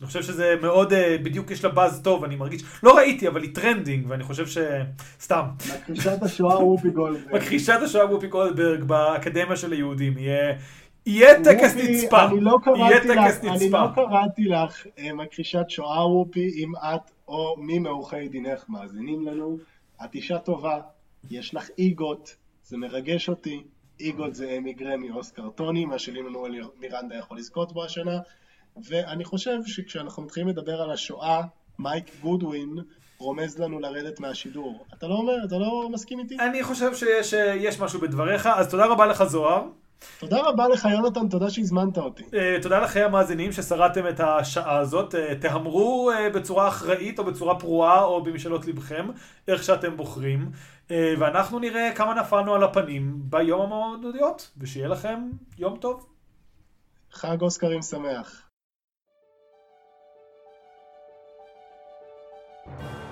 אני 0.00 0.06
חושב 0.06 0.22
שזה 0.22 0.54
מאוד, 0.62 0.92
אה, 0.92 1.16
בדיוק 1.22 1.50
יש 1.50 1.64
לה 1.64 1.70
באז 1.70 2.02
טוב, 2.02 2.24
אני 2.24 2.36
מרגיש, 2.36 2.62
לא 2.82 2.96
ראיתי, 2.96 3.28
אבל 3.28 3.42
היא 3.42 3.54
trending, 3.54 4.06
ואני 4.08 4.24
חושב 4.24 4.46
ש... 4.46 4.58
סתם. 5.20 5.42
מכחישת 5.74 6.22
השואה 6.22 6.64
וופי 6.64 6.90
גולדברג. 6.90 7.34
מכחישת 7.36 7.78
השואה 7.84 8.10
וופי 8.10 8.26
גולדברג 8.26 8.84
באקדמיה 8.84 9.56
של 9.56 9.72
היהודים, 9.72 10.18
יהיה... 10.18 10.58
יהיה 11.06 11.44
טקס 11.44 11.74
נצפה. 11.76 12.24
אני 12.24 12.40
לא 12.40 12.58
יהיה 12.76 13.00
קראתי 13.00 13.08
טקס 13.08 13.44
לך, 13.44 13.44
אני 13.44 13.66
נצפה. 13.66 13.84
לא 13.84 13.88
קראתי 13.94 14.44
לך 14.44 14.86
אה, 14.98 15.12
מכחישת 15.12 15.64
שואה 15.68 16.08
וופי, 16.08 16.50
אם 16.56 16.72
את 16.76 17.10
או 17.28 17.56
מי 17.58 17.78
מעורכי 17.78 18.28
דינך 18.28 18.64
מאזינים 18.68 19.26
לנו. 19.26 19.58
את 20.04 20.14
אישה 20.14 20.38
טובה, 20.38 20.80
יש 21.30 21.54
לך 21.54 21.68
איגות, 21.78 22.36
זה 22.64 22.76
מרגש 22.76 23.28
אותי. 23.28 23.62
איגות 24.00 24.34
זה 24.34 24.50
אמי 24.58 24.72
גרמי 24.72 25.10
אוסקר 25.10 25.48
טוני, 25.48 25.84
מה 25.84 25.98
שלינואל 25.98 26.52
מירנדה 26.80 27.14
יכול 27.16 27.38
לזכות 27.38 27.72
בו 27.72 27.84
השנה. 27.84 28.18
ואני 28.88 29.24
חושב 29.24 29.58
שכשאנחנו 29.66 30.22
מתחילים 30.22 30.48
לדבר 30.48 30.82
על 30.82 30.90
השואה, 30.90 31.42
מייק 31.78 32.10
גודווין 32.22 32.78
רומז 33.18 33.58
לנו 33.58 33.80
לרדת 33.80 34.20
מהשידור. 34.20 34.84
אתה 34.94 35.06
לא 35.06 35.14
אומר, 35.14 35.44
אתה 35.44 35.58
לא 35.58 35.88
מסכים 35.92 36.18
איתי? 36.18 36.36
אני 36.38 36.62
חושב 36.62 36.94
שיש 36.94 37.34
אה, 37.34 37.84
משהו 37.84 38.00
בדבריך, 38.00 38.46
אז 38.46 38.70
תודה 38.70 38.86
רבה 38.86 39.06
לך 39.06 39.24
זוהר. 39.24 39.68
תודה 40.18 40.40
רבה 40.40 40.68
לך 40.68 40.88
יונתן, 40.92 41.28
תודה 41.28 41.50
שהזמנת 41.50 41.98
אותי. 41.98 42.22
אה, 42.34 42.56
תודה 42.62 42.78
לכם 42.80 43.02
המאזינים 43.04 43.52
ששרדתם 43.52 44.08
את 44.08 44.20
השעה 44.20 44.78
הזאת. 44.78 45.14
אה, 45.14 45.34
תהמרו 45.34 46.10
אה, 46.10 46.30
בצורה 46.30 46.68
אחראית 46.68 47.18
או 47.18 47.24
בצורה 47.24 47.58
פרועה 47.58 48.02
או 48.02 48.22
במשאלות 48.22 48.66
לבכם, 48.66 49.06
איך 49.48 49.62
שאתם 49.62 49.96
בוחרים. 49.96 50.50
אה, 50.90 51.14
ואנחנו 51.18 51.58
נראה 51.58 51.92
כמה 51.94 52.14
נפלנו 52.14 52.54
על 52.54 52.62
הפנים 52.62 53.16
ביום 53.30 53.72
המועדודיות, 53.72 54.50
ושיהיה 54.58 54.88
לכם 54.88 55.30
יום 55.58 55.78
טוב. 55.78 56.06
חג 57.12 57.42
אוסקרים 57.42 57.82
שמח. 57.82 58.40
thank 62.66 62.98
you 62.98 63.03